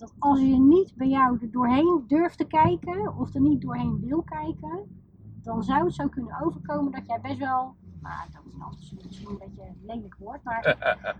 Dat 0.00 0.14
als 0.18 0.40
je 0.40 0.58
niet 0.58 0.92
bij 0.96 1.08
jou 1.08 1.38
er 1.40 1.50
doorheen 1.50 2.04
durft 2.06 2.38
te 2.38 2.44
kijken, 2.46 3.16
of 3.16 3.34
er 3.34 3.40
niet 3.40 3.60
doorheen 3.60 4.00
wil 4.00 4.22
kijken, 4.22 5.02
dan 5.42 5.62
zou 5.62 5.84
het 5.84 5.94
zo 5.94 6.08
kunnen 6.08 6.40
overkomen 6.42 6.92
dat 6.92 7.06
jij 7.06 7.20
best 7.20 7.38
wel. 7.38 7.74
Nou, 8.02 8.30
dat 8.32 8.42
is 8.46 8.60
anders 8.60 8.94
misschien 9.04 9.28
een 9.30 9.38
beetje 9.38 9.62
een 9.62 9.80
lelijk 9.86 10.16
woord, 10.18 10.42
maar 10.44 10.62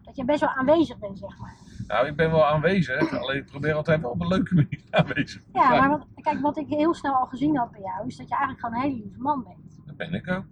dat 0.02 0.16
je 0.16 0.24
best 0.32 0.40
wel 0.40 0.48
aanwezig 0.48 0.98
bent, 0.98 1.18
zeg 1.18 1.38
maar. 1.38 1.56
nou, 1.86 2.06
ik 2.06 2.16
ben 2.16 2.30
wel 2.30 2.46
aanwezig, 2.46 3.18
alleen 3.18 3.36
ik 3.36 3.46
probeer 3.46 3.74
altijd 3.74 4.00
wel 4.00 4.10
op 4.10 4.20
een 4.20 4.28
leuke 4.28 4.54
manier 4.54 4.82
aanwezig 4.90 5.42
te 5.42 5.48
Ja, 5.52 5.68
zijn. 5.68 5.80
maar 5.80 5.88
wat, 5.88 6.06
kijk, 6.14 6.40
wat 6.40 6.56
ik 6.58 6.68
heel 6.68 6.94
snel 6.94 7.14
al 7.14 7.26
gezien 7.26 7.56
had 7.56 7.70
bij 7.70 7.80
jou, 7.80 8.06
is 8.06 8.16
dat 8.16 8.28
je 8.28 8.34
eigenlijk 8.34 8.64
gewoon 8.66 8.82
een 8.82 8.90
hele 8.90 9.02
lieve 9.02 9.20
man 9.20 9.42
bent. 9.44 9.86
Dat 9.86 9.96
ben 9.96 10.14
ik 10.14 10.28
ook. 10.28 10.44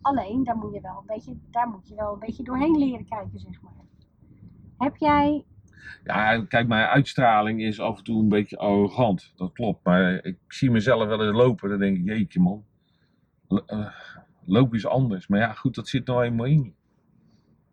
Alleen, 0.00 0.44
daar 0.44 0.56
moet, 0.56 0.74
je 0.74 0.80
wel 0.80 0.98
een 0.98 1.06
beetje, 1.06 1.36
daar 1.50 1.68
moet 1.68 1.88
je 1.88 1.94
wel 1.94 2.12
een 2.12 2.18
beetje 2.18 2.42
doorheen 2.42 2.78
leren 2.78 3.06
kijken, 3.08 3.38
zeg 3.40 3.62
maar. 3.62 3.72
Heb 4.78 4.96
jij... 4.96 5.44
Ja, 6.04 6.44
kijk, 6.44 6.68
mijn 6.68 6.86
uitstraling 6.86 7.62
is 7.62 7.80
af 7.80 7.98
en 7.98 8.04
toe 8.04 8.22
een 8.22 8.28
beetje 8.28 8.56
arrogant. 8.56 9.32
Dat 9.36 9.52
klopt. 9.52 9.84
Maar 9.84 10.24
ik 10.24 10.38
zie 10.48 10.70
mezelf 10.70 11.06
wel 11.06 11.24
eens 11.26 11.36
lopen. 11.36 11.68
Dan 11.68 11.78
denk 11.78 11.96
ik, 11.96 12.04
jeetje 12.04 12.40
man. 12.40 12.64
Eh, 13.66 13.86
loop 14.44 14.74
is 14.74 14.86
anders. 14.86 15.26
Maar 15.26 15.40
ja, 15.40 15.52
goed, 15.52 15.74
dat 15.74 15.88
zit 15.88 16.06
nou 16.06 16.24
eenmaal 16.24 16.46
in. 16.46 16.74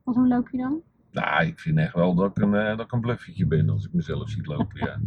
Want 0.04 0.18
hoe 0.18 0.28
loop 0.28 0.50
je 0.50 0.58
dan? 0.58 0.82
Nou, 1.12 1.46
ik 1.46 1.60
vind 1.60 1.78
echt 1.78 1.94
wel 1.94 2.15
dat 2.15 2.38
ik 2.38 2.44
een, 2.44 2.56
eh, 2.56 2.78
dat 2.78 2.86
ik 2.86 2.91
een 2.91 3.02
bluffetje 3.02 3.46
ben 3.46 3.70
als 3.70 3.86
ik 3.86 3.94
mezelf 3.94 4.30
zie 4.30 4.48
lopen, 4.48 4.80
ja. 4.80 5.00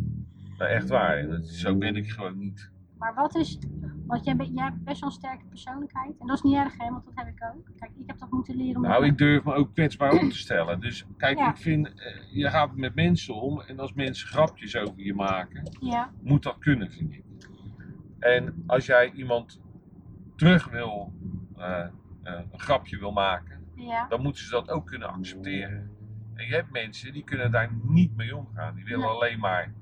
Nou, 0.58 0.70
echt 0.70 0.88
waar. 0.88 1.16
En 1.16 1.44
zo 1.44 1.76
ben 1.76 1.96
ik 1.96 2.11
gewoon 2.11 2.38
niet. 2.38 2.70
Maar 2.98 3.14
wat 3.14 3.34
is... 3.37 3.58
Want 4.06 4.24
jij, 4.24 4.37
bent- 4.37 4.54
jij 4.54 4.64
hebt 4.64 4.84
best 4.84 5.00
wel 5.00 5.08
een 5.08 5.14
sterke 5.14 5.44
persoonlijkheid. 5.48 6.18
En 6.18 6.26
dat 6.26 6.37
is 6.37 6.42
niet 6.42 6.54
erg, 6.54 6.74
hè? 6.78 6.90
Want 6.90 7.04
dat 7.04 7.12
heb 7.14 7.26
ik 7.28 7.44
ook. 7.54 7.70
Kijk, 7.78 7.90
ik 7.96 8.06
heb 8.06 8.18
dat 8.18 8.30
moeten 8.30 8.56
leren. 8.56 8.80
Nou, 8.80 9.04
ik 9.06 9.18
durf 9.18 9.44
me 9.44 9.54
ook 9.54 9.72
kwetsbaar 9.74 10.12
op 10.12 10.20
te 10.30 10.38
stellen. 10.38 10.80
Dus 10.80 11.06
kijk, 11.16 11.38
Ja. 11.38 11.50
ik 11.50 11.56
vind, 11.56 11.87
eh, 11.87 11.94
je 12.32 12.50
gaat 12.50 12.76
met 12.76 12.94
mensen 12.94 13.34
om 13.34 13.61
en 13.61 13.78
als 13.78 13.92
mensen 13.92 14.28
grapjes 14.28 14.76
over 14.76 15.00
je 15.02 15.14
maken, 15.14 15.70
Ja, 15.80 16.11
moet 16.22 16.42
dat 16.42 16.58
kunnen, 16.58 16.90
vind 16.90 17.12
ik. 17.12 17.22
En 18.18 18.62
als 18.66 18.87
jij 18.87 19.12
iemand 19.12 19.61
terug 20.37 20.68
wil, 20.70 21.12
eh, 21.56 21.80
eh, 22.22 22.40
een 22.52 22.61
grapje 22.61 22.98
wil 22.98 23.12
maken, 23.12 23.64
ja. 23.74 24.06
dan 24.08 24.22
moeten 24.22 24.44
ze 24.44 24.50
dat 24.50 24.70
ook 24.70 24.87
kunnen 24.87 25.08
accepteren. 25.08 25.90
En 26.34 26.46
je 26.46 26.54
hebt 26.54 26.70
mensen 26.72 27.12
die 27.12 27.24
kunnen 27.24 27.50
daar 27.50 27.70
niet 27.82 28.16
mee 28.16 28.37
omgaan. 28.37 28.74
Die 28.74 28.84
willen 28.84 29.00
Nee. 29.00 29.08
alleen 29.08 29.38
maar 29.38 29.72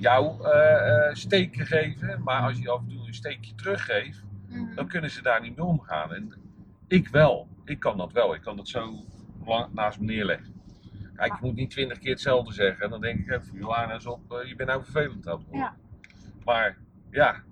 jou 0.00 0.44
eh, 0.44 1.08
eh, 1.08 1.14
steken 1.14 1.66
geven. 1.66 2.22
Maar 2.22 2.42
als 2.42 2.58
je 2.58 2.70
af 2.70 2.80
en 2.80 2.88
toe 2.88 3.06
een 3.06 3.14
steekje 3.14 3.54
teruggeeft, 3.54 4.24
Mhm. 4.48 4.74
dan 4.74 4.86
kunnen 4.88 5.10
ze 5.10 5.22
daar 5.22 5.40
niet 5.40 5.56
mee 5.56 5.66
omgaan. 5.66 6.12
En 6.14 6.32
ik 6.88 7.08
wel. 7.08 7.48
Ik 7.64 7.80
kan 7.80 7.96
dat 7.96 8.12
wel. 8.12 8.34
Ik 8.34 8.40
kan 8.40 8.56
dat 8.56 8.68
zo 8.68 9.04
lang 9.44 9.72
naast 9.72 10.00
me 10.00 10.04
neerleggen. 10.06 10.52
Kijk, 11.14 11.32
je 11.32 11.46
moet 11.46 11.54
niet 11.54 11.70
twintig 11.70 11.98
keer 11.98 12.10
hetzelfde 12.10 12.52
zeggen. 12.52 12.90
Dan 12.90 13.00
denk 13.00 13.18
ik, 13.18 13.30
even, 13.30 13.58
Johanna 13.58 13.94
is 13.94 14.06
op, 14.06 14.32
eh, 14.32 14.48
je 14.48 14.56
bent 14.56 14.68
nou 14.68 14.82
vervelend 14.82 15.28
aan 15.28 15.36
het 15.38 15.42
worden. 15.48 15.60
Ja. 15.60 15.76
Maar 16.44 16.76
ja, 17.10 17.42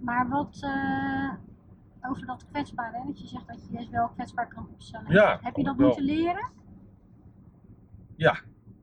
Maar 0.00 0.28
wat 0.28 0.58
eh, 0.62 1.32
over 2.10 2.26
dat 2.26 2.46
kwetsbare, 2.50 2.98
hè? 2.98 3.06
dat 3.06 3.20
je 3.20 3.26
zegt 3.26 3.46
dat 3.46 3.66
je 3.70 3.80
je 3.80 3.90
wel 3.90 4.08
kwetsbaar 4.08 4.48
kan 4.48 4.68
opstellen. 4.72 5.12
Ja, 5.12 5.38
Heb 5.42 5.56
je 5.56 5.62
dat 5.64 5.76
wel. 5.76 5.86
moeten 5.86 6.04
leren? 6.04 6.50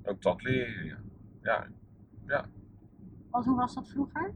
ook 0.03 0.21
dat 0.21 0.41
leer 0.41 0.85
je. 0.85 0.95
Ja. 1.41 1.67
Ja. 2.27 2.45
Want 3.31 3.45
hoe 3.45 3.55
was 3.55 3.73
dat 3.73 3.87
vroeger? 3.89 4.33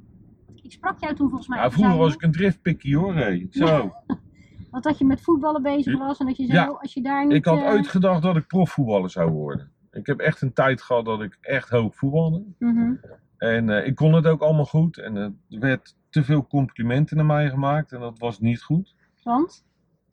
Ik 0.61 0.71
sprak 0.71 0.99
jou 0.99 1.15
toen 1.15 1.27
volgens 1.29 1.49
mij. 1.49 1.61
Toen 1.61 1.71
vroeger 1.71 1.91
zei 1.93 2.03
was 2.03 2.13
ik 2.13 2.21
een 2.21 2.31
driftpikkie 2.31 2.97
hoor. 2.97 3.15
hé. 3.15 3.47
Zo. 3.49 3.91
Want 4.71 4.83
dat 4.83 4.97
je 4.97 5.05
met 5.05 5.21
voetballen 5.21 5.61
bezig 5.61 5.97
was 5.97 6.17
en 6.19 6.25
dat 6.25 6.37
je 6.37 6.45
zo, 6.45 6.53
Ja. 6.53 6.65
als 6.65 6.93
je 6.93 7.01
daar 7.01 7.25
niet... 7.25 7.35
Ik 7.35 7.45
had 7.45 7.59
eh, 7.59 7.65
ooit 7.65 7.87
gedacht 7.87 8.21
dat 8.21 8.35
ik 8.35 8.47
profvoetballer 8.47 9.09
zou 9.09 9.31
worden. 9.31 9.71
Ik 9.91 10.05
heb 10.05 10.19
echt 10.19 10.41
een 10.41 10.53
tijd 10.53 10.81
gehad 10.81 11.05
dat 11.05 11.21
ik 11.21 11.37
echt 11.41 11.69
hoog 11.69 11.95
voetbalde. 11.95 12.43
mhm. 12.59 12.93
En 13.37 13.69
eh, 13.69 13.87
ik 13.87 13.95
kon 13.95 14.13
het 14.13 14.27
ook 14.27 14.41
allemaal 14.41 14.65
goed. 14.65 14.97
En 14.97 15.15
er 15.15 15.33
werd 15.49 15.95
te 16.09 16.23
veel 16.23 16.47
complimenten 16.47 17.17
naar 17.17 17.25
mij 17.25 17.49
gemaakt. 17.49 17.91
En 17.91 17.99
dat 17.99 18.19
was 18.19 18.39
niet 18.39 18.61
goed. 18.61 18.95
Want? 19.23 19.65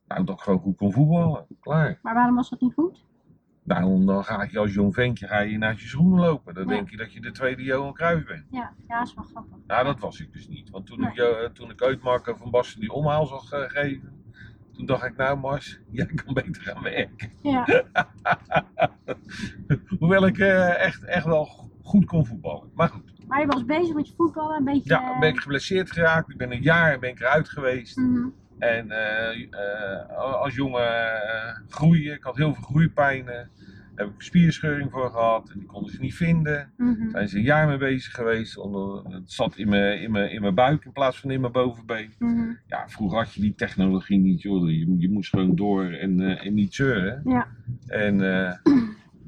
Nou, 0.06 0.24
dat 0.24 0.36
ik 0.36 0.42
gewoon 0.42 0.60
goed 0.60 0.76
kon 0.76 0.92
voetballen. 0.92 1.46
Klaar. 1.60 1.98
Maar 2.02 2.14
waarom 2.14 2.34
was 2.34 2.50
dat 2.50 2.60
niet 2.60 2.74
goed? 2.74 3.04
Nou, 3.62 4.04
dan 4.04 4.24
ga 4.24 4.46
je 4.50 4.58
als 4.58 4.74
jong 4.74 4.94
ventje 4.94 5.26
ga 5.26 5.40
je 5.40 5.58
naast 5.58 5.80
je 5.80 5.88
schoenen 5.88 6.20
lopen. 6.20 6.54
Dan 6.54 6.62
Ja. 6.62 6.68
denk 6.70 6.90
je 6.90 6.96
dat 6.96 7.12
je 7.12 7.20
de 7.20 7.30
tweede 7.30 7.62
Johan 7.62 7.92
Cruijff 7.94 8.26
bent. 8.26 8.44
Ja, 8.50 8.72
ja, 8.88 9.02
is 9.02 9.14
wel 9.14 9.24
grappig. 9.24 9.56
Nou, 9.66 9.84
dat 9.84 10.00
was 10.00 10.20
ik 10.20 10.32
dus 10.32 10.48
niet. 10.48 10.70
Want 10.70 10.86
toen, 10.86 11.00
Nee. 11.00 11.10
ik, 11.10 11.16
eh, 11.16 11.44
toen 11.52 11.70
ik 11.70 12.02
Marco 12.02 12.34
van 12.34 12.50
Basten 12.50 12.80
die 12.80 12.92
omhaal 12.92 13.26
zag 13.26 13.52
eh, 13.52 13.60
geven... 13.68 14.18
Toen 14.72 14.86
dacht 14.86 15.04
ik, 15.04 15.16
nou 15.16 15.38
Mars, 15.38 15.80
jij 15.90 16.06
kan 16.06 16.34
beter 16.34 16.62
gaan 16.62 16.82
werken. 16.82 17.30
Ja, 17.42 17.64
Hoewel 19.98 20.26
ik 20.26 20.38
eh, 20.38 20.84
echt, 20.84 21.04
echt 21.04 21.24
wel 21.24 21.70
goed 21.82 22.04
kon 22.04 22.26
voetballen. 22.26 22.70
Maar 22.74 22.88
goed, 22.88 23.26
maar 23.28 23.40
je 23.40 23.46
was 23.46 23.64
bezig 23.64 23.94
met 23.94 24.08
je 24.08 24.14
voetballen, 24.16 24.56
een 24.56 24.64
beetje... 24.64 24.94
ja, 24.94 25.18
ben 25.18 25.28
ik 25.28 25.40
geblesseerd 25.40 25.90
geraakt. 25.90 26.30
Ik 26.30 26.36
ben 26.36 26.52
een 26.52 26.62
jaar 26.62 26.98
ben 26.98 27.10
ik 27.10 27.20
eruit 27.20 27.48
geweest. 27.48 27.96
mhm. 27.96 28.28
En 28.60 28.90
eh, 28.90 29.42
eh, 29.50 30.16
als 30.16 30.54
jongen 30.54 31.22
eh, 31.22 31.56
groeien, 31.68 32.14
ik 32.14 32.22
had 32.22 32.36
heel 32.36 32.54
veel 32.54 32.64
groeipijnen. 32.64 33.50
Daar 33.94 34.06
heb 34.06 34.08
ik 34.08 34.14
een 34.16 34.24
spierscheuring 34.24 34.90
voor 34.90 35.10
gehad 35.10 35.50
en 35.50 35.58
die 35.58 35.66
konden 35.68 35.92
ze 35.92 36.00
niet 36.00 36.14
vinden. 36.14 36.72
Daar 36.76 37.10
zijn 37.10 37.28
ze 37.28 37.36
een 37.36 37.42
jaar 37.42 37.66
mee 37.66 37.76
bezig 37.76 38.12
geweest. 38.12 38.56
Onder, 38.56 39.12
het 39.12 39.32
zat 39.32 39.56
in 39.56 39.68
mijn, 39.68 40.00
in, 40.00 40.10
mijn, 40.10 40.30
in 40.30 40.40
mijn 40.40 40.54
buik 40.54 40.84
in 40.84 40.92
plaats 40.92 41.20
van 41.20 41.30
in 41.30 41.40
mijn 41.40 41.52
bovenbeen. 41.52 42.12
mhm. 42.18 42.52
Ja, 42.66 42.88
vroeger 42.88 43.18
had 43.18 43.34
je 43.34 43.40
die 43.40 43.54
technologie 43.54 44.18
niet, 44.18 44.42
joh. 44.42 44.68
Je, 44.70 44.94
je 44.98 45.10
moest 45.10 45.30
gewoon 45.30 45.56
door 45.56 45.84
en, 45.84 46.20
en 46.20 46.54
niet 46.54 46.74
zeuren. 46.74 47.22
Ja. 47.24 47.46
En 47.86 48.20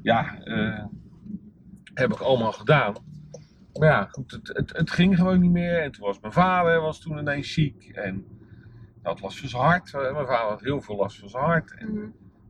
ja, 0.03 0.43
eh, 0.43 0.85
heb 1.93 2.11
ik 2.11 2.19
allemaal 2.19 2.51
gedaan. 2.51 2.93
Maar 3.73 3.87
ja, 3.87 4.07
goed, 4.11 4.31
het, 4.31 4.47
het, 4.47 4.77
het 4.77 4.91
ging 4.91 5.15
gewoon 5.15 5.39
niet 5.39 5.51
meer. 5.51 5.81
En 5.81 5.91
toen 5.91 6.05
was 6.05 6.19
mijn 6.19 6.33
vader 6.33 6.81
was 6.81 6.99
toen 6.99 7.17
ineens 7.17 7.53
ziek. 7.53 7.91
En 7.93 8.25
dat 9.03 9.21
last 9.21 9.39
van 9.39 9.49
zijn 9.49 9.63
hart. 9.63 9.93
Eh, 9.93 10.13
Mijn 10.13 10.25
vader 10.25 10.49
had 10.49 10.61
heel 10.61 10.81
veel 10.81 10.95
last 10.95 11.19
van 11.19 11.29
zijn 11.29 11.43
hart. 11.43 11.73
En 11.77 11.93
mhm. 11.93 12.07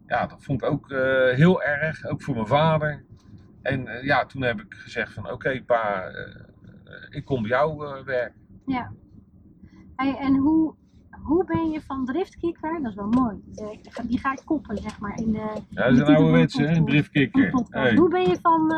ja, 0.07 0.25
dat 0.25 0.43
vond 0.43 0.63
ik 0.63 0.69
ook 0.69 0.89
eh, 0.89 1.35
heel 1.35 1.63
erg, 1.63 2.05
ook 2.05 2.21
voor 2.21 2.33
mijn 2.35 2.47
vader. 2.47 3.03
En 3.61 3.87
eh, 3.87 4.03
ja, 4.03 4.25
toen 4.25 4.41
heb 4.41 4.59
ik 4.59 4.73
gezegd 4.73 5.13
van 5.13 5.31
oké 5.31 5.63
pa, 5.65 6.11
ik 7.09 7.25
kom 7.25 7.41
bij 7.41 7.49
jou 7.49 7.77
werken. 8.05 8.41
Ja. 8.65 8.91
Hey, 9.95 10.17
en 10.17 10.35
hoe, 10.35 10.75
hoe 11.23 11.45
ben 11.45 11.69
je 11.69 11.81
van 11.81 12.05
driftkikker, 12.05 12.81
dat 12.81 12.91
is 12.91 12.95
wel 12.95 13.07
mooi, 13.07 13.41
die 14.03 14.19
ga 14.19 14.31
ik 14.31 14.41
koppen 14.45 14.77
zeg 14.77 14.99
maar 14.99 15.17
in 15.17 15.31
de, 15.31 15.61
Ja, 15.69 15.83
dat 15.83 15.91
is 15.91 15.99
een 15.99 16.15
ouderwetse, 16.15 16.61
de 16.61 16.67
hè, 16.67 16.83
driftkikker. 16.83 17.65
Hey. 17.69 17.95
Hoe 17.95 18.09
ben 18.09 18.29
je 18.29 18.37
van, 18.41 18.73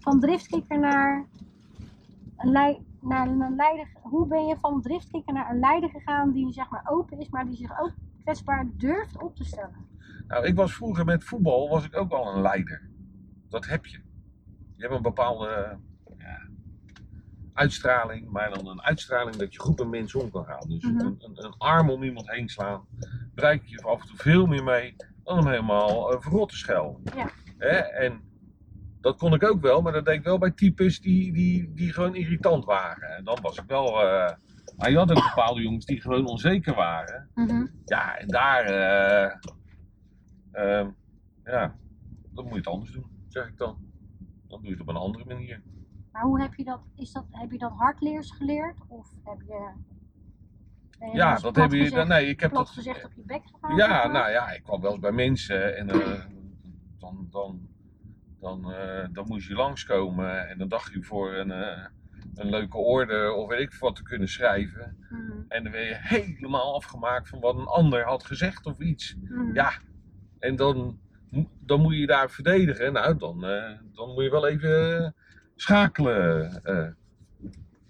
van 0.00 0.20
driftkikker 0.20 0.78
naar 0.78 1.26
naar 3.06 3.26
een 3.26 3.54
leider, 3.56 3.88
hoe 4.10 4.26
ben 4.26 4.46
je 4.46 4.56
van 4.56 4.82
driftkikker 4.82 5.32
naar 5.34 5.50
een 5.50 5.58
leider 5.58 5.90
gegaan 5.90 6.32
die 6.32 6.52
zeg 6.52 6.70
maar 6.70 6.86
open 6.90 7.18
is, 7.20 7.28
maar 7.28 7.46
die 7.46 7.56
zich 7.56 7.80
ook 7.80 7.92
kwetsbaar 8.22 8.66
durft 8.76 9.22
op 9.22 9.36
te 9.36 9.44
stellen? 9.44 9.86
Nou, 10.28 10.46
ik 10.46 10.54
was 10.54 10.74
vroeger 10.74 11.04
met 11.04 11.24
voetbal 11.24 11.68
was 11.68 11.84
ik 11.84 11.96
ook 11.96 12.12
al 12.12 12.34
een 12.34 12.40
leider. 12.40 12.90
Dat 13.48 13.66
heb 13.66 13.86
je. 13.86 13.98
Je 14.76 14.82
hebt 14.82 14.94
een 14.94 15.02
bepaalde 15.02 15.78
ja, 16.18 16.48
uitstraling, 17.52 18.30
maar 18.30 18.50
dan 18.54 18.66
een 18.68 18.82
uitstraling 18.82 19.36
dat 19.36 19.52
je 19.52 19.60
goed 19.60 19.78
met 19.78 19.88
mensen 19.88 20.20
om 20.20 20.30
kan 20.30 20.44
gaan. 20.44 20.68
Dus 20.68 20.82
Mhm. 20.82 21.00
een, 21.00 21.16
een, 21.18 21.44
een 21.44 21.54
arm 21.58 21.90
om 21.90 22.02
iemand 22.02 22.30
heen 22.30 22.48
slaan, 22.48 22.86
bereik 23.34 23.62
je 23.64 23.82
af 23.82 24.00
en 24.00 24.06
toe 24.06 24.16
veel 24.16 24.46
meer 24.46 24.64
mee 24.64 24.96
dan 25.24 25.36
hem 25.36 25.46
helemaal 25.46 26.14
uh, 26.14 26.20
verrot 26.20 26.48
te 26.48 26.56
schelden. 26.56 27.02
Ja. 27.16 27.28
Hè? 27.58 27.76
En 27.76 28.20
dat 29.06 29.16
kon 29.18 29.34
ik 29.34 29.44
ook 29.44 29.60
wel, 29.60 29.82
maar 29.82 29.92
dat 29.92 30.04
deed 30.04 30.14
ik 30.14 30.22
wel 30.24 30.38
bij 30.38 30.50
types 30.50 31.00
die, 31.00 31.32
die, 31.32 31.74
die 31.74 31.92
gewoon 31.92 32.14
irritant 32.14 32.64
waren. 32.64 33.08
En 33.16 33.24
dan 33.24 33.38
was 33.42 33.58
ik 33.58 33.64
wel. 33.66 34.00
eh, 34.02 34.32
maar 34.76 34.90
je 34.90 34.96
had 34.96 35.10
ook 35.10 35.22
bepaalde 35.34 35.62
jongens 35.62 35.84
die 35.84 36.00
gewoon 36.00 36.26
onzeker 36.26 36.74
waren. 36.74 37.30
Mhm. 37.34 37.66
Ja, 37.84 38.16
en 38.18 38.28
daar, 38.28 38.64
eh, 38.64 39.34
ehm, 40.52 40.90
ja, 41.44 41.78
dan 42.34 42.44
moet 42.44 42.52
je 42.52 42.58
het 42.58 42.66
anders 42.66 42.90
doen, 42.92 43.06
zeg 43.28 43.46
ik 43.48 43.56
dan. 43.56 43.78
Dan 44.48 44.58
doe 44.60 44.66
je 44.66 44.70
het 44.72 44.80
op 44.80 44.88
een 44.88 44.96
andere 44.96 45.24
manier. 45.24 45.62
Maar 46.12 46.22
hoe 46.22 46.40
heb 46.40 46.54
je 46.54 46.64
dat, 46.64 46.80
is 46.96 47.12
dat, 47.12 47.26
heb 47.30 47.50
je 47.50 47.58
dat 47.58 47.72
hardleers 47.72 48.30
geleerd 48.30 48.76
of 48.88 49.08
heb 49.24 49.40
je... 49.46 49.70
Ja, 51.12 51.30
eens 51.32 51.42
dat 51.42 51.56
heb 51.56 51.72
je, 51.72 51.78
gezegd- 51.78 52.08
nee, 52.08 52.26
ik 52.26 52.40
heb 52.40 52.52
dat, 52.52 52.68
gezegd 52.68 53.04
op 53.04 53.12
je 53.14 53.22
bek 53.26 53.42
gegaan? 53.46 53.76
ja, 53.76 54.06
nou 54.06 54.30
ja, 54.30 54.50
ik 54.50 54.62
kwam 54.62 54.80
wel 54.80 54.90
eens 54.90 55.00
bij 55.00 55.12
mensen 55.12 55.76
en 55.76 55.88
eh, 55.88 56.24
dan, 56.98 57.28
dan, 57.30 57.68
dan, 58.46 58.72
eh, 58.72 59.08
dan 59.12 59.26
moest 59.28 59.48
je 59.48 59.54
langskomen 59.54 60.48
en 60.48 60.58
dan 60.58 60.68
dacht 60.68 60.92
je 60.92 61.02
voor 61.02 61.34
een, 61.34 61.50
eh, 61.50 61.84
een 62.34 62.50
leuke 62.50 62.76
orde 62.76 63.32
of 63.32 63.48
weet 63.48 63.60
ik 63.60 63.74
wat 63.74 63.96
te 63.96 64.02
kunnen 64.02 64.28
schrijven. 64.28 64.96
Mhm. 65.10 65.32
En 65.48 65.62
dan 65.62 65.72
werd 65.72 65.88
je 65.88 65.96
helemaal 65.98 66.74
afgemaakt 66.74 67.28
van 67.28 67.40
wat 67.40 67.58
een 67.58 67.66
ander 67.66 68.04
had 68.04 68.24
gezegd 68.24 68.66
of 68.66 68.78
iets. 68.78 69.16
Mhm. 69.20 69.54
Ja, 69.54 69.72
en 70.38 70.56
dan, 70.56 70.98
dan 71.60 71.80
moet 71.80 71.96
je 71.96 72.06
daar 72.06 72.30
verdedigen. 72.30 72.92
Nou, 72.92 73.16
dan, 73.16 73.44
eh, 73.44 73.72
dan 73.92 74.12
moet 74.14 74.24
je 74.24 74.30
wel 74.30 74.46
even 74.46 75.14
schakelen. 75.54 76.62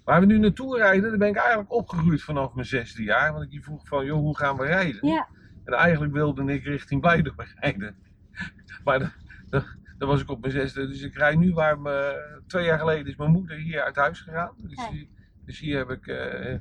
Waar 0.05 0.21
we 0.21 0.27
nu 0.27 0.39
naartoe 0.39 0.77
rijden, 0.77 1.09
daar 1.09 1.19
ben 1.19 1.29
ik 1.29 1.37
eigenlijk 1.37 1.73
opgegroeid 1.73 2.23
vanaf 2.23 2.55
mijn 2.55 2.67
zesde 2.67 3.03
jaar. 3.03 3.33
Want 3.33 3.53
ik 3.53 3.65
vroeg 3.65 3.87
van, 3.87 4.05
joh, 4.05 4.19
hoe 4.19 4.37
gaan 4.37 4.57
we 4.57 4.65
rijden? 4.65 5.27
En 5.65 5.73
eigenlijk 5.73 6.13
wilde 6.13 6.53
ik 6.53 6.65
richting 6.65 7.01
Blijdorp 7.01 7.47
rijden. 7.61 7.97
Maar 8.85 8.99
dan, 8.99 9.11
dan, 9.49 9.65
dan 9.99 10.09
was 10.09 10.21
ik 10.21 10.31
op 10.31 10.41
mijn 10.41 10.53
zesde. 10.53 10.87
Dus 10.87 11.03
ik 11.03 11.15
rijd 11.17 11.39
nu 11.39 11.53
waar 11.53 11.81
me, 11.81 12.25
twee 12.47 12.65
jaar 12.65 12.79
geleden 12.79 13.07
is 13.07 13.17
mijn 13.17 13.31
moeder 13.31 13.57
hier 13.57 13.83
uit 13.83 13.97
huis 13.97 14.21
gegaan. 14.21 14.53
Dus, 14.57 14.89
hier- 14.89 15.07
dus 15.45 15.59
hier 15.61 15.77
heb 15.79 15.91
ik 15.91 16.07
eh, 16.07 16.59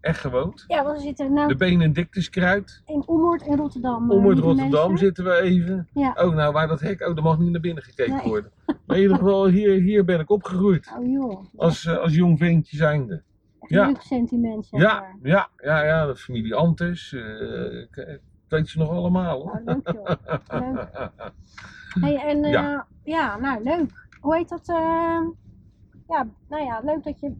echt 0.00 0.18
gewoond. 0.20 0.64
ja 0.68 0.92
we 0.92 0.98
zitten 1.00 1.32
nou 1.32 1.48
De 1.48 1.56
Benedictuskruid. 1.56 2.82
in 2.86 3.02
Ommoord 3.06 3.42
in 3.42 3.56
Rotterdam. 3.56 4.10
eh, 4.10 4.16
Om 4.16 4.22
het 4.24 4.32
lieve 4.32 4.48
Rotterdam 4.48 4.88
mensen. 4.88 5.06
zitten 5.06 5.24
we 5.24 5.40
even. 5.40 5.88
Ja. 5.92 6.12
Oh, 6.18 6.34
nou 6.34 6.52
waar 6.52 6.68
dat 6.68 6.80
hek, 6.80 7.00
oh, 7.08 7.14
daar 7.14 7.24
mag 7.24 7.38
niet 7.38 7.50
naar 7.50 7.60
binnen 7.60 7.82
gekeken 7.82 8.14
Nee. 8.16 8.26
worden. 8.28 8.50
Maar 8.86 8.96
in 8.96 9.02
ieder 9.02 9.16
geval, 9.16 9.46
hier, 9.46 9.80
hier 9.80 10.04
ben 10.04 10.20
ik 10.20 10.30
opgegroeid. 10.30 10.92
Oh 10.98 11.06
joh. 11.12 11.44
Als, 11.56 11.84
eh, 11.86 11.96
als 11.98 12.14
jong 12.14 12.38
ventje 12.38 12.76
zijnde. 12.76 13.22
Ja. 13.66 13.86
Leuk 13.86 14.00
sentiment, 14.00 14.68
Ja, 14.70 15.00
maar. 15.00 15.16
ja, 15.22 15.48
ja, 15.56 15.84
ja, 15.84 16.06
de 16.06 16.16
familie 16.16 16.54
Antes. 16.54 17.12
eh, 17.12 17.80
ik, 17.80 17.96
ik 17.96 18.20
weet 18.48 18.68
ze 18.68 18.78
nog 18.78 18.90
allemaal 18.90 19.40
hoor. 19.40 19.52
Oh, 19.52 19.64
leuk 19.64 19.92
joh. 19.92 20.06
Leuk. 20.60 21.32
Hey, 22.00 22.16
en 22.16 22.44
eh, 22.44 22.50
Ja. 22.50 22.86
ja. 23.04 23.36
nou 23.36 23.62
leuk. 23.62 24.08
Hoe 24.20 24.36
heet 24.36 24.48
dat? 24.48 24.68
eh, 24.68 25.20
ja, 26.08 26.26
nou 26.48 26.64
ja, 26.64 26.80
leuk 26.84 27.04
dat 27.04 27.20
je, 27.20 27.32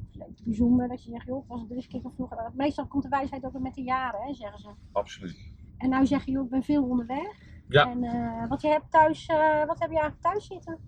bijzonder 0.45 0.89
dat 0.89 1.05
je 1.05 1.11
zegt, 1.11 1.27
joh, 1.27 1.49
was 1.49 1.61
eens 1.71 1.85
een 1.85 2.01
keer 2.03 2.11
vroeger. 2.15 2.51
Meestal 2.55 2.87
komt 2.87 3.03
de 3.03 3.09
wijsheid 3.09 3.45
ook 3.45 3.59
met 3.59 3.75
de 3.75 3.83
jaren, 3.83 4.21
hè, 4.21 4.35
zeggen 4.35 4.59
ze. 4.59 4.69
Absoluut. 4.93 5.51
En 5.79 5.89
nou 5.89 6.07
zeg 6.07 6.25
je, 6.25 6.31
joh, 6.31 6.45
ik 6.45 6.51
ben 6.51 6.63
veel 6.63 6.85
onderweg. 6.85 7.41
Ja. 7.69 7.91
En 7.91 8.05
eh, 8.05 8.49
wat 8.49 8.61
je 8.63 8.69
hebt 8.69 8.91
thuis, 8.91 9.27
eh, 9.27 9.65
wat 9.65 9.79
heb 9.81 9.91
je 9.91 9.99
eigenlijk 9.99 10.21
thuis 10.21 10.47
zitten? 10.47 10.79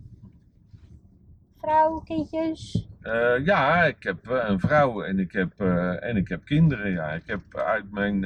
Vrouw, 1.59 1.99
kindjes? 2.01 2.89
Ja, 3.45 3.85
ik 3.85 4.03
heb 4.03 4.29
een 4.29 4.61
vrouw 4.61 5.03
en 5.03 5.19
ik 5.19 5.33
heb, 5.33 5.61
en 6.01 6.17
ik 6.17 6.29
heb 6.29 6.45
kinderen. 6.45 6.91
Ja. 6.91 7.09
Ik 7.13 7.27
heb 7.27 7.41
uit 7.57 7.91
mijn, 7.91 8.21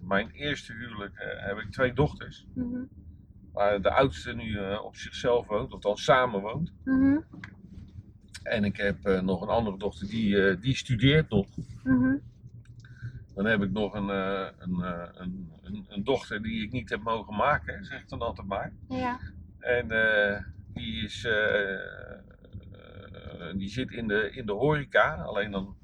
mijn 0.00 0.30
eerste 0.30 0.72
huwelijk 0.72 1.14
heb 1.46 1.58
ik 1.58 1.70
twee 1.70 1.92
dochters. 1.92 2.46
Mhm. 2.54 2.82
Waar 3.56 3.82
de 3.82 3.90
oudste 3.90 4.32
nu 4.32 4.58
eh, 4.58 4.84
op 4.84 4.96
zichzelf 4.96 5.46
woont, 5.46 5.72
of 5.72 5.80
dan 5.80 5.96
samen 5.96 6.40
woont. 6.40 6.72
Mhm. 6.84 7.18
En 8.42 8.64
ik 8.64 8.76
heb 8.76 9.04
eh, 9.04 9.20
nog 9.20 9.42
een 9.42 9.48
andere 9.48 9.78
dochter 9.78 10.08
die, 10.08 10.42
eh, 10.42 10.60
die 10.60 10.76
studeert 10.76 11.28
nog. 11.28 11.46
Mhm. 11.84 12.16
Dan 13.34 13.44
heb 13.44 13.62
ik 13.62 13.70
nog 13.70 13.94
een, 13.94 14.08
een, 14.08 14.82
een, 15.14 15.50
een, 15.62 15.86
een 15.88 16.04
dochter 16.04 16.42
die 16.42 16.62
ik 16.62 16.72
niet 16.72 16.88
heb 16.88 17.02
mogen 17.02 17.36
maken, 17.36 17.84
zeg 17.84 18.00
ik 18.00 18.08
dan 18.08 18.20
altijd 18.20 18.46
maar. 18.46 18.72
Ja. 18.88 19.18
En 19.58 19.88
die, 20.74 21.04
is, 21.04 21.28
die 23.56 23.68
zit 23.68 23.90
in 23.90 24.08
de, 24.08 24.30
in 24.30 24.46
de 24.46 24.52
horeca. 24.52 25.14
Alleen 25.14 25.50
dan, 25.50 25.76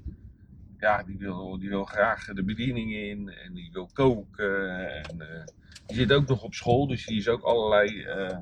ja, 0.79 1.03
die 1.03 1.18
wil, 1.18 1.59
die 1.59 1.68
wil 1.68 1.85
graag 1.85 2.25
de 2.25 2.45
bediening 2.45 2.93
in 2.93 3.29
en 3.29 3.53
die 3.55 3.70
wil 3.73 3.91
koken. 3.93 4.79
En, 5.05 5.45
die 5.87 5.97
zit 5.97 6.12
ook 6.12 6.27
nog 6.27 6.43
op 6.43 6.55
school, 6.55 6.87
dus 6.87 7.07
die 7.07 7.18
is 7.18 7.29
ook 7.29 7.43
allerlei 7.43 8.03
eh, 8.03 8.39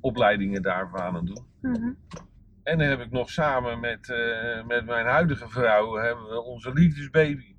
opleidingen 0.00 0.62
daarvan 0.62 1.00
aan 1.00 1.14
het 1.14 1.26
doen. 1.26 1.46
Mhm. 1.60 1.92
En 2.62 2.78
dan 2.78 2.88
heb 2.88 3.00
ik 3.00 3.10
nog 3.10 3.30
samen 3.30 3.80
met, 3.80 4.10
eh, 4.10 4.66
met 4.66 4.86
mijn 4.86 5.06
huidige 5.06 5.48
vrouw 5.48 5.94
hebben 5.94 6.24
we 6.24 6.42
onze 6.42 6.72
liefdesbaby. 6.72 7.54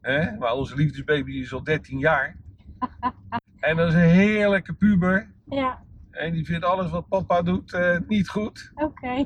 Hè? 0.00 0.36
Maar 0.36 0.52
onze 0.52 0.76
liefdesbaby 0.76 1.32
is 1.32 1.52
al 1.52 1.62
13 1.62 1.98
jaar. 1.98 2.36
En 3.60 3.76
dat 3.76 3.88
is 3.88 3.94
een 3.94 4.00
heerlijke 4.00 4.72
puber. 4.74 5.30
Ja, 5.44 5.82
En 6.10 6.32
die 6.32 6.44
vindt 6.44 6.64
alles 6.64 6.90
wat 6.90 7.08
papa 7.08 7.42
doet 7.42 7.72
eh, 7.72 7.98
niet 8.06 8.28
goed. 8.28 8.72
oké. 8.74 9.24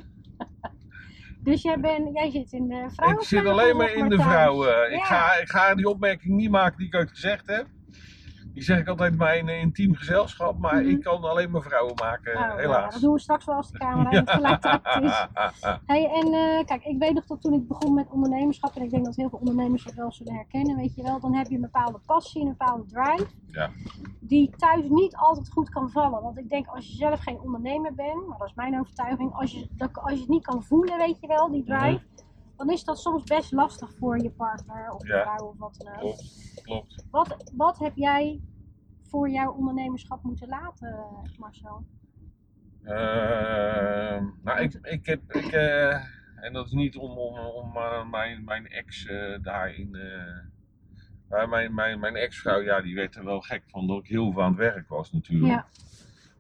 dus 1.45 1.63
jij, 1.63 1.81
bent, 1.81 2.15
jij 2.15 2.31
zit 2.31 2.53
in 2.53 2.69
de 2.69 2.87
vrouw. 2.91 3.11
ik 3.11 3.23
zit 3.23 3.47
alleen 3.47 3.77
maar 3.77 3.93
in 3.95 4.09
de 4.09 4.21
vrouwen. 4.21 4.93
Ik, 4.93 5.03
ga, 5.03 5.35
ik 5.35 5.49
ga 5.49 5.75
die 5.75 5.89
opmerking 5.89 6.37
niet 6.37 6.51
maken 6.51 6.79
die 6.79 6.87
ik 6.87 6.95
ooit 6.95 7.11
gezegd 7.11 7.47
heb. 7.47 7.67
Die 8.53 8.63
zeg 8.63 8.79
ik 8.79 8.89
altijd 8.89 9.17
bij 9.19 9.39
een 9.41 9.49
intiem 9.49 9.95
gezelschap. 9.95 10.59
Maar 10.59 10.75
Mhm. 10.81 10.89
ik 10.89 11.03
kan 11.03 11.23
alleen 11.23 11.51
maar 11.51 11.63
vrouwen 11.63 11.95
maken, 12.03 12.35
Oh, 12.35 12.41
ja, 12.41 12.57
helaas. 12.57 12.93
dat 12.93 13.03
doen 13.03 13.13
we 13.13 13.19
straks 13.21 13.45
wel 13.45 13.55
als 13.55 13.71
de 13.71 13.79
camera 13.79 14.11
niet 14.19 14.31
gelijk 14.31 14.65
uit 14.65 15.03
is. 15.05 15.27
Hey, 15.87 16.11
en 16.11 16.27
eh, 16.33 16.65
kijk, 16.65 16.85
ik 16.85 16.99
weet 16.99 17.15
nog 17.15 17.27
dat 17.27 17.41
toen 17.41 17.53
ik 17.53 17.69
begon 17.69 17.95
met 17.95 18.11
ondernemerschap, 18.11 18.75
en 18.77 18.83
ik 18.83 18.91
denk 18.91 19.05
dat 19.05 19.17
heel 19.17 19.29
veel 19.29 19.39
ondernemers 19.39 19.83
zich 19.83 19.95
wel 19.95 20.13
zullen 20.13 20.35
herkennen, 20.35 20.77
weet 20.77 20.95
je 20.95 21.03
wel, 21.03 21.21
dan 21.21 21.35
heb 21.35 21.47
je 21.49 21.55
een 21.55 21.61
bepaalde 21.61 21.99
passie, 22.07 22.43
een 22.43 22.49
bepaalde 22.49 22.85
drive, 22.87 23.27
Ja. 23.47 23.71
die 24.21 24.51
thuis 24.57 24.85
niet 24.89 25.17
altijd 25.17 25.51
goed 25.51 25.69
kan 25.71 25.91
vallen. 25.91 26.23
Want 26.23 26.39
ik 26.39 26.49
denk, 26.49 26.67
als 26.67 26.87
je 26.87 26.97
zelf 26.97 27.21
geen 27.21 27.41
ondernemer 27.41 27.95
bent, 27.95 28.27
maar 28.27 28.39
dat 28.39 28.49
is 28.49 28.55
mijn 28.55 28.81
overtuiging, 28.81 29.33
als 29.35 29.53
je, 29.53 29.67
dat, 29.77 29.91
als 30.03 30.13
je 30.13 30.21
het 30.21 30.29
niet 30.29 30.45
kan 30.47 30.63
voelen, 30.63 30.99
weet 30.99 31.21
je 31.21 31.27
wel, 31.27 31.51
die 31.51 31.65
drive, 31.65 32.01
dan 32.61 32.71
is 32.71 32.85
dat 32.85 32.99
soms 32.99 33.25
best 33.25 33.53
lastig 33.53 33.91
voor 33.99 34.19
je 34.23 34.31
partner 34.31 34.91
of 34.91 35.07
je 35.07 35.13
Ja. 35.13 35.23
vrouw 35.23 35.47
of 35.49 35.59
wat 35.59 35.75
dan 35.79 35.93
ook. 35.95 36.01
Klopt, 36.01 36.63
klopt. 36.63 37.05
Wat, 37.11 37.53
wat 37.57 37.79
heb 37.79 37.97
jij 37.97 38.41
voor 39.03 39.31
jouw 39.31 39.53
ondernemerschap 39.53 40.23
moeten 40.23 40.49
laten, 40.49 41.07
Marcel? 41.39 41.85
Ehm, 42.85 44.25
nou, 44.43 44.61
ik, 44.61 44.79
ik 44.83 45.07
heb, 45.07 45.33
ik, 45.33 45.53
eh, 45.53 45.95
en 46.37 46.53
dat 46.53 46.67
is 46.67 46.73
niet 46.73 46.97
om, 46.97 47.11
om, 47.11 47.39
om 47.39 47.77
eh, 47.77 48.11
mijn, 48.11 48.45
mijn 48.45 48.67
ex 48.69 49.07
eh, 49.07 49.43
daarin. 49.43 49.91
mijn, 51.49 51.75
mijn, 51.75 52.01
mijn 52.01 52.17
ex-vrouw, 52.17 52.61
ja, 52.61 52.81
die 52.81 52.95
werd 52.95 53.17
er 53.17 53.25
wel 53.25 53.41
gek 53.41 53.63
van 53.67 53.87
dat 53.87 53.99
ik 53.99 54.07
heel 54.07 54.33
veel 54.33 54.43
aan 54.43 54.49
het 54.49 54.59
werk 54.59 54.89
was, 54.89 55.13
natuurlijk. 55.13 55.53
Ja. 55.53 55.67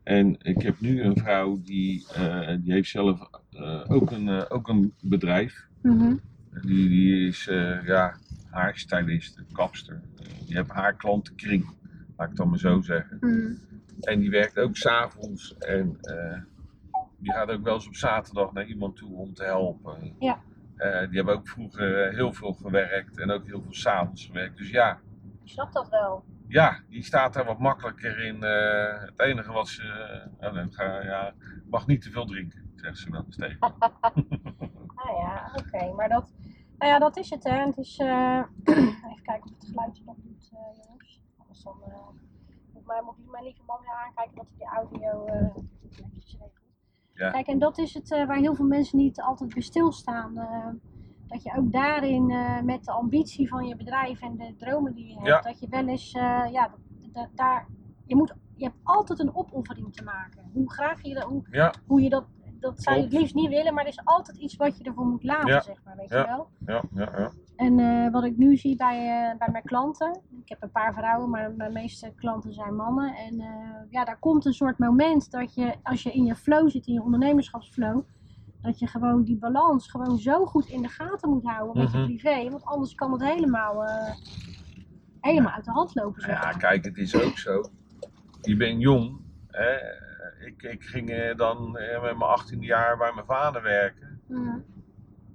En 0.02 0.36
ik 0.42 0.62
heb 0.62 0.80
nu 0.80 1.02
een 1.02 1.16
vrouw 1.16 1.60
die, 1.62 2.06
die 2.60 2.72
heeft 2.72 2.90
zelf 2.90 3.28
ook, 3.88 4.10
een, 4.10 4.50
ook 4.50 4.68
een 4.68 4.94
bedrijf. 5.00 5.68
Mhm. 5.82 6.16
Die, 6.62 6.88
die 6.88 7.26
is 7.28 7.46
uh, 7.48 7.86
ja, 7.86 8.16
haarstylist, 8.50 9.42
kapster. 9.52 10.00
die 10.46 10.56
heeft 10.56 10.70
haar 10.70 10.94
klantenkring, 10.96 11.64
laat 11.64 11.74
ik 12.22 12.28
het 12.28 12.36
dan 12.36 12.48
maar 12.48 12.58
zo 12.58 12.80
zeggen. 12.80 13.16
Mhm. 13.20 13.52
En 14.00 14.20
die 14.20 14.30
werkt 14.30 14.58
ook 14.58 14.76
s'avonds. 14.76 15.56
En 15.58 15.98
eh, 16.00 16.40
die 17.18 17.32
gaat 17.32 17.50
ook 17.50 17.62
wel 17.62 17.74
eens 17.74 17.86
op 17.86 17.94
zaterdag 17.94 18.52
naar 18.52 18.64
iemand 18.66 18.96
toe 18.96 19.14
om 19.16 19.34
te 19.34 19.44
helpen. 19.44 20.14
Ja. 20.18 20.40
Eh, 20.76 20.98
die 21.08 21.16
hebben 21.16 21.34
ook 21.34 21.48
vroeger 21.48 22.12
heel 22.14 22.32
veel 22.32 22.52
gewerkt 22.52 23.18
en 23.18 23.30
ook 23.30 23.46
heel 23.46 23.62
veel 23.62 23.74
s'avonds 23.74 24.26
gewerkt. 24.26 24.56
Dus 24.56 24.70
ja, 24.70 24.98
Ik 25.44 25.48
snap 25.50 25.72
dat 25.72 25.88
wel. 25.88 26.24
ja, 26.48 26.80
die 26.88 27.02
staat 27.02 27.32
daar 27.34 27.44
wat 27.44 27.58
makkelijker 27.58 28.18
in. 28.24 28.42
het 28.42 29.12
enige 29.16 29.52
wat 29.52 29.68
ze. 29.68 29.82
oh 30.40 31.02
ja, 31.02 31.34
mag 31.70 31.86
niet 31.86 32.02
te 32.02 32.10
veel 32.10 32.26
drinken, 32.26 32.69
tegen. 32.80 33.10
me. 33.10 34.70
Ah 34.94 35.16
ja, 35.18 35.52
oké. 35.54 35.92
Maar 35.92 36.08
dat, 36.08 36.32
nou 36.78 36.92
ja, 36.92 36.98
dat 36.98 37.16
is 37.16 37.30
het, 37.30 37.44
hè. 37.44 37.66
Het 37.66 37.78
is, 37.78 37.98
eh, 37.98 38.42
even 38.64 39.22
kijken 39.22 39.50
of 39.50 39.56
het 39.58 39.66
geluidje 39.66 40.04
nog 40.04 40.16
doet, 40.22 40.50
eh, 40.52 40.84
jongens. 40.86 41.22
Anders 41.38 41.62
dan 41.62 41.76
eh, 41.86 42.08
moet 42.72 42.86
mijn, 42.86 43.04
moet 43.04 43.30
mijn 43.30 43.44
lieve 43.44 43.62
man 43.66 43.80
weer 43.80 44.04
aankijken 44.06 44.36
dat 44.36 44.46
hij 44.48 44.56
die 44.58 44.66
audio 44.66 45.24
netjes 46.12 46.32
regelt. 46.32 46.52
Ja. 47.14 47.30
Kijk, 47.30 47.46
en 47.46 47.58
dat 47.58 47.78
is 47.78 47.94
het 47.94 48.08
waar 48.08 48.36
heel 48.36 48.54
veel 48.54 48.66
mensen 48.66 48.98
niet 48.98 49.20
altijd 49.20 49.52
bij 49.54 49.62
stilstaan. 49.62 50.34
dat 51.26 51.42
je 51.42 51.56
ook 51.56 51.72
daarin 51.72 52.26
met 52.64 52.84
de 52.84 52.90
ambitie 52.90 53.48
van 53.48 53.66
je 53.66 53.76
bedrijf 53.76 54.20
en 54.20 54.36
de 54.36 54.54
dromen 54.56 54.94
die 54.94 55.06
je 55.06 55.14
hebt, 55.14 55.26
Ja. 55.26 55.40
dat 55.40 55.60
je 55.60 55.68
wel 55.68 55.88
eens, 55.88 56.10
ja, 56.10 56.70
daar, 57.34 57.66
je, 58.06 58.16
moet, 58.16 58.34
je 58.56 58.64
hebt 58.64 58.78
altijd 58.82 59.18
een 59.18 59.34
opoffering 59.34 59.92
te 59.92 60.04
maken. 60.04 60.50
Hoe 60.52 60.72
graag 60.72 61.02
je 61.02 61.14
dat, 61.14 61.22
hoe, 61.22 61.42
Ja, 61.50 61.74
hoe 61.86 62.00
je 62.00 62.08
dat, 62.08 62.24
dat 62.60 62.82
zou 62.82 62.96
je 62.96 63.02
het 63.02 63.12
liefst 63.12 63.34
niet 63.34 63.48
willen, 63.48 63.74
maar 63.74 63.82
er 63.84 63.90
is 63.90 64.00
altijd 64.04 64.36
iets 64.36 64.56
wat 64.56 64.78
je 64.78 64.84
ervoor 64.84 65.06
moet 65.06 65.24
laten, 65.24 65.48
Ja. 65.48 65.60
zeg 65.60 65.76
maar, 65.84 65.96
weet 65.96 66.08
Ja. 66.08 66.20
je 66.20 66.26
wel. 66.26 66.48
ja, 66.66 66.82
ja. 66.94 67.18
ja. 67.18 67.32
En 67.56 67.78
eh, 67.78 68.10
wat 68.12 68.24
ik 68.24 68.36
nu 68.36 68.56
zie 68.56 68.76
bij, 68.76 68.96
eh, 69.30 69.38
bij 69.38 69.48
mijn 69.52 69.64
klanten, 69.64 70.20
ik 70.42 70.48
heb 70.48 70.62
een 70.62 70.70
paar 70.70 70.94
vrouwen, 70.94 71.30
maar 71.30 71.52
mijn 71.56 71.72
meeste 71.72 72.12
klanten 72.16 72.52
zijn 72.52 72.76
mannen. 72.76 73.14
En 73.14 73.40
eh, 73.40 73.46
ja, 73.90 74.04
daar 74.04 74.18
komt 74.18 74.44
een 74.44 74.52
soort 74.52 74.78
moment 74.78 75.30
dat 75.30 75.54
je, 75.54 75.74
als 75.82 76.02
je 76.02 76.12
in 76.12 76.24
je 76.24 76.34
flow 76.34 76.68
zit, 76.70 76.86
in 76.86 76.92
je 76.94 77.02
ondernemerschapsflow, 77.02 78.00
dat 78.62 78.78
je 78.78 78.86
gewoon 78.86 79.22
die 79.24 79.38
balans 79.38 79.90
gewoon 79.90 80.18
zo 80.18 80.46
goed 80.46 80.66
in 80.66 80.82
de 80.82 80.88
gaten 80.88 81.30
moet 81.30 81.44
houden 81.44 81.82
met 81.82 81.92
je 81.92 81.98
Mhm. 81.98 82.06
privé. 82.06 82.50
Want 82.50 82.64
anders 82.64 82.94
kan 82.94 83.12
het 83.12 83.22
helemaal, 83.22 83.84
helemaal 85.20 85.52
uit 85.52 85.64
de 85.64 85.70
hand 85.70 85.94
lopen, 85.94 86.22
zeg 86.22 86.42
Ja, 86.42 86.52
kijk, 86.52 86.84
het 86.84 86.96
is 86.96 87.14
ook 87.14 87.38
zo. 87.38 87.60
Je 88.40 88.56
bent 88.56 88.80
jong. 88.80 89.20
Hè? 89.48 89.76
Ik, 90.40 90.62
ik 90.62 90.84
ging 90.84 91.10
eh, 91.10 91.36
dan 91.36 91.78
eh, 91.78 92.02
met 92.02 92.18
mijn 92.18 92.30
18 92.30 92.62
jaar 92.62 92.96
bij 92.96 93.12
mijn 93.12 93.26
vader 93.26 93.62
werken. 93.62 94.20
Mhm. 94.26 94.58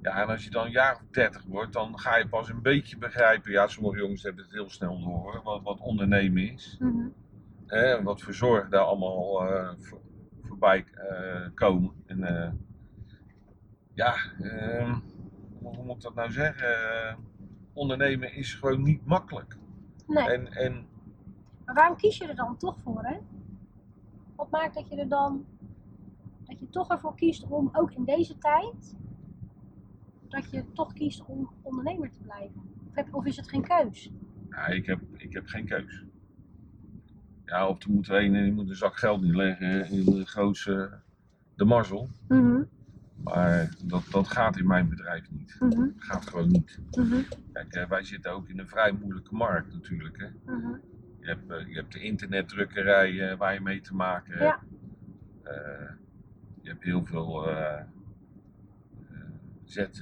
Ja, 0.01 0.22
en 0.22 0.28
als 0.28 0.43
je 0.43 0.49
dan 0.49 0.66
een 0.66 0.72
jaar 0.72 0.95
of 0.95 1.01
30 1.12 1.43
wordt, 1.43 1.74
dan 1.74 1.99
ga 1.99 2.18
je 2.18 2.28
pas 2.28 2.49
een 2.49 2.62
beetje 2.62 2.97
begrijpen. 2.97 3.51
Ja, 3.51 3.68
sommige 3.68 3.97
jongens 3.97 4.24
hebben 4.24 4.43
het 4.43 4.53
heel 4.53 4.70
snel 4.70 4.99
door, 4.99 5.41
wat, 5.43 5.64
wat 5.64 5.80
ondernemen 5.80 6.51
is. 6.51 6.80
Hè? 7.66 8.03
Wat 8.03 8.22
voor 8.22 8.34
zorgen 8.34 8.70
daar 8.70 8.84
allemaal 8.84 9.47
voor, 9.80 10.01
voorbij 10.43 10.86
eh, 10.93 11.49
komen. 11.53 11.91
En 12.06 12.20
ja, 13.93 14.16
ehm, 14.41 14.95
hoe 15.62 15.84
moet 15.84 15.95
ik 15.95 16.01
dat 16.01 16.16
nou 16.16 16.32
zeggen? 16.32 17.18
Ondernemen 17.74 18.34
is 18.34 18.53
gewoon 18.53 18.84
niet 18.84 19.06
makkelijk. 19.06 19.58
Nee. 20.08 20.30
En, 20.30 20.53
en 20.53 20.88
Maar 21.66 21.76
waarom 21.76 21.97
kies 21.97 22.18
je 22.18 22.28
er 22.28 22.36
dan 22.36 22.58
toch 22.58 22.78
voor, 22.84 23.03
hè? 23.03 23.18
Wat 24.36 24.50
maakt 24.52 24.74
dat 24.76 24.88
je 24.90 24.96
er 24.96 25.08
dan, 25.08 25.46
dat 26.44 26.60
je 26.60 26.70
toch 26.70 26.90
ervoor 26.90 27.16
kiest 27.16 27.44
om 27.48 27.70
ook 27.74 27.92
in 27.92 28.06
deze 28.06 28.38
tijd, 28.38 28.96
dat 30.28 30.52
je 30.52 30.64
toch 30.74 30.94
kiest 30.94 31.26
om 31.26 31.50
ondernemer 31.62 32.12
te 32.12 32.20
blijven? 32.22 32.62
Of, 32.90 32.96
heb, 32.96 33.14
of 33.14 33.26
is 33.26 33.36
het 33.36 33.50
geen 33.50 33.64
keus? 33.68 34.12
Ja, 34.50 34.66
ik 34.68 34.86
heb, 34.86 35.00
ik 35.18 35.34
heb 35.34 35.46
geen 35.48 35.66
keus. 35.66 36.06
Ja, 37.46 37.68
of 37.68 37.84
er 37.84 37.92
moet 37.92 38.08
er 38.08 38.24
een 38.24 38.36
en 38.36 38.44
die 38.44 38.54
moet 38.54 38.70
een 38.70 38.76
zak 38.76 38.98
geld 38.98 39.22
neerleggen 39.22 39.90
in 39.90 40.06
de 40.06 40.26
grootste 40.26 41.02
de 41.56 41.66
mazzel. 41.66 42.10
Maar 43.24 43.76
dat, 43.84 44.04
dat 44.12 44.28
gaat 44.28 44.58
in 44.58 44.68
mijn 44.68 44.90
bedrijf 44.90 45.32
niet. 45.32 45.56
Mhm, 45.60 45.70
Dat 45.70 45.94
gaat 45.98 46.28
gewoon 46.30 46.48
niet. 46.48 46.80
mhm, 46.92 47.22
Kijk, 47.52 47.86
wij 47.90 48.04
zitten 48.04 48.32
ook 48.32 48.48
in 48.50 48.60
een 48.60 48.68
vrij 48.68 48.92
moeilijke 48.92 49.36
markt 49.36 49.74
natuurlijk. 49.74 50.18
Hè. 50.18 50.54
mhm. 50.54 50.78
Je, 51.26 51.32
hebt, 51.32 51.51
eh, 51.51 51.67
je 51.67 51.76
hebt 51.76 51.91
de 51.93 51.99
internetdrukkerij 51.99 53.30
eh, 53.32 53.38
waar 53.38 53.53
je 53.53 53.61
mee 53.61 53.82
te 53.82 53.95
maken 53.95 54.38
Ja. 54.43 54.43
hebt. 54.43 54.61
Eh, 55.57 55.89
je 56.61 56.69
hebt 56.69 56.84
heel 56.84 57.05
veel 57.05 57.47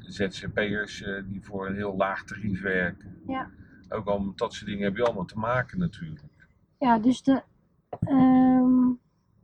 ZZP'ers 0.08 1.04
die 1.26 1.42
voor 1.44 1.68
een 1.68 1.76
heel 1.76 1.96
laag 1.96 2.24
tarief 2.24 2.62
werken. 2.62 3.22
Ja. 3.28 3.50
Ook 3.90 4.08
al 4.08 4.20
met 4.20 4.38
dat 4.38 4.54
soort 4.54 4.70
dingen 4.70 4.84
heb 4.84 4.96
je 4.96 5.04
allemaal 5.04 5.26
te 5.26 5.38
maken 5.40 5.80
natuurlijk. 5.80 6.48
Ja, 6.80 7.00
dus 7.00 7.24
de. 7.24 7.44
ehm 8.00 8.92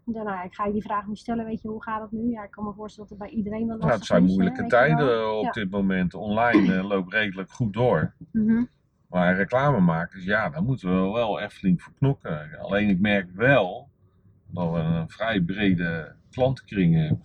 daarna, 0.05 0.43
ik 0.43 0.53
ga 0.55 0.65
je 0.65 0.71
die 0.71 0.81
vraag 0.81 1.07
niet 1.07 1.17
stellen, 1.17 1.45
weet 1.45 1.61
je, 1.61 1.67
hoe 1.67 1.83
gaat 1.83 2.01
het 2.01 2.11
nu? 2.11 2.29
Ja, 2.31 2.43
ik 2.43 2.51
kan 2.51 2.63
me 2.63 2.73
voorstellen 2.73 3.09
dat 3.09 3.19
het 3.19 3.27
bij 3.27 3.37
iedereen 3.37 3.67
wel 3.67 3.75
Ja, 3.77 3.81
lastig 3.81 3.97
het 3.99 4.07
zijn 4.07 4.23
is, 4.23 4.29
moeilijke 4.31 4.65
tijden 4.65 5.37
op 5.37 5.43
Ja. 5.43 5.51
dit 5.51 5.69
moment. 5.69 6.13
Online 6.13 6.83
loopt 6.83 7.13
redelijk 7.13 7.51
goed 7.51 7.73
door. 7.73 8.13
Mhm. 8.31 8.63
Maar 9.09 9.35
reclamemakers, 9.35 10.23
ja, 10.23 10.49
daar 10.49 10.63
moeten 10.63 10.89
we 10.89 11.11
wel 11.11 11.41
echt 11.41 11.53
flink 11.53 11.81
voor 11.81 11.93
knokken. 11.93 12.59
Alleen 12.59 12.89
ik 12.89 12.99
merk 12.99 13.29
wel 13.35 13.89
dat 14.47 14.71
we 14.71 14.77
een 14.79 15.09
vrij 15.09 15.41
brede 15.41 16.15
klantenkring 16.31 16.95
hebben. 16.95 17.23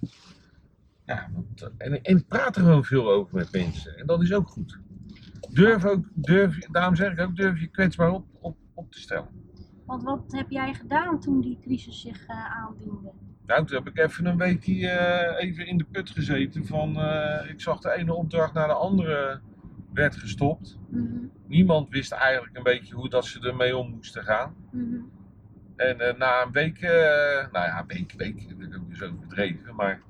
Ja, 1.04 1.28
dat- 1.54 1.72
en, 1.78 2.02
en 2.02 2.16
ik 2.16 2.28
praat 2.28 2.56
er 2.56 2.62
gewoon 2.62 2.84
veel 2.84 3.10
over 3.12 3.36
met 3.36 3.52
mensen. 3.52 3.96
En 3.98 4.06
dat 4.06 4.22
is 4.22 4.32
ook 4.32 4.48
goed. 4.48 4.78
Durf 5.50 5.84
ook, 5.84 6.04
durf, 6.14 6.58
daarom 6.58 6.94
zeg 6.96 7.12
ik 7.12 7.20
ook, 7.20 7.36
durf 7.36 7.60
je 7.60 7.66
kwetsbaar 7.66 8.10
op, 8.10 8.26
op, 8.40 8.56
op 8.74 8.92
te 8.92 9.00
stellen. 9.00 9.28
Want 9.86 10.02
wat 10.02 10.22
heb 10.32 10.50
jij 10.50 10.74
gedaan 10.74 11.20
toen 11.20 11.40
die 11.40 11.58
crisis 11.60 12.00
zich 12.00 12.26
eh, 12.26 12.44
aandiende? 12.64 13.12
Nou, 13.46 13.66
toen 13.66 13.76
heb 13.76 13.88
ik 13.88 13.98
even 13.98 14.26
een 14.26 14.36
weekje 14.36 14.88
eh, 14.88 15.44
even 15.48 15.66
in 15.66 15.76
de 15.78 15.84
put 15.84 16.10
gezeten 16.10 16.66
van, 16.66 16.96
eh, 17.00 17.50
ik 17.50 17.60
zag 17.60 17.80
de 17.80 17.92
ene 17.92 18.14
opdracht 18.14 18.52
naar 18.52 18.66
de 18.68 18.74
andere 18.74 19.40
werd 19.94 20.16
gestopt. 20.16 20.78
Mhm. 20.88 21.26
Niemand 21.46 21.88
wist 21.90 22.12
eigenlijk 22.12 22.56
een 22.56 22.62
beetje 22.62 22.94
hoe 22.94 23.08
dat 23.08 23.24
ze 23.24 23.40
ermee 23.40 23.76
om 23.76 23.90
moesten 23.90 24.24
gaan. 24.24 24.54
Mhm. 24.70 25.00
En 25.76 26.00
eh, 26.00 26.16
na 26.16 26.42
een 26.42 26.52
week, 26.52 26.80
eh, 26.80 27.52
nou 27.52 27.66
ja, 27.66 27.84
week, 27.86 28.12
week, 28.16 28.48
dat 28.48 28.80
is 28.90 28.98
dus 28.98 29.02
overdreven, 29.02 29.74
maar 29.74 30.02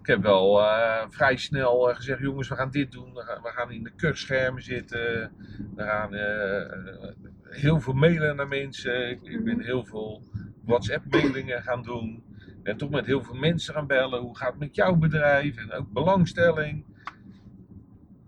ik 0.00 0.06
heb 0.06 0.22
wel 0.22 0.60
eh, 0.60 1.06
vrij 1.08 1.36
snel 1.36 1.94
gezegd, 1.94 2.20
jongens, 2.20 2.48
we 2.48 2.54
gaan 2.54 2.70
dit 2.70 2.92
doen, 2.92 3.14
we 3.14 3.50
gaan, 3.54 3.70
in 3.70 3.82
de 3.82 3.92
kurschermen 3.96 4.62
zitten, 4.62 5.32
we 5.74 5.82
gaan 5.82 6.12
heel 7.42 7.80
veel 7.80 7.92
mailen 7.92 8.36
naar 8.36 8.48
mensen, 8.48 9.10
ik, 9.10 9.22
ik 9.22 9.44
ben 9.44 9.60
heel 9.60 9.84
veel 9.84 10.22
WhatsApp-mailingen 10.64 11.62
gaan 11.62 11.82
doen, 11.82 12.24
en 12.62 12.76
toch 12.76 12.90
met 12.90 13.06
heel 13.06 13.22
veel 13.22 13.34
mensen 13.34 13.74
gaan 13.74 13.86
bellen, 13.86 14.20
hoe 14.20 14.36
gaat 14.36 14.50
het 14.50 14.58
met 14.58 14.74
jouw 14.74 14.96
bedrijf, 14.96 15.56
en 15.56 15.72
ook 15.72 15.92
belangstelling. 15.92 16.84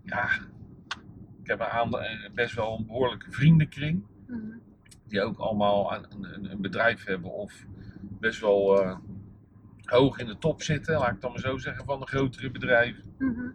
Ja, 0.03 0.29
ik 1.47 1.53
heb 1.53 1.59
een 1.67 1.73
aantal, 1.79 2.01
eh, 2.01 2.29
best 2.33 2.55
wel 2.55 2.77
een 2.77 2.85
behoorlijke 2.85 3.31
vriendenkring 3.31 4.03
Mhm. 4.27 4.57
die 5.07 5.21
ook 5.21 5.37
allemaal 5.37 5.93
een, 5.95 6.05
een, 6.33 6.51
een 6.51 6.61
bedrijf 6.61 7.05
hebben 7.05 7.31
of 7.33 7.65
best 8.19 8.39
wel 8.41 8.81
eh, 8.83 8.97
hoog 9.83 10.17
in 10.19 10.25
de 10.25 10.37
top 10.37 10.61
zitten, 10.61 10.99
laat 10.99 11.11
ik 11.13 11.21
dan 11.21 11.31
maar 11.31 11.39
zo 11.39 11.57
zeggen, 11.57 11.85
van 11.85 11.99
de 11.99 12.05
grotere 12.07 12.51
bedrijven. 12.51 13.03
Mhm. 13.17 13.49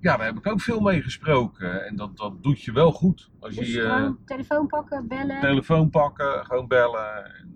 Ja, 0.00 0.16
daar 0.16 0.26
heb 0.26 0.36
ik 0.36 0.46
ook 0.46 0.60
veel 0.60 0.80
mee 0.80 1.02
gesproken 1.02 1.86
en 1.86 1.96
dat, 1.96 2.16
dat 2.16 2.42
doet 2.42 2.62
je 2.62 2.72
wel 2.72 2.92
goed. 2.92 3.30
Als 3.40 3.54
Dus 3.54 3.72
je 3.72 3.82
eh, 3.82 3.94
gewoon 3.94 4.18
telefoon 4.24 4.66
pakken, 4.66 5.08
bellen. 5.08 5.40
telefoon 5.40 5.90
pakken, 5.90 6.44
gewoon 6.46 6.68
bellen. 6.68 7.24
En, 7.34 7.54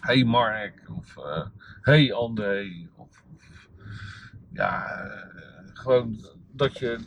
hey 0.00 0.24
Mark, 0.24 0.90
of 0.96 1.16
eh, 1.16 1.46
hey 1.80 2.12
André, 2.12 2.88
of, 2.96 3.24
of 3.34 3.68
ja, 4.52 4.86
gewoon 5.72 6.16
dat 6.52 6.78
je 6.78 6.98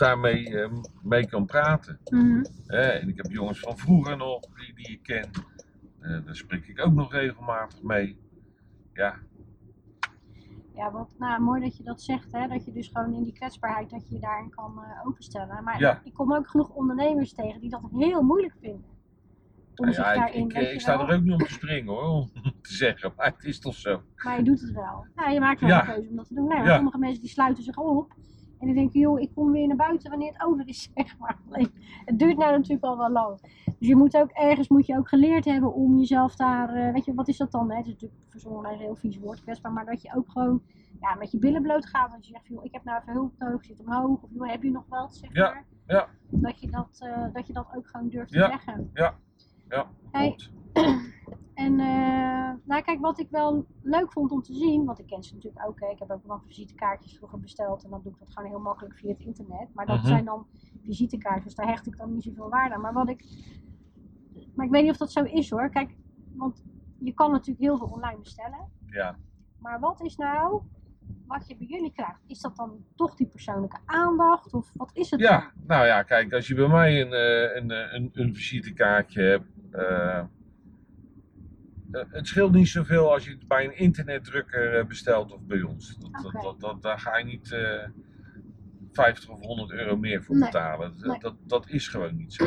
daarmee 0.00 0.60
eh, 0.62 0.72
mee 1.02 1.26
kan 1.26 1.46
praten. 1.46 1.98
Mhm. 2.04 2.44
En 2.66 3.08
ik 3.08 3.16
heb 3.16 3.26
jongens 3.30 3.60
van 3.60 3.78
vroeger 3.78 4.16
nog, 4.16 4.40
die, 4.40 4.74
die 4.74 4.88
ik 4.90 5.02
ken. 5.02 5.30
Eh, 6.00 6.24
daar 6.24 6.36
spreek 6.36 6.66
ik 6.66 6.84
ook 6.86 6.92
nog 6.92 7.12
regelmatig 7.12 7.82
mee. 7.82 8.18
Ja, 8.92 9.14
Ja, 10.74 10.90
wat 10.90 11.14
nou, 11.18 11.40
mooi 11.42 11.60
dat 11.60 11.76
je 11.76 11.82
dat 11.82 12.02
zegt, 12.02 12.32
hè? 12.32 12.48
dat 12.48 12.64
je 12.64 12.72
dus 12.72 12.88
gewoon 12.92 13.14
in 13.14 13.22
die 13.22 13.32
kwetsbaarheid 13.32 13.90
dat 13.90 14.08
je 14.08 14.14
je 14.14 14.20
daarin 14.20 14.50
kan 14.50 14.82
eh, 14.84 15.06
openstellen. 15.06 15.64
Maar 15.64 15.80
Ja. 15.80 16.00
ik 16.04 16.14
kom 16.14 16.34
ook 16.34 16.48
genoeg 16.48 16.68
ondernemers 16.70 17.32
tegen 17.32 17.60
die 17.60 17.70
dat 17.70 17.80
heel 17.92 18.22
moeilijk 18.22 18.54
vinden. 18.60 18.84
Om 19.76 19.86
nou 19.86 19.92
zich 19.94 20.04
ja 20.14 20.26
ik, 20.26 20.34
ik, 20.34 20.52
eh, 20.52 20.72
ik 20.72 20.80
sta 20.80 20.92
er 21.08 21.14
ook 21.14 21.22
niet 21.22 21.32
om 21.32 21.38
te 21.38 21.52
springen 21.52 21.92
hoor, 21.92 22.02
om 22.08 22.30
te 22.62 22.74
zeggen. 22.74 23.12
Maar 23.16 23.26
het 23.26 23.44
is 23.44 23.60
toch 23.60 23.74
zo. 23.74 24.02
Maar 24.24 24.36
je 24.38 24.44
doet 24.44 24.60
het 24.60 24.72
wel. 24.72 25.06
Ja, 25.16 25.28
je 25.28 25.40
maakt 25.40 25.60
wel 25.60 25.68
Ja. 25.68 25.80
een 25.88 25.94
keuze 25.94 26.08
om 26.10 26.16
dat 26.16 26.26
te 26.26 26.34
doen. 26.34 26.48
Ja. 26.48 26.74
sommige 26.74 26.98
mensen 26.98 27.20
die 27.20 27.30
sluiten 27.30 27.64
zich 27.64 27.76
op. 27.76 28.14
En 28.60 28.66
die 28.66 28.74
denken, 28.74 29.00
joh, 29.00 29.20
ik 29.20 29.30
kom 29.34 29.52
weer 29.52 29.66
naar 29.66 29.76
buiten 29.76 30.10
wanneer 30.10 30.32
het 30.32 30.42
over 30.46 30.68
is, 30.68 30.90
zeg 30.94 31.18
maar. 31.18 31.38
Alleen, 31.50 31.70
het 32.04 32.18
duurt 32.18 32.36
nou 32.38 32.52
natuurlijk 32.52 32.84
al 32.84 32.96
wel 32.98 33.10
lang. 33.10 33.40
Dus 33.78 33.88
je 33.88 33.96
moet 33.96 34.16
ook 34.16 34.30
ergens 34.30 34.68
moet 34.68 34.86
je 34.86 34.96
ook 34.96 35.08
geleerd 35.08 35.44
hebben 35.44 35.74
om 35.74 35.98
jezelf 35.98 36.36
daar, 36.36 36.74
eh, 36.74 36.92
weet 36.92 37.04
je, 37.04 37.14
wat 37.14 37.28
is 37.28 37.36
dat 37.36 37.50
dan? 37.50 37.70
Hè? 37.70 37.76
Het 37.76 37.86
is 37.86 37.92
natuurlijk 37.92 38.20
voor 38.28 38.40
sommigen 38.40 38.72
een 38.72 38.78
heel 38.78 38.96
vies 38.96 39.18
woord, 39.18 39.40
kwetsbaar. 39.42 39.72
Maar 39.72 39.84
dat 39.86 40.02
je 40.02 40.14
ook 40.16 40.30
gewoon 40.30 40.62
ja, 41.00 41.14
met 41.14 41.30
je 41.30 41.38
billen 41.38 41.62
bloot 41.62 41.86
gaat. 41.86 42.10
Dat 42.12 42.26
je 42.26 42.32
zegt, 42.32 42.46
joh, 42.46 42.64
ik 42.64 42.72
heb 42.72 42.84
nou 42.84 43.00
even 43.00 43.12
hulp 43.12 43.32
nodig, 43.38 43.64
zit 43.64 43.80
omhoog. 43.80 44.22
Of 44.22 44.30
joh, 44.32 44.48
heb 44.50 44.62
je 44.62 44.70
nog 44.70 44.84
wat, 44.88 45.14
zeg 45.16 45.30
Ja, 45.32 45.50
maar. 45.50 45.64
ja. 45.86 46.08
Dat, 46.28 46.60
je 46.60 46.70
dat, 46.70 46.98
eh, 47.00 47.24
dat 47.32 47.46
je 47.46 47.52
dat 47.52 47.66
ook 47.76 47.86
gewoon 47.88 48.08
durft 48.08 48.32
te 48.32 48.38
Ja. 48.38 48.48
zeggen. 48.48 48.90
Ja, 48.94 49.18
Hey, 50.10 50.34
klopt. 50.34 50.50
En 51.54 51.80
eh, 51.80 52.29
nou 52.70 52.82
kijk, 52.82 53.00
wat 53.00 53.18
ik 53.18 53.30
wel 53.30 53.66
leuk 53.82 54.12
vond 54.12 54.30
om 54.30 54.42
te 54.42 54.54
zien, 54.54 54.84
want 54.84 54.98
ik 54.98 55.06
ken 55.06 55.22
ze 55.22 55.34
natuurlijk 55.34 55.66
ook. 55.66 55.80
Hè. 55.80 55.86
Ik 55.86 55.98
heb 55.98 56.10
ook 56.10 56.24
nog 56.26 56.42
visitekaartjes 56.46 57.16
vroeger 57.16 57.40
besteld 57.40 57.84
en 57.84 57.90
dan 57.90 58.00
doe 58.02 58.12
ik 58.12 58.18
dat 58.18 58.32
gewoon 58.32 58.48
heel 58.50 58.60
makkelijk 58.60 58.94
via 58.98 59.08
het 59.10 59.20
internet. 59.20 59.68
Maar 59.74 59.86
dat 59.86 59.96
Mhm. 59.96 60.06
zijn 60.06 60.24
dan 60.24 60.46
visitekaartjes, 60.84 61.54
daar 61.54 61.66
hecht 61.66 61.86
ik 61.86 61.96
dan 61.96 62.12
niet 62.12 62.22
zoveel 62.22 62.48
waarde 62.48 62.74
aan. 62.74 62.80
Maar 62.80 62.92
wat 62.92 63.08
ik, 63.08 63.24
maar 64.54 64.66
ik 64.66 64.72
weet 64.72 64.82
niet 64.82 64.90
of 64.90 64.96
dat 64.96 65.12
zo 65.12 65.22
is 65.22 65.50
hoor. 65.50 65.70
Kijk, 65.70 65.94
want 66.34 66.64
je 66.98 67.12
kan 67.14 67.30
natuurlijk 67.30 67.60
heel 67.60 67.76
veel 67.78 67.86
online 67.86 68.18
bestellen. 68.18 68.68
Ja. 68.86 69.16
Maar 69.58 69.80
wat 69.80 70.00
is 70.02 70.16
nou 70.16 70.62
wat 71.26 71.48
je 71.48 71.56
bij 71.56 71.66
jullie 71.66 71.92
krijgt? 71.92 72.20
Is 72.26 72.40
dat 72.40 72.56
dan 72.56 72.84
toch 72.94 73.14
die 73.14 73.26
persoonlijke 73.26 73.78
aandacht 73.84 74.54
of 74.54 74.70
wat 74.74 74.90
is 74.94 75.10
het 75.10 75.20
dan? 75.20 75.30
ja, 75.30 75.52
nou 75.66 75.86
ja, 75.86 76.02
kijk, 76.02 76.32
als 76.32 76.46
je 76.48 76.54
bij 76.54 76.68
mij 76.68 77.00
een, 77.00 77.12
eh, 77.12 77.56
een, 77.62 77.70
eh, 77.70 77.92
een, 77.92 78.10
een 78.12 78.34
visitekaartje 78.34 79.22
hebt. 79.22 79.48
eh, 79.70 80.24
het 81.90 82.26
scheelt 82.26 82.52
niet 82.52 82.68
zoveel 82.68 83.12
als 83.12 83.24
je 83.24 83.30
het 83.30 83.48
bij 83.48 83.64
een 83.64 83.76
internetdrukker 83.78 84.78
eh, 84.78 84.86
bestelt 84.86 85.32
of 85.32 85.40
bij 85.46 85.62
ons. 85.62 85.96
Dat, 85.98 86.12
dat, 86.22 86.42
dat, 86.42 86.60
dat- 86.60 86.82
daar 86.82 86.98
ga 86.98 87.16
je 87.16 87.24
niet 87.24 87.52
eh 87.52 87.88
50 88.92 89.28
of 89.30 89.40
100 89.40 89.70
euro 89.70 89.96
meer 89.96 90.22
voor 90.22 90.36
Nee. 90.36 90.44
betalen. 90.50 90.96
Dat, 90.96 91.06
Nee. 91.06 91.18
dat, 91.18 91.34
dat 91.46 91.68
is 91.68 91.88
gewoon 91.88 92.16
niet 92.16 92.32
zo. 92.32 92.46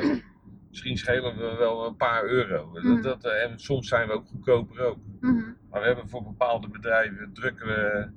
Misschien 0.69 0.97
schelen 0.97 1.37
we 1.37 1.55
wel 1.57 1.85
een 1.85 1.95
paar 1.95 2.23
euro. 2.25 2.69
Mm. 2.81 3.01
Dat, 3.01 3.03
dat, 3.21 3.31
eh, 3.33 3.43
en 3.43 3.59
soms 3.59 3.87
zijn 3.87 4.07
we 4.07 4.13
ook 4.13 4.27
goedkoper 4.27 4.79
ook. 4.85 4.97
Mhm. 5.19 5.51
Maar 5.69 5.81
we 5.81 5.87
hebben 5.87 6.09
voor 6.09 6.23
bepaalde 6.23 6.67
bedrijven 6.67 7.33
drukken 7.33 7.67
we 7.67 8.09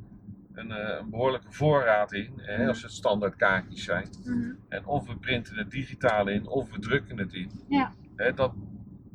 een, 0.52 0.70
eh, 0.70 0.98
een 1.00 1.10
behoorlijke 1.10 1.52
voorraad 1.52 2.12
in, 2.12 2.32
hè, 2.36 2.58
Mhm. 2.58 2.68
als 2.68 2.82
het 2.82 2.92
standaard 2.92 3.36
kaartjes 3.36 3.84
zijn. 3.84 4.08
Mhm. 4.24 4.52
En 4.68 4.86
of 4.86 5.06
we 5.06 5.16
printen 5.18 5.56
het 5.56 5.70
digitaal 5.70 6.28
in, 6.28 6.46
of 6.46 6.70
we 6.70 6.78
drukken 6.78 7.18
het 7.18 7.32
in. 7.32 7.50
Ja. 7.68 7.92
Hè, 8.16 8.32
dat, 8.34 8.52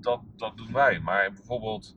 dat, 0.03 0.21
dat 0.35 0.57
doen 0.57 0.73
wij. 0.73 0.99
Maar 0.99 1.31
bijvoorbeeld, 1.33 1.95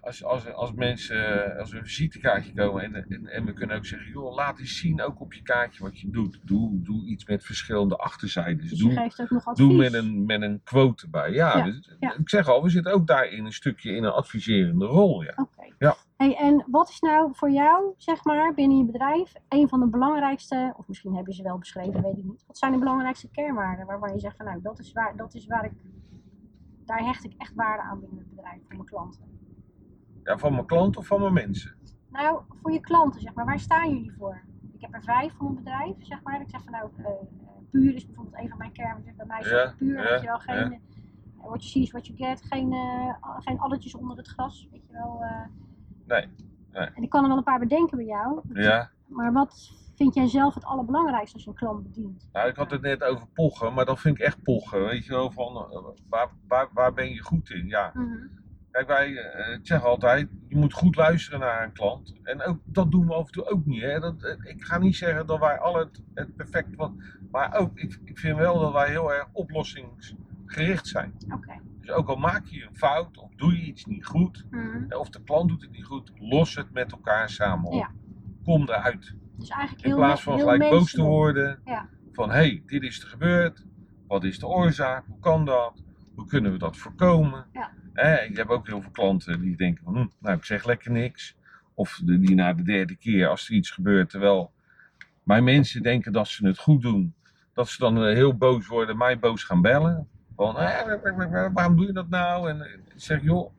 als, 0.00 0.24
als, 0.24 0.52
als 0.52 0.72
mensen, 0.72 1.56
als 1.58 1.70
we 1.70 1.78
een 1.78 1.84
visitekaartje 1.84 2.52
komen 2.54 2.82
en, 2.82 2.94
en, 2.94 3.26
en 3.26 3.44
we 3.44 3.52
kunnen 3.52 3.76
ook 3.76 3.86
zeggen, 3.86 4.10
joh, 4.10 4.34
laat 4.34 4.58
eens 4.58 4.78
zien 4.78 5.02
ook 5.02 5.20
op 5.20 5.32
je 5.32 5.42
kaartje 5.42 5.82
wat 5.82 6.00
je 6.00 6.10
doet. 6.10 6.40
Doe, 6.44 6.82
doe 6.82 7.06
iets 7.06 7.24
met 7.24 7.44
verschillende 7.44 7.96
achterzijdes. 7.96 8.70
Dus 8.70 8.78
doe, 8.78 9.10
doe 9.54 9.72
met 9.72 9.92
een, 9.92 10.26
met 10.26 10.42
een 10.42 10.60
quote 10.64 11.04
erbij. 11.04 11.32
Ja, 11.32 11.56
Ja, 11.56 11.64
dus, 11.64 11.96
ja. 12.00 12.16
ik 12.18 12.28
zeg 12.28 12.48
al, 12.48 12.62
we 12.62 12.70
zitten 12.70 12.92
ook 12.92 13.06
daarin 13.06 13.44
een 13.44 13.52
stukje 13.52 13.92
in 13.92 14.04
een 14.04 14.12
adviserende 14.12 14.86
rol. 14.86 15.22
Ja. 15.22 15.48
Ja. 15.78 15.96
Hey, 16.16 16.36
en 16.36 16.64
wat 16.70 16.88
is 16.88 17.00
nou 17.00 17.30
voor 17.34 17.50
jou, 17.50 17.94
zeg 17.96 18.24
maar, 18.24 18.54
binnen 18.54 18.78
je 18.78 18.84
bedrijf, 18.84 19.32
een 19.48 19.68
van 19.68 19.80
de 19.80 19.86
belangrijkste, 19.86 20.74
of 20.76 20.88
misschien 20.88 21.14
heb 21.14 21.26
je 21.26 21.34
ze 21.34 21.42
wel 21.42 21.58
beschreven, 21.58 22.02
weet 22.02 22.16
ik 22.16 22.24
niet. 22.24 22.44
Wat 22.46 22.58
zijn 22.58 22.72
de 22.72 22.78
belangrijkste 22.78 23.30
kernwaarden 23.30 23.86
waarvan 23.86 24.12
je 24.12 24.18
zegt 24.18 24.36
van 24.36 24.46
nou, 24.46 24.60
dat 24.62 24.78
is 24.78 24.92
waar, 24.92 25.16
dat 25.16 25.34
is 25.34 25.46
waar 25.46 25.64
ik, 25.64 25.72
daar 26.90 27.04
hecht 27.04 27.24
ik 27.24 27.34
echt 27.38 27.54
waarde 27.54 27.82
aan 27.82 28.00
binnen 28.00 28.18
het 28.18 28.28
bedrijf 28.28 28.60
voor 28.66 28.74
mijn 28.76 28.84
klanten. 28.88 29.22
ja, 30.24 30.38
van 30.38 30.52
mijn 30.52 30.66
klant 30.66 30.96
of 30.96 31.06
van 31.06 31.20
mijn 31.20 31.32
mensen. 31.32 31.74
Nou, 32.08 32.42
voor 32.62 32.72
je 32.72 32.80
klanten, 32.80 33.20
zeg 33.20 33.34
maar, 33.34 33.44
waar 33.44 33.58
staan 33.60 33.90
jullie 33.90 34.12
voor? 34.18 34.42
Ik 34.72 34.80
heb 34.80 34.94
er 34.94 35.02
vijf 35.02 35.32
van 35.36 35.44
mijn 35.52 35.64
bedrijf, 35.64 35.96
zeg 35.98 36.22
maar. 36.22 36.40
Ik 36.40 36.50
zeg 36.50 36.62
van 36.62 36.72
nou, 36.72 36.90
eh, 36.96 37.04
eh, 37.06 37.12
puur 37.70 37.94
is 37.94 38.06
bijvoorbeeld 38.06 38.38
een 38.42 38.48
van 38.48 38.58
mijn 38.58 38.72
kernwaarden. 38.72 39.16
Bij 39.16 39.26
mij 39.26 39.40
is 39.40 39.50
Ja, 39.50 39.74
puur, 39.78 40.02
ja, 40.02 40.10
weet 40.10 40.20
je 40.20 40.26
wel, 40.26 40.38
geen, 40.38 40.56
ja. 40.56 40.70
eh, 40.70 40.78
what 41.36 41.60
you 41.62 41.70
see 41.72 41.82
is 41.82 41.90
what 41.90 42.06
you 42.06 42.18
get, 42.18 42.42
geen, 42.42 42.72
eh, 42.72 43.14
geen 43.38 43.58
addertjes 43.58 43.94
onder 43.94 44.16
het 44.16 44.28
gras, 44.28 44.68
weet 44.72 44.86
je 44.86 44.92
wel. 44.92 45.18
eh. 45.22 45.46
Nee, 46.06 46.28
En 46.94 47.02
ik 47.02 47.08
kan 47.10 47.22
er 47.22 47.28
wel 47.28 47.36
een 47.38 47.42
paar 47.44 47.58
bedenken 47.58 47.96
bij 47.96 48.06
jou. 48.06 48.40
Ja, 48.52 48.90
Maar 49.06 49.32
wat 49.32 49.72
vind 50.00 50.14
jij 50.14 50.28
zelf 50.28 50.54
het 50.54 50.64
allerbelangrijkste 50.64 51.34
als 51.34 51.44
je 51.44 51.50
een 51.50 51.56
klant 51.56 51.82
bedient? 51.82 52.28
nou, 52.32 52.48
ik 52.48 52.56
had 52.56 52.70
het 52.70 52.80
net 52.80 53.02
over 53.02 53.26
pochen, 53.34 53.74
maar 53.74 53.84
dat 53.84 54.00
vind 54.00 54.18
ik 54.18 54.24
echt 54.24 54.42
pochen. 54.42 54.84
Weet 54.84 55.04
je 55.04 55.10
wel, 55.12 55.30
van 55.30 55.56
eh, 55.56 55.84
waar, 56.08 56.28
waar, 56.48 56.68
waar 56.72 56.92
ben 56.92 57.10
je 57.14 57.20
goed 57.22 57.50
in? 57.50 57.66
Ja, 57.66 57.90
Mhm. 57.94 58.16
kijk, 58.70 58.86
wij, 58.86 59.16
eh, 59.16 59.54
ik 59.54 59.66
zeg 59.66 59.84
altijd, 59.84 60.28
je 60.48 60.56
moet 60.56 60.72
goed 60.72 60.96
luisteren 60.96 61.40
naar 61.40 61.64
een 61.64 61.72
klant. 61.72 62.14
En 62.22 62.42
ook, 62.42 62.58
dat 62.64 62.90
doen 62.90 63.06
we 63.06 63.14
af 63.14 63.26
en 63.26 63.32
toe 63.32 63.50
ook 63.50 63.64
niet. 63.66 63.80
Hè? 63.82 64.00
Dat, 64.00 64.22
eh, 64.22 64.50
ik 64.52 64.64
ga 64.64 64.78
niet 64.78 64.96
zeggen 64.96 65.26
dat 65.26 65.38
wij 65.38 65.58
al 65.58 65.74
het, 65.76 66.02
het 66.14 66.36
perfect, 66.36 66.76
wat, 66.76 66.92
maar 67.30 67.54
ook, 67.58 67.78
ik, 67.78 68.00
ik 68.04 68.18
vind 68.18 68.36
wel 68.38 68.58
dat 68.60 68.72
wij 68.72 68.88
heel 68.88 69.12
erg 69.12 69.28
oplossingsgericht 69.32 70.86
zijn. 70.86 71.14
Oké. 71.34 71.60
Dus 71.80 71.90
ook 71.90 72.08
al 72.08 72.16
maak 72.16 72.46
je 72.46 72.62
een 72.66 72.76
fout 72.76 73.18
of 73.18 73.34
doe 73.34 73.52
je 73.56 73.62
iets 73.62 73.84
niet 73.84 74.06
goed, 74.06 74.44
Mhm. 74.50 74.92
of 74.92 75.10
de 75.10 75.22
klant 75.22 75.48
doet 75.48 75.62
het 75.62 75.70
niet 75.70 75.84
goed, 75.84 76.12
los 76.18 76.54
het 76.54 76.72
met 76.72 76.92
elkaar 76.92 77.28
samen 77.30 77.66
op. 77.70 77.74
Ja. 77.74 77.90
kom 78.44 78.62
eruit. 78.62 79.14
Dus 79.40 79.48
eigenlijk 79.48 79.82
In 79.84 79.90
heel 79.90 79.98
plaats 79.98 80.18
me- 80.24 80.30
van 80.30 80.34
heel 80.34 80.48
gelijk 80.48 80.70
boos 80.70 80.90
te 80.92 81.02
worden. 81.02 81.60
Ja. 81.64 81.88
Van 82.12 82.28
hé, 82.30 82.36
hey, 82.36 82.62
dit 82.66 82.82
is 82.82 83.02
er 83.02 83.08
gebeurd. 83.08 83.64
Wat 84.08 84.24
is 84.24 84.38
de 84.38 84.46
oorzaak? 84.46 85.04
Hoe 85.06 85.18
kan 85.20 85.44
dat? 85.44 85.82
Hoe 86.14 86.26
kunnen 86.26 86.52
we 86.52 86.58
dat 86.58 86.76
voorkomen? 86.76 87.46
Ja. 87.52 87.70
Ik 88.20 88.36
heb 88.36 88.48
ook 88.48 88.66
heel 88.66 88.80
veel 88.80 88.90
klanten 88.90 89.40
die 89.40 89.56
denken 89.56 89.84
van, 89.84 89.94
hm, 89.96 90.06
nou 90.18 90.36
ik 90.36 90.44
zeg 90.44 90.64
lekker 90.64 90.90
niks. 90.90 91.36
Of 91.74 92.00
de- 92.04 92.18
die 92.20 92.34
na 92.34 92.52
de 92.52 92.62
derde 92.62 92.96
keer 92.96 93.28
als 93.28 93.48
er 93.48 93.54
iets 93.54 93.70
gebeurt, 93.70 94.10
terwijl 94.10 94.52
mijn 95.22 95.44
mensen 95.44 95.82
denken 95.82 96.12
dat 96.12 96.28
ze 96.28 96.46
het 96.46 96.58
goed 96.58 96.82
doen. 96.82 97.14
Dat 97.54 97.68
ze 97.68 97.78
dan 97.78 97.96
eh, 98.04 98.14
heel 98.14 98.36
boos 98.36 98.66
worden, 98.66 98.96
mij 98.96 99.18
boos 99.18 99.44
gaan 99.44 99.60
bellen. 99.62 100.08
Van, 100.36 100.58
"Eh, 100.58 101.46
waarom 101.52 101.76
doe 101.76 101.86
je 101.86 101.92
dat 101.92 102.08
nou? 102.08 102.48
En 102.50 102.62
eh, 102.62 102.72
ik 102.72 102.80
zeg, 102.96 103.22
joh, 103.22 103.52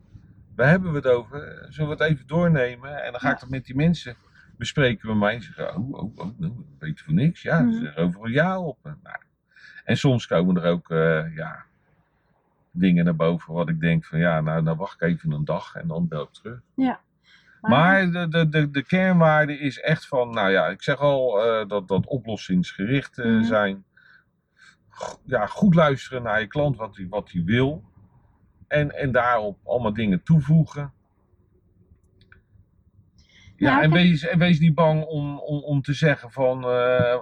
waar 0.56 0.68
hebben 0.70 0.90
we 0.92 0.98
het 0.98 1.08
over? 1.08 1.66
Zullen 1.70 1.98
we 1.98 2.04
het 2.04 2.14
even 2.14 2.28
doornemen? 2.28 3.04
En 3.04 3.12
dan 3.12 3.22
ga 3.22 3.32
ik 3.34 3.40
dat 3.40 3.50
met 3.50 3.66
die 3.66 3.76
mensen 3.76 4.16
bespreken 4.62 5.08
bij 5.08 5.18
mij. 5.18 5.40
Ze 5.42 5.54
zeggen, 5.54 5.78
oh, 5.82 5.94
oh, 5.94 6.18
oh, 6.18 6.40
nou, 6.40 6.54
weet 6.80 6.98
je 7.00 7.04
voor 7.06 7.14
niks? 7.14 7.42
Ja, 7.42 7.60
Mhm. 7.62 7.72
ze 7.72 7.80
zeggen 7.80 8.04
overal 8.04 8.28
ja 8.28 8.60
op. 8.60 8.78
En, 8.84 9.00
nou, 9.04 9.18
en 9.84 9.98
soms 9.98 10.28
komen 10.28 10.58
er 10.64 10.72
ook, 10.72 10.90
eh, 10.90 11.36
ja, 11.36 11.64
dingen 12.72 13.06
naar 13.06 13.16
boven 13.16 13.54
wat 13.54 13.70
ik 13.70 13.80
denk 13.80 14.06
van, 14.06 14.20
ja, 14.20 14.42
nou, 14.42 14.62
nou 14.62 14.78
wacht 14.78 15.02
ik 15.02 15.08
even 15.08 15.32
een 15.32 15.46
dag 15.46 15.76
en 15.76 15.88
dan 15.88 16.08
bel 16.08 16.24
ik 16.24 16.30
terug. 16.34 16.60
Maar 17.62 18.12
de, 18.12 18.28
de, 18.28 18.50
de, 18.50 18.70
de 18.72 18.84
kernwaarde 18.84 19.60
is 19.60 19.80
echt 19.80 20.08
van, 20.08 20.30
nou 20.30 20.50
ja, 20.52 20.68
ik 20.68 20.82
zeg 20.82 20.98
al 20.98 21.44
eh, 21.46 21.68
dat 21.68 21.88
dat 21.88 22.06
oplossingsgericht 22.06 23.18
eh, 23.18 23.26
Mhm. 23.26 23.44
zijn. 23.44 23.84
Ja, 25.26 25.46
goed 25.46 25.76
luisteren 25.76 26.24
naar 26.24 26.40
je 26.40 26.48
klant, 26.48 26.78
wat 26.78 26.96
hij 26.96 27.08
wat 27.10 27.32
wil. 27.46 27.84
En, 28.68 28.92
en 28.98 29.12
daarop 29.12 29.58
allemaal 29.66 29.94
dingen 29.94 30.24
toevoegen. 30.24 30.94
Ja, 33.62 33.82
en, 33.82 33.92
wees, 33.92 34.28
en 34.28 34.40
wees 34.40 34.60
niet 34.60 34.76
bang 34.76 35.04
om, 35.04 35.40
om, 35.40 35.64
om 35.64 35.82
te 35.82 35.94
zeggen 35.94 36.32
van 36.32 36.64
eh, 36.64 37.14
eh, 37.14 37.20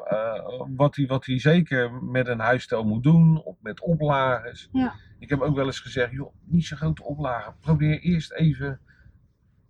wat, 0.76 0.96
hij, 0.96 1.08
wat 1.08 1.26
hij 1.26 1.40
zeker 1.40 2.04
met 2.04 2.28
een 2.28 2.40
huisstijl 2.40 2.84
moet 2.84 3.04
doen, 3.04 3.44
of 3.44 3.56
met 3.62 3.82
oplages. 3.82 4.70
Ja. 4.72 4.94
Ik 5.20 5.30
heb 5.30 5.42
ook 5.42 5.56
wel 5.56 5.66
eens 5.66 5.80
gezegd, 5.80 6.12
joh, 6.12 6.34
niet 6.46 6.66
zo 6.66 6.76
grote 6.76 7.04
oplagen. 7.04 7.56
Probeer 7.60 8.00
eerst 8.00 8.34
even, 8.34 8.80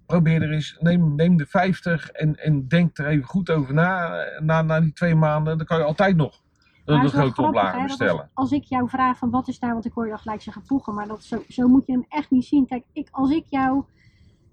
probeer 0.06 0.42
er 0.42 0.52
eens, 0.52 0.78
neem, 0.80 1.16
neem 1.16 1.38
de 1.38 1.46
50 1.46 2.10
en, 2.10 2.36
en 2.36 2.68
denk 2.68 2.98
er 2.98 3.08
even 3.08 3.28
goed 3.28 3.50
over 3.50 3.74
na. 3.74 4.24
Na, 4.40 4.62
na 4.62 4.82
die 4.82 4.94
twee 4.94 5.16
maanden, 5.16 5.58
dan 5.58 5.66
kan 5.66 5.78
je 5.78 5.84
altijd 5.84 6.16
nog 6.16 6.42
wel 6.86 7.10
grote 7.10 7.42
oplagen 7.42 7.84
bestellen. 7.84 8.22
Als, 8.22 8.30
als 8.34 8.52
ik 8.52 8.64
jou 8.64 8.90
vraag 8.90 9.18
van 9.18 9.30
wat 9.30 9.48
is 9.48 9.60
daar, 9.60 9.74
want 9.74 9.86
ik 9.86 9.94
hoor 9.94 10.04
je 10.04 10.10
dan 10.10 10.20
gelijk 10.20 10.42
zeggen 10.42 10.66
voegen, 10.66 10.94
maar 10.94 11.08
dat, 11.08 11.24
zo, 11.24 11.44
zo 11.48 11.68
moet 11.68 11.86
je 11.86 11.92
hem 11.92 12.06
echt 12.10 12.32
niet 12.32 12.46
zien. 12.46 12.66
Kijk, 12.66 12.84
ik, 12.94 13.08
als 13.12 13.32
ik 13.32 13.46
jou, 13.50 13.84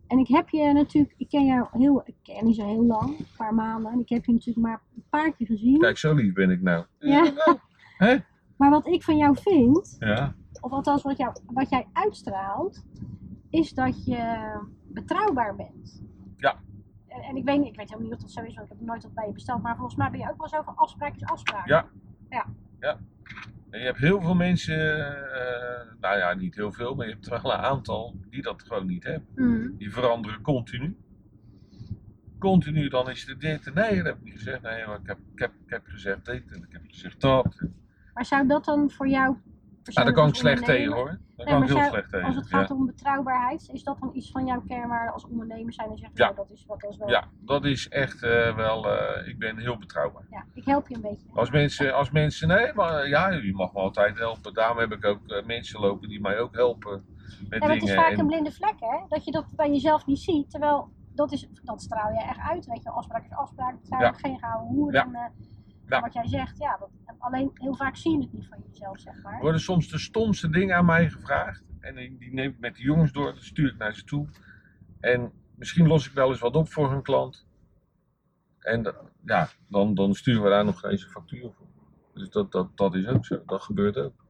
en 0.06 0.18
ik 0.18 0.28
heb 0.28 0.48
je 0.48 0.72
natuurlijk, 0.72 1.14
ik 1.16 1.28
ken 1.28 1.44
jou 1.44 1.66
heel, 1.70 2.02
ik 2.04 2.14
ken 2.22 2.34
je 2.36 2.42
niet 2.42 2.56
zo 2.56 2.66
heel 2.66 2.84
lang, 2.84 3.18
een 3.18 3.26
paar 3.36 3.54
maanden, 3.54 3.92
en 3.92 4.00
ik 4.00 4.08
heb 4.08 4.24
je 4.24 4.32
natuurlijk 4.32 4.66
maar 4.66 4.82
een 4.96 5.04
paar 5.10 5.32
keer 5.32 5.46
gezien. 5.46 5.78
Kijk, 5.78 5.98
zo 5.98 6.14
lief 6.14 6.32
ben 6.32 6.50
ik 6.50 6.62
nou. 6.62 6.84
Ja. 6.98 7.32
Hè? 7.96 8.16
Maar 8.56 8.70
wat 8.70 8.86
ik 8.86 9.02
van 9.02 9.16
jou 9.16 9.36
vind, 9.40 9.96
Ja, 9.98 10.34
of 10.60 10.70
althans 10.70 11.02
wat, 11.02 11.16
jou, 11.16 11.36
wat 11.46 11.70
jij 11.70 11.86
uitstraalt, 11.92 12.84
is 13.50 13.72
dat 13.72 14.04
je 14.04 14.50
betrouwbaar 14.86 15.56
bent. 15.56 16.04
Ja. 16.36 16.60
En, 17.06 17.22
en 17.22 17.36
ik, 17.36 17.44
weet, 17.44 17.64
ik 17.64 17.76
weet 17.76 17.88
helemaal 17.88 18.00
niet 18.00 18.12
of 18.12 18.20
dat 18.20 18.30
zo 18.30 18.42
is, 18.42 18.54
want 18.54 18.70
ik 18.70 18.76
heb 18.78 18.86
nooit 18.86 19.02
wat 19.02 19.14
bij 19.14 19.26
je 19.26 19.32
besteld, 19.32 19.62
maar 19.62 19.76
volgens 19.76 19.96
mij 19.96 20.10
ben 20.10 20.20
je 20.20 20.30
ook 20.30 20.38
wel 20.38 20.48
zo 20.48 20.62
van 20.62 20.76
afspraak 20.76 21.14
is 21.14 21.24
afspraak. 21.24 21.66
Ja. 21.66 21.86
Ja. 22.28 22.46
ja. 22.80 22.98
En 23.76 23.82
je 23.82 23.88
hebt 23.88 23.98
heel 23.98 24.20
veel 24.20 24.34
mensen, 24.34 24.98
eh, 25.32 25.92
nou 26.00 26.18
ja, 26.18 26.34
niet 26.34 26.54
heel 26.54 26.72
veel, 26.72 26.94
maar 26.94 27.06
je 27.06 27.12
hebt 27.12 27.28
wel 27.28 27.52
een 27.52 27.58
aantal 27.58 28.16
die 28.30 28.42
dat 28.42 28.62
gewoon 28.62 28.86
niet 28.86 29.04
hebben. 29.04 29.28
Mhm. 29.34 29.76
Die 29.76 29.92
veranderen 29.92 30.40
continu. 30.40 30.96
Continu, 32.38 32.88
dan 32.88 33.10
is 33.10 33.28
er 33.28 33.38
dit. 33.38 33.74
Nee, 33.74 33.96
dat 33.96 34.04
heb 34.04 34.16
ik 34.16 34.22
niet 34.22 34.32
gezegd. 34.32 34.62
Nee, 34.62 34.86
maar 34.86 35.00
ik 35.00 35.06
heb, 35.06 35.18
ik 35.34 35.38
heb, 35.38 35.52
ik 35.64 35.70
heb 35.70 35.86
gezegd 35.86 36.24
dit 36.24 36.52
en 36.52 36.62
ik 36.62 36.72
heb 36.72 36.82
gezegd 36.86 37.20
dat. 37.20 37.62
Maar 38.14 38.24
zou 38.24 38.46
dat 38.46 38.64
dan 38.64 38.90
voor 38.90 39.08
jou 39.08 39.36
Nou, 39.84 40.06
daar 40.06 40.12
kan 40.12 40.28
ik 40.28 40.34
slecht 40.34 40.64
tegen 40.64 40.92
hoor. 40.92 41.18
Daar 41.36 41.46
kan 41.46 41.62
ik 41.62 41.68
heel 41.68 41.82
slecht 41.84 42.10
tegen. 42.10 42.26
Als 42.26 42.36
het 42.36 42.46
gaat 42.48 42.70
om 42.70 42.86
betrouwbaarheid, 42.86 43.68
is 43.72 43.82
dat 43.82 43.98
dan 44.00 44.10
iets 44.14 44.30
van 44.30 44.46
jouw 44.46 44.60
kernwaarde 44.66 45.12
als 45.12 45.26
ondernemer 45.26 45.72
zijn 45.72 45.90
en 45.90 45.96
zeggen, 45.96 46.16
Ja. 46.18 46.24
nou, 46.24 46.36
dat 46.36 46.50
is 46.50 46.64
wat 46.66 46.80
dat 46.80 46.90
is 46.90 46.96
wel. 46.96 47.08
ja, 47.08 47.24
dat 47.40 47.64
is 47.64 47.88
echt 47.88 48.22
eh, 48.22 48.56
wel. 48.56 48.90
eh, 48.98 49.28
ik 49.28 49.38
ben 49.38 49.58
heel 49.58 49.78
betrouwbaar. 49.78 50.26
Ja, 50.30 50.44
ik 50.54 50.64
help 50.64 50.88
je 50.88 50.94
een 50.94 51.00
beetje. 51.00 51.26
Als 51.34 51.50
mensen, 51.50 51.94
als 51.94 52.10
mensen, 52.10 52.48
nee, 52.48 52.72
maar 52.74 53.08
ja, 53.08 53.28
je 53.28 53.52
mag 53.54 53.72
me 53.72 53.78
altijd 53.80 54.18
helpen. 54.18 54.54
Daarom 54.54 54.78
heb 54.78 54.92
ik 54.92 55.04
ook 55.04 55.26
eh, 55.26 55.44
mensen 55.46 55.80
lopen 55.80 56.08
die 56.08 56.20
mij 56.20 56.38
ook 56.40 56.54
helpen 56.54 57.04
met 57.48 57.50
Ja, 57.50 57.58
maar 57.58 57.68
het 57.68 57.82
is 57.82 57.88
dingen. 57.88 58.02
vaak 58.02 58.12
En- 58.12 58.18
een 58.18 58.26
blinde 58.26 58.52
vlek, 58.52 58.74
hè? 58.78 58.98
Dat 59.08 59.24
je 59.24 59.30
dat 59.30 59.46
bij 59.56 59.70
jezelf 59.70 60.06
niet 60.06 60.18
ziet, 60.18 60.50
terwijl 60.50 60.88
dat, 61.14 61.32
is, 61.32 61.48
dat 61.64 61.82
straal 61.82 62.12
je 62.12 62.22
echt 62.22 62.38
uit. 62.40 62.66
Weet 62.66 62.82
je, 62.82 62.90
afspraak 62.90 63.24
is 63.24 63.32
afspraak, 63.32 63.76
Ja. 63.88 64.12
geen 64.12 64.38
gouden 64.38 64.68
hoer. 64.68 64.92
Ja. 64.92 65.04
En, 65.04 65.32
Ja. 65.88 66.00
Wat 66.00 66.12
jij 66.12 66.26
zegt, 66.26 66.58
ja, 66.58 66.76
dat, 66.76 66.90
alleen 67.18 67.50
heel 67.54 67.74
vaak 67.74 67.96
zie 67.96 68.12
je 68.12 68.22
het 68.22 68.32
niet 68.32 68.48
van 68.48 68.58
jezelf, 68.70 69.00
zeg 69.00 69.22
maar. 69.22 69.34
Er 69.34 69.40
worden 69.40 69.60
soms 69.60 69.88
de 69.88 69.98
stomste 69.98 70.50
dingen 70.50 70.76
aan 70.76 70.84
mij 70.84 71.10
gevraagd. 71.10 71.64
En 71.80 71.94
die 71.94 72.34
neem 72.34 72.50
ik 72.50 72.58
met 72.58 72.76
de 72.76 72.82
jongens 72.82 73.12
door, 73.12 73.34
dat 73.34 73.42
stuur 73.42 73.70
ik 73.70 73.78
naar 73.78 73.94
ze 73.94 74.04
toe. 74.04 74.28
En 75.00 75.32
misschien 75.54 75.86
los 75.86 76.06
ik 76.06 76.12
wel 76.12 76.28
eens 76.28 76.40
wat 76.40 76.56
op 76.56 76.68
voor 76.68 76.90
hun 76.90 77.02
klant. 77.02 77.46
En 78.58 78.94
ja, 79.24 79.48
dan, 79.68 79.94
dan 79.94 80.14
sturen 80.14 80.42
we 80.42 80.48
daar 80.48 80.64
nog 80.64 80.84
eens 80.84 81.04
een 81.04 81.10
factuur 81.10 81.52
voor. 81.52 81.66
Dus 82.14 82.30
dat, 82.30 82.52
dat, 82.52 82.76
dat 82.76 82.94
is 82.94 83.06
ook 83.06 83.26
zo, 83.26 83.42
dat 83.46 83.62
gebeurt 83.62 83.96
ook. 83.96 84.25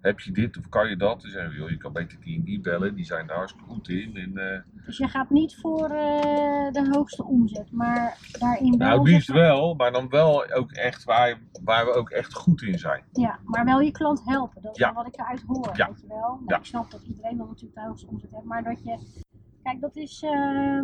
Heb 0.00 0.20
je 0.20 0.32
dit 0.32 0.56
of 0.56 0.68
kan 0.68 0.88
je 0.88 0.96
dat? 0.96 1.20
Dan 1.22 1.30
zeggen 1.30 1.50
we, 1.50 1.56
joh, 1.56 1.70
je 1.70 1.76
kan 1.76 1.92
beter 1.92 2.20
die 2.20 2.36
en 2.38 2.44
die 2.44 2.60
bellen, 2.60 2.94
die 2.94 3.04
zijn 3.04 3.26
daar 3.26 3.36
hartstikke 3.36 3.68
goed 3.68 3.88
in. 3.88 4.16
En, 4.16 4.36
eh, 4.36 4.60
Dus 4.86 4.96
je 4.98 5.08
gaat 5.08 5.30
niet 5.30 5.56
voor 5.60 5.84
eh, 5.90 6.70
de 6.72 6.88
hoogste 6.90 7.24
omzet, 7.24 7.72
maar 7.72 8.18
daarin 8.38 8.78
wel. 8.78 8.88
nou, 8.88 9.02
liefst 9.10 9.28
wel, 9.32 9.74
maar 9.74 9.92
dan 9.92 10.08
wel 10.08 10.50
ook 10.52 10.72
echt 10.72 11.04
waar, 11.04 11.40
waar 11.64 11.84
we 11.84 11.92
ook 11.92 12.10
echt 12.10 12.34
goed 12.34 12.62
in 12.62 12.78
zijn. 12.78 13.04
Ja, 13.12 13.38
maar 13.44 13.64
wel 13.64 13.80
je 13.80 13.90
klant 13.90 14.22
helpen. 14.24 14.62
Dat 14.62 14.72
is 14.72 14.78
Ja. 14.78 14.92
wel 14.94 15.02
wat 15.02 15.12
ik 15.14 15.20
eruit 15.20 15.42
hoor, 15.46 15.70
Ja. 15.76 15.86
weet 15.86 16.00
je 16.00 16.06
wel. 16.06 16.18
Nou, 16.20 16.42
Ja. 16.46 16.56
Ik 16.58 16.64
snap 16.64 16.90
dat 16.90 17.02
iedereen 17.02 17.36
dan 17.36 17.46
natuurlijk 17.46 17.74
de 17.74 17.86
hoogste 17.86 18.06
omzet 18.08 18.30
heeft, 18.30 18.44
maar 18.44 18.62
dat 18.62 18.82
je... 18.82 18.98
Kijk, 19.62 19.80
dat 19.80 19.96
is 19.96 20.22
eh 20.22 20.80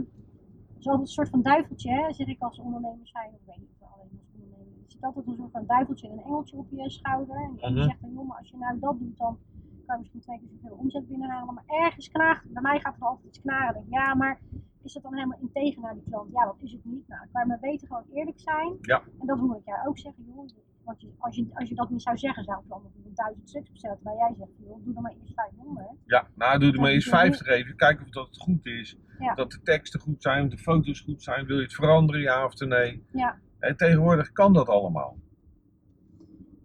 zo'n 0.79 1.07
soort 1.07 1.29
van 1.29 1.43
duiveltje, 1.43 1.91
hè, 1.91 2.13
zeg 2.13 2.27
ik 2.27 2.41
als 2.43 2.59
ondernemer 2.59 3.07
zijn. 3.09 3.27
Ik 3.33 3.41
weet 3.47 3.57
niet 3.59 3.69
of 3.81 3.89
alleen 3.93 4.11
als 4.19 4.29
ondernemer. 4.35 4.73
Je 4.97 5.03
zit 5.03 5.15
altijd 5.17 5.27
een 5.27 5.37
soort 5.43 5.51
van 5.59 5.67
duiveltje 5.67 6.09
en 6.09 6.13
een 6.19 6.25
engeltje 6.25 6.57
op 6.57 6.69
je 6.71 6.91
schouder. 6.91 7.37
En 7.37 7.53
die 7.55 7.63
ene 7.65 7.75
Mhm. 7.81 7.89
zegt 7.89 8.01
dan, 8.01 8.13
joh, 8.13 8.27
maar 8.29 8.39
als 8.39 8.49
je 8.51 8.57
nou 8.57 8.79
dat 8.79 8.99
doet, 8.99 9.17
dan 9.17 9.39
kan 9.87 9.95
je 9.95 10.01
misschien 10.01 10.21
twee 10.21 10.39
keer 10.39 10.49
zoveel 10.53 10.77
omzet 10.77 11.09
binnenhalen. 11.09 11.55
Maar 11.55 11.65
ergens 11.67 12.09
knaagt, 12.09 12.53
bij 12.53 12.63
mij 12.63 12.81
gaat 12.81 12.97
er 12.97 13.07
altijd 13.07 13.27
iets. 13.27 13.41
Dan 13.43 13.55
ik, 13.83 13.87
ja, 13.91 14.15
maar 14.15 14.41
is 14.83 14.93
dat 14.93 15.03
dan 15.03 15.15
helemaal 15.15 15.39
integer 15.41 15.81
naar 15.83 15.95
die 15.95 16.03
klant? 16.11 16.31
Ja, 16.33 16.45
dat 16.45 16.57
is 16.61 16.73
het 16.73 16.85
niet. 16.85 17.09
Nou, 17.09 17.21
dan 17.21 17.31
kan 17.33 17.43
je 17.43 17.49
maar 17.49 17.59
beter 17.71 17.87
gewoon 17.87 18.05
eerlijk 18.15 18.41
zijn. 18.41 18.77
Ja. 18.81 19.03
En 19.21 19.27
dat 19.27 19.39
hoor 19.39 19.57
ik 19.57 19.65
jou 19.65 19.89
ook 19.89 19.99
zeggen, 19.99 20.25
joh. 20.27 20.47
Want 20.85 21.01
je, 21.01 21.09
als, 21.19 21.37
je, 21.37 21.47
als 21.53 21.69
je 21.69 21.75
dat 21.75 21.91
niet 21.91 22.03
zou 22.03 22.17
zeggen, 22.19 22.45
zou 22.45 22.61
ik 22.63 22.69
dan 22.69 22.83
bijvoorbeeld 22.83 23.17
duizend 23.17 23.49
stuks 23.49 23.71
bestellen. 23.71 23.97
Terwijl 23.97 24.19
jij 24.19 24.35
zegt, 24.39 24.51
joh, 24.59 24.85
doe 24.85 24.95
er 24.97 25.03
maar 25.03 25.15
eerst 25.21 25.35
500. 25.35 25.87
Ja, 26.05 26.27
nou 26.35 26.59
doe 26.59 26.73
er 26.73 26.81
maar 26.81 26.91
wil 26.91 27.09
50 27.09 27.47
even. 27.47 27.77
Kijken 27.77 28.05
of 28.05 28.11
dat 28.11 28.27
het 28.27 28.37
goed 28.39 28.67
is. 28.67 28.99
Ja. 29.19 29.35
Dat 29.35 29.51
de 29.51 29.63
teksten 29.63 30.01
goed 30.01 30.23
zijn, 30.23 30.49
de 30.49 30.59
foto's 30.59 31.01
goed 31.01 31.23
zijn. 31.23 31.47
Wil 31.47 31.57
je 31.57 31.63
het 31.63 31.75
veranderen, 31.75 32.21
ja 32.21 32.45
of 32.45 32.55
nee? 32.67 33.05
Ja. 33.13 33.39
En 33.59 33.77
tegenwoordig 33.77 34.33
kan 34.33 34.53
dat 34.53 34.69
allemaal. 34.69 35.17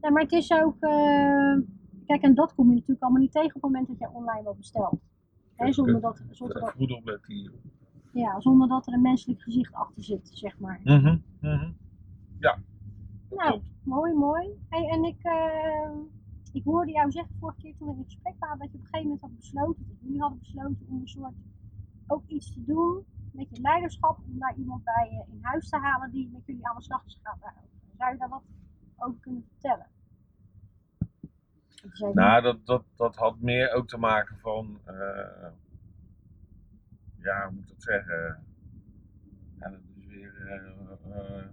Ja, 0.02 0.12
maar 0.12 0.22
het 0.22 0.32
is 0.32 0.52
ook, 0.52 0.76
eh, 0.80 1.58
kijk, 2.06 2.22
en 2.22 2.36
dat 2.36 2.56
kom 2.56 2.68
je 2.68 2.74
natuurlijk 2.74 3.02
allemaal 3.02 3.22
niet 3.22 3.32
tegen 3.32 3.48
op 3.48 3.54
het 3.54 3.64
moment 3.64 3.88
dat 3.88 3.98
jij 4.00 4.08
online 4.08 4.44
wat 4.44 4.58
bestelt. 4.58 5.00
Dus, 5.58 5.76
zonder, 5.76 5.96
eh, 5.96 6.02
dat, 6.02 6.24
zonder, 6.30 6.60
dat, 6.60 6.72
Goed 6.72 6.92
opletten 6.92 7.34
hier. 7.34 7.52
ja, 8.12 8.40
zonder 8.40 8.68
dat 8.68 8.88
er 8.88 8.94
een 8.94 9.02
menselijk 9.02 9.42
gezicht 9.42 9.74
achter 9.74 10.04
zit, 10.04 10.30
zeg 10.34 10.60
maar. 10.60 10.80
Mhm, 10.84 11.18
mhm. 11.40 11.72
Ja. 12.40 12.60
Nou, 13.30 13.50
klopt. 13.50 13.66
mooi, 13.84 14.14
mooi. 14.14 14.50
Hey, 14.70 14.90
en 14.90 15.04
ik, 15.04 15.20
eh, 15.22 15.92
ik 16.54 16.64
hoorde 16.64 16.92
jou 16.92 17.12
zeggen 17.12 17.36
vorige 17.40 17.62
keer 17.62 17.76
toen 17.78 17.88
we 17.88 17.98
in 17.98 18.04
gesprek 18.04 18.36
waren 18.40 18.60
dat 18.60 18.72
je 18.72 18.78
op 18.78 18.80
een 18.80 18.86
gegeven 18.86 19.04
moment 19.04 19.22
had 19.22 19.36
besloten, 19.36 19.86
dat 19.88 19.98
jullie 20.00 20.20
hadden 20.20 20.40
besloten 20.40 20.86
om 20.90 21.02
een 21.02 21.08
soort 21.08 21.34
ook 22.08 22.24
iets 22.28 22.54
te 22.54 22.64
doen 22.66 23.06
met 23.32 23.50
je 23.50 23.62
leiderschap, 23.62 24.18
om 24.28 24.40
daar 24.40 24.56
iemand 24.56 24.84
bij 24.84 25.10
je 25.12 25.32
in 25.34 25.40
huis 25.42 25.70
te 25.70 25.78
halen 25.78 26.12
die 26.12 26.30
met 26.32 26.46
jullie 26.46 26.68
aan 26.68 26.76
de 26.76 26.82
slag 26.84 27.06
is 27.06 27.20
gaan. 27.24 27.38
daarover. 27.42 27.70
Zou 27.98 28.12
je 28.12 28.18
daar 28.18 28.30
wat 28.30 28.44
over 28.98 29.20
kunnen 29.20 29.46
vertellen? 29.52 29.88
Zei, 31.92 32.14
Nou, 32.14 32.42
dat, 32.42 32.66
dat, 32.66 32.84
dat 32.96 33.16
had 33.16 33.40
meer 33.40 33.72
ook 33.74 33.88
te 33.88 33.98
maken 33.98 34.40
van. 34.40 34.80
eh, 34.86 35.52
ja, 37.18 37.44
hoe 37.46 37.54
moet 37.54 37.64
ik 37.64 37.68
dat 37.70 37.84
zeggen? 37.84 38.44
Ja, 39.60 39.70
dat 39.70 39.80
is 39.98 40.06
weer. 40.06 40.48
eh, 40.48 40.56
eh, 40.56 41.46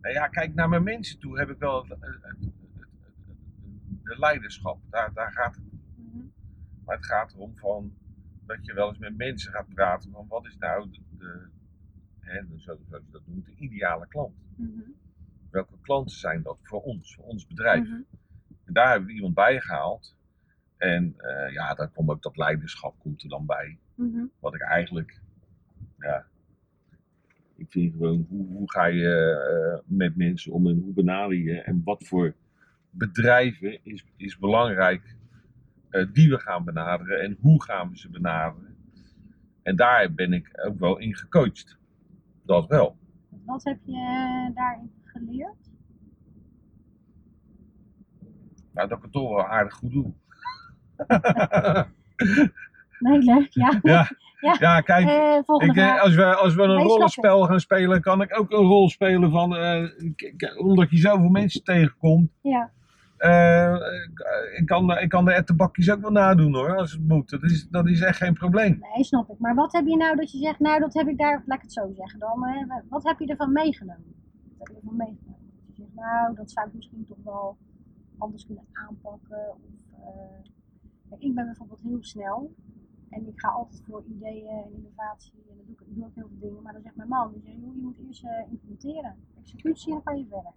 nou 0.00 0.14
ja, 0.14 0.28
kijk, 0.28 0.54
naar 0.54 0.68
mijn 0.68 0.82
mensen 0.82 1.18
toe 1.18 1.38
heb 1.38 1.48
ik 1.50 1.58
wel 1.58 1.82
het, 1.82 2.00
het, 2.00 2.22
het, 2.22 2.52
de 4.02 4.18
leiderschap. 4.18 4.78
Daar, 4.90 5.12
daar 5.12 5.32
gaat 5.32 5.54
het 5.54 5.64
mhm, 5.96 6.24
Maar 6.84 6.96
het 6.96 7.06
gaat 7.06 7.32
erom 7.32 7.56
van 7.56 7.92
dat 8.48 8.66
je 8.66 8.74
wel 8.74 8.88
eens 8.88 8.98
met 8.98 9.16
mensen 9.16 9.52
gaat 9.52 9.74
praten 9.74 10.10
van 10.10 10.26
wat 10.28 10.46
is 10.46 10.56
nou 10.58 10.90
de, 10.90 11.48
de 12.20 12.54
zo- 12.56 12.78
dat 12.88 13.22
noemt, 13.26 13.46
de 13.46 13.54
ideale 13.56 14.06
klant. 14.08 14.34
mhm, 14.56 14.80
Welke 15.50 15.74
klanten 15.82 16.16
zijn 16.16 16.42
dat 16.42 16.58
voor 16.62 16.82
ons, 16.82 17.14
voor 17.14 17.24
ons 17.24 17.46
bedrijf? 17.46 17.84
mhm. 17.88 18.00
En 18.64 18.72
daar 18.74 18.90
hebben 18.90 19.08
we 19.08 19.14
iemand 19.14 19.34
bij 19.34 19.60
gehaald. 19.60 20.16
En 20.76 21.14
eh, 21.16 21.52
ja, 21.52 21.74
daar 21.74 21.88
komt 21.88 22.10
ook 22.10 22.22
dat 22.22 22.36
leiderschap 22.36 22.98
komt 22.98 23.22
er 23.22 23.28
dan 23.28 23.46
bij. 23.46 23.78
Mhm. 23.94 24.24
Wat 24.40 24.54
ik 24.54 24.60
eigenlijk, 24.60 25.20
ja, 25.98 26.26
Ik 27.56 27.70
vind 27.70 27.92
gewoon, 27.92 28.26
hoe, 28.28 28.46
hoe 28.46 28.70
ga 28.70 28.84
je 28.84 29.14
eh, 29.14 29.80
met 29.96 30.16
mensen 30.16 30.52
om 30.52 30.66
en 30.66 30.78
hoe 30.78 30.92
benader 30.92 31.36
je 31.36 31.60
en 31.60 31.80
wat 31.84 32.06
voor 32.06 32.34
bedrijven 32.90 33.78
is, 33.84 34.04
is 34.16 34.38
belangrijk 34.38 35.16
die 36.12 36.30
we 36.30 36.38
gaan 36.38 36.64
benaderen 36.64 37.20
en 37.22 37.36
hoe 37.40 37.62
gaan 37.62 37.90
we 37.90 37.98
ze 37.98 38.10
benaderen. 38.10 38.76
En 39.62 39.76
daar 39.76 40.12
ben 40.12 40.32
ik 40.32 40.50
ook 40.66 40.78
wel 40.78 40.98
in 40.98 41.14
gecoacht. 41.16 41.78
Dat 42.44 42.66
wel. 42.66 42.96
Wat 43.44 43.64
heb 43.64 43.78
je 43.84 43.92
eh, 43.96 44.54
daarin 44.54 44.90
geleerd? 45.04 45.70
Nou, 48.72 48.88
dat 48.88 48.96
ik 48.98 49.02
het 49.04 49.12
toch 49.12 49.28
wel 49.28 49.46
aardig 49.46 49.74
goed 49.74 49.92
doe. 49.92 50.12
Nee, 52.98 53.18
leuk, 53.18 53.46
ja. 53.50 53.78
ja, 53.82 54.08
Ja. 54.40 54.56
ja, 54.58 54.80
kijk, 54.80 55.06
Eh, 55.08 55.68
Ik, 55.68 55.76
eh, 55.76 56.02
als, 56.02 56.14
we, 56.14 56.34
als 56.34 56.54
we 56.54 56.62
een 56.62 56.82
rollenspel 56.82 57.42
gaan 57.46 57.60
spelen, 57.60 58.00
kan 58.00 58.20
ik 58.22 58.38
ook 58.38 58.50
een 58.50 58.64
rol 58.66 58.88
spelen 58.88 59.30
van. 59.30 59.56
eh, 59.56 59.88
omdat 60.56 60.90
je 60.90 60.96
zoveel 60.96 61.28
mensen 61.28 61.62
tegenkomt. 61.64 62.30
Ja, 62.42 62.70
Eh, 63.18 63.76
ik, 64.56 64.66
kan, 64.66 64.98
ik 64.98 65.08
kan 65.08 65.24
de 65.24 65.32
ettenbakjes 65.32 65.90
ook 65.90 66.00
wel 66.00 66.10
nadoen 66.10 66.54
hoor, 66.54 66.76
als 66.76 66.92
het 66.92 67.08
moet. 67.08 67.30
Dat 67.30 67.42
is, 67.42 67.68
is 67.92 68.00
echt 68.00 68.16
geen 68.16 68.34
probleem. 68.34 68.78
nee, 68.94 69.04
snap 69.04 69.30
ik. 69.30 69.38
Maar 69.38 69.54
wat 69.54 69.72
heb 69.72 69.86
je 69.86 69.96
nou 69.96 70.16
dat 70.16 70.32
je 70.32 70.38
zegt, 70.38 70.58
nou 70.58 70.80
dat 70.80 70.94
heb 70.94 71.08
ik 71.08 71.18
daar, 71.18 71.42
laat 71.46 71.56
ik 71.56 71.62
het 71.62 71.72
zo 71.72 71.92
zeggen 71.92 72.18
dan. 72.18 72.46
wat 72.88 73.04
heb 73.04 73.18
je 73.18 73.26
ervan 73.26 73.52
meegenomen? 73.52 74.14
Wat 74.58 74.68
heb 74.68 74.68
je 74.68 74.74
ervan 74.74 74.96
meegenomen? 74.96 75.50
Dat 75.66 75.76
je 75.76 75.82
zegt, 75.82 75.94
nou 75.94 76.34
dat 76.34 76.50
zou 76.50 76.66
ik 76.66 76.74
misschien 76.74 77.06
toch 77.06 77.24
wel 77.24 77.56
anders 78.18 78.46
kunnen 78.46 78.64
aanpakken. 78.72 79.50
Of, 79.50 80.00
eh, 81.10 81.18
ik 81.18 81.34
ben 81.34 81.44
bijvoorbeeld 81.44 81.82
heel 81.82 82.02
snel. 82.04 82.54
En 83.10 83.26
ik 83.26 83.40
ga 83.40 83.48
altijd 83.48 83.82
voor 83.86 84.04
ideeën 84.08 84.48
en 84.48 84.72
innovatie. 84.72 85.32
En 85.50 85.56
dan 85.56 85.66
doe 85.66 85.74
ik, 85.74 85.94
doe 85.94 86.06
ik 86.06 86.14
heel 86.14 86.28
veel 86.28 86.48
dingen. 86.48 86.62
Maar 86.62 86.72
dan 86.72 86.82
zegt 86.82 86.96
mijn 86.96 87.08
man, 87.08 87.40
je 87.44 87.80
moet 87.82 87.98
eerst 87.98 88.24
eh, 88.24 88.50
implementeren. 88.50 89.16
Executie 89.38 89.86
en 89.86 89.92
dan 89.92 90.02
kan 90.02 90.18
je 90.18 90.26
verder. 90.28 90.52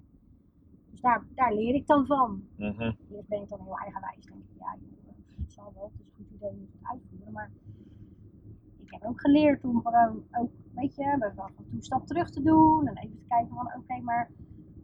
Dus 0.92 1.02
daar, 1.02 1.26
daar 1.36 1.54
leer 1.54 1.76
ik 1.76 1.88
dan 1.88 2.06
van. 2.06 2.44
Mhm. 2.58 2.92
Eerst 3.10 3.28
ben 3.28 3.42
ik 3.42 3.50
dan 3.50 3.62
heel 3.62 3.78
eigenwijs. 3.78 4.26
Denk 4.26 4.39
ik, 4.39 4.60
ja, 4.60 4.76
joh, 4.80 5.16
het 5.42 5.54
zal 5.54 5.72
wel, 5.76 5.92
het 5.92 6.00
is 6.00 6.08
een 6.08 6.14
goed 6.16 6.30
idee, 6.36 6.54
moet 6.54 6.72
het 6.72 6.89
uitvoeren. 6.92 7.32
Maar 7.32 7.52
ik 8.80 8.92
heb 8.92 9.04
ook 9.04 9.22
geleerd 9.22 9.64
om 9.64 9.82
gewoon 9.82 10.24
ook, 10.32 10.52
weet 10.76 10.96
je, 10.96 11.32
toe 11.36 11.66
een 11.72 11.84
stap 11.84 12.08
terug 12.08 12.30
te 12.30 12.42
doen. 12.42 12.88
En 12.88 12.98
even 12.98 13.18
te 13.18 13.28
kijken 13.28 13.56
van, 13.56 13.66
oké, 13.66 14.02
maar 14.02 14.30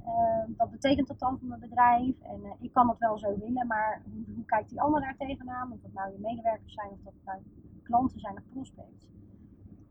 eh, 0.08 0.44
wat 0.58 0.72
betekent 0.72 1.08
dat 1.08 1.20
dan 1.20 1.40
voor 1.40 1.48
mijn 1.48 1.60
bedrijf? 1.60 2.20
En 2.22 2.44
eh, 2.44 2.52
ik 2.60 2.74
kan 2.74 2.90
het 2.90 2.98
wel 2.98 3.18
zo 3.18 3.38
willen, 3.38 3.68
maar 3.68 4.02
hoe, 4.06 4.36
hoe 4.36 4.46
kijkt 4.46 4.70
die 4.70 4.82
ander 4.82 5.02
daar 5.02 5.18
tegenaan? 5.18 5.72
Of 5.72 5.80
dat 5.82 5.94
nou 5.94 6.12
je 6.12 6.20
medewerkers 6.20 6.74
zijn, 6.74 6.92
of 6.92 7.00
dat 7.04 7.14
nou 7.26 7.40
klanten 7.84 8.20
zijn 8.20 8.38
of 8.38 8.44
prospects. 8.54 9.08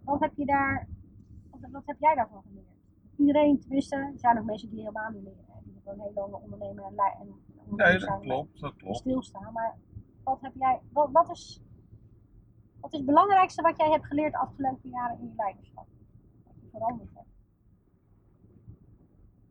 Wat 0.04 0.20
heb 0.20 0.32
je 0.36 0.44
daar, 0.44 0.88
wat, 1.50 1.70
wat 1.70 1.86
heb 1.86 1.96
jij 1.98 2.14
daarvan 2.14 2.42
geleerd? 2.42 2.74
Iedereen, 3.16 3.60
tenminste, 3.60 3.96
er 3.96 4.12
zijn 4.18 4.38
ook 4.38 4.44
mensen 4.44 4.70
die 4.70 4.78
helemaal 4.78 5.10
niet 5.10 5.22
leren. 5.22 5.45
Hè, 5.86 5.92
Die 5.94 6.02
gewoon 6.02 6.14
heel 6.14 6.30
lang 6.30 6.42
ondernemen 6.42 6.84
en, 6.84 6.94
en 7.20 7.28
ondernemer 7.66 7.76
Nee, 7.76 7.98
dat 7.98 8.20
klopt, 8.20 8.60
dat 8.60 8.76
klopt. 8.76 8.96
stilstaan. 8.98 9.52
Maar 9.52 9.76
wat 10.24 10.40
heb 10.40 10.52
jij, 10.58 10.80
wat, 10.92 11.10
wat, 11.12 11.30
is, 11.30 11.60
wat 12.80 12.92
is 12.92 12.98
het 12.98 13.06
belangrijkste 13.06 13.62
wat 13.62 13.76
jij 13.76 13.90
hebt 13.90 14.06
geleerd 14.06 14.32
de 14.32 14.38
afgelopen 14.38 14.90
jaren 14.90 15.18
in 15.18 15.26
je 15.28 15.32
leiderschap? 15.36 15.86
Wat 16.44 16.54
je 16.60 16.68
veranderd 16.70 17.10
hebt? 17.14 17.26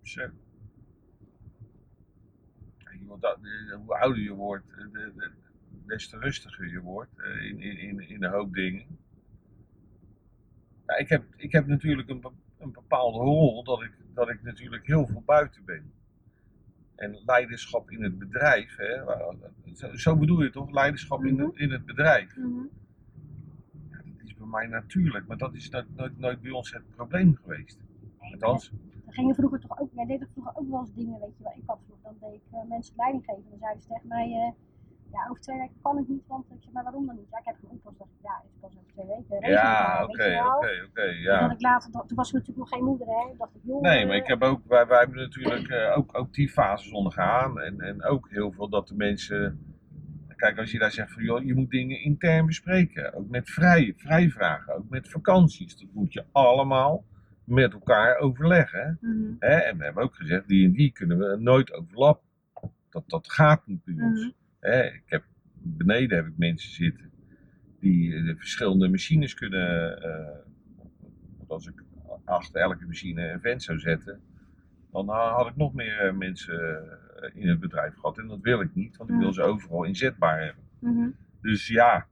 Zo. 0.02 0.30
Dat- 3.20 3.40
hoe 3.86 3.98
ouder 4.00 4.22
je 4.24 4.34
wordt, 4.34 4.66
de, 4.68 4.90
de, 5.16 5.32
des 5.86 6.10
te 6.10 6.18
rustiger 6.18 6.68
je 6.70 6.82
wordt 6.82 7.20
eh, 7.20 7.44
in, 7.46 7.60
in, 7.60 8.00
in, 8.10 8.24
een 8.24 8.32
hoop 8.32 8.54
dingen. 8.54 9.00
Ja, 10.86 10.96
ik, 10.96 11.10
heb, 11.10 11.24
ik 11.36 11.52
heb 11.52 11.68
natuurlijk 11.68 12.10
een, 12.10 12.24
een 12.58 12.72
bepaalde 12.72 13.18
rol 13.18 13.64
dat 13.64 13.82
ik, 13.82 13.92
dat 14.14 14.30
ik 14.30 14.42
natuurlijk 14.44 14.86
heel 14.86 15.08
veel 15.08 15.22
buiten 15.26 15.66
ben. 15.66 15.94
En 16.96 17.22
leiderschap 17.26 17.92
in 17.92 18.04
het 18.04 18.20
bedrijf, 18.20 18.76
hè, 18.76 19.04
zo, 19.74 19.96
zo 19.96 20.16
bedoel 20.16 20.42
je 20.42 20.50
toch? 20.50 20.72
Leiderschap 20.72 21.26
in, 21.26 21.40
het, 21.40 21.56
in 21.56 21.72
het 21.72 21.86
bedrijf. 21.86 22.36
Ja, 22.36 23.98
dat 24.04 24.24
is 24.24 24.36
bij 24.36 24.48
mij 24.48 24.68
natuurlijk, 24.68 25.28
maar 25.28 25.38
dat 25.38 25.54
is 25.54 25.70
nooit, 25.70 25.96
nooit, 25.96 26.18
nooit 26.18 26.42
bij 26.42 26.52
ons 26.52 26.74
het 26.74 26.90
probleem 26.96 27.36
geweest. 27.36 27.80
Althans, 28.20 28.72
Dan 29.06 29.14
ging 29.14 29.28
je 29.28 29.34
vroeger 29.34 29.60
toch 29.60 29.80
ook, 29.80 29.90
jij 29.94 30.06
deed 30.06 30.20
toch 30.20 30.30
vroeger 30.32 30.56
ook 30.56 30.70
wel 30.70 30.80
eens 30.80 30.94
dingen, 30.94 31.20
weet 31.20 31.38
je 31.38 31.44
wel. 31.44 31.54
Ik 31.56 31.64
had 31.66 31.80
vroeger, 31.86 32.04
dan 32.04 32.30
deed 32.30 32.42
ik 32.42 32.44
eh, 32.52 32.70
mensen 32.70 32.94
leiding 32.98 33.24
geven. 33.26 33.44
Dan 33.50 33.60
zeiden 33.60 33.82
ze 33.82 33.88
tegen 33.88 34.08
mij, 34.08 34.32
eh, 34.32 34.52
ja, 35.16 35.28
over 35.30 35.42
twee 35.42 35.58
weken 35.58 35.82
kan 35.82 35.98
ik 35.98 36.08
niet, 36.08 36.24
want 36.28 36.46
ik 36.50 36.62
zeg, 36.64 36.72
maar 36.74 36.84
waarom 36.84 37.06
dan 37.06 37.16
niet? 37.16 37.30
Ja, 37.32 37.40
ik 37.40 37.46
heb 37.46 37.56
geen 37.62 37.70
oppas. 37.72 37.98
dacht 37.98 38.12
ik, 38.18 38.22
ja, 38.30 38.36
het 38.42 38.52
is 38.54 38.60
pas 38.62 38.72
over 38.78 38.92
twee 38.94 39.08
weken. 39.14 39.50
ja, 39.50 40.04
oké, 40.04 40.30
oké, 40.56 40.72
oké, 40.88 41.06
Toen 41.12 41.22
ja. 41.22 41.40
had 41.42 41.52
ik 41.52 41.62
later, 41.62 41.92
toen 41.92 42.16
was 42.22 42.28
ik 42.28 42.34
natuurlijk 42.34 42.60
nog 42.60 42.70
geen 42.70 42.84
moeder, 42.84 43.08
hè. 43.08 43.28
Toen 43.30 43.38
dacht 43.38 43.56
ik, 43.56 43.62
joh. 43.64 43.82
Nee, 43.82 44.06
maar 44.06 44.16
ik 44.16 44.28
heb 44.28 44.42
ook, 44.42 44.62
wij, 44.68 44.88
wij 44.88 45.00
hebben 45.00 45.18
natuurlijk 45.18 45.68
eh, 45.68 45.98
ook, 45.98 46.18
ook 46.18 46.34
die 46.34 46.50
fases 46.50 46.92
ondergaan. 46.92 47.60
En, 47.60 47.80
en 47.82 48.04
ook 48.04 48.30
heel 48.30 48.52
veel 48.52 48.70
dat 48.70 48.88
de 48.88 48.96
mensen. 48.96 49.60
Kijk, 50.36 50.58
als 50.58 50.72
je 50.72 50.80
daar 50.80 50.92
zegt 50.92 51.14
van 51.14 51.24
joh, 51.24 51.44
je 51.44 51.56
moet 51.56 51.70
dingen 51.70 52.02
intern 52.02 52.46
bespreken. 52.46 53.14
Ook 53.14 53.30
met 53.30 53.50
vrij, 53.50 53.94
vrijvragen, 53.98 54.76
ook 54.76 54.90
met 54.90 55.10
vakanties. 55.10 55.78
Dat 55.80 55.90
moet 55.94 56.14
je 56.14 56.24
allemaal 56.32 57.04
met 57.44 57.74
elkaar 57.74 58.18
overleggen. 58.18 58.98
mhm, 59.02 59.34
Hè? 59.40 59.56
En 59.56 59.78
we 59.78 59.84
hebben 59.84 60.04
ook 60.04 60.16
gezegd, 60.16 60.48
die 60.48 60.66
en 60.66 60.72
die 60.74 60.92
kunnen 60.92 61.18
we 61.18 61.38
nooit 61.40 61.74
overlappen. 61.74 62.28
Dat, 62.90 63.04
dat 63.08 63.32
gaat 63.32 63.68
niet 63.68 63.84
bij 63.84 63.94
ons. 64.04 64.22
mhm. 64.22 64.32
Hè? 64.66 64.84
Ik 64.84 65.04
heb, 65.06 65.24
beneden 65.62 66.18
heb 66.18 66.28
ik 66.28 66.38
mensen 66.38 66.72
zitten 66.74 67.12
die 67.80 68.16
eh, 68.16 68.26
de 68.26 68.36
verschillende 68.36 68.90
machines 68.90 69.34
kunnen. 69.34 70.02
eh, 70.04 70.36
want 71.38 71.50
als 71.50 71.68
ik 71.68 71.84
achter 72.26 72.62
elke 72.62 72.86
machine 72.86 73.30
een 73.30 73.42
vent 73.42 73.64
zou 73.64 73.80
zetten, 73.80 74.20
dan 74.92 75.10
ha- 75.10 75.34
had 75.34 75.48
ik 75.48 75.56
nog 75.56 75.74
meer 75.74 76.00
eh, 76.00 76.14
mensen 76.14 76.60
eh, 77.22 77.30
in 77.42 77.48
het 77.50 77.60
bedrijf 77.60 77.94
gehad. 77.96 78.18
En 78.18 78.28
dat 78.28 78.40
wil 78.42 78.62
ik 78.62 78.76
niet, 78.76 78.98
want 78.98 79.10
ik 79.10 79.16
wil 79.18 79.34
ze 79.34 79.42
overal 79.42 79.84
inzetbaar 79.84 80.44
hebben. 80.44 80.64
mhm. 80.80 81.10
Dus 81.42 81.68
ja, 81.68 82.08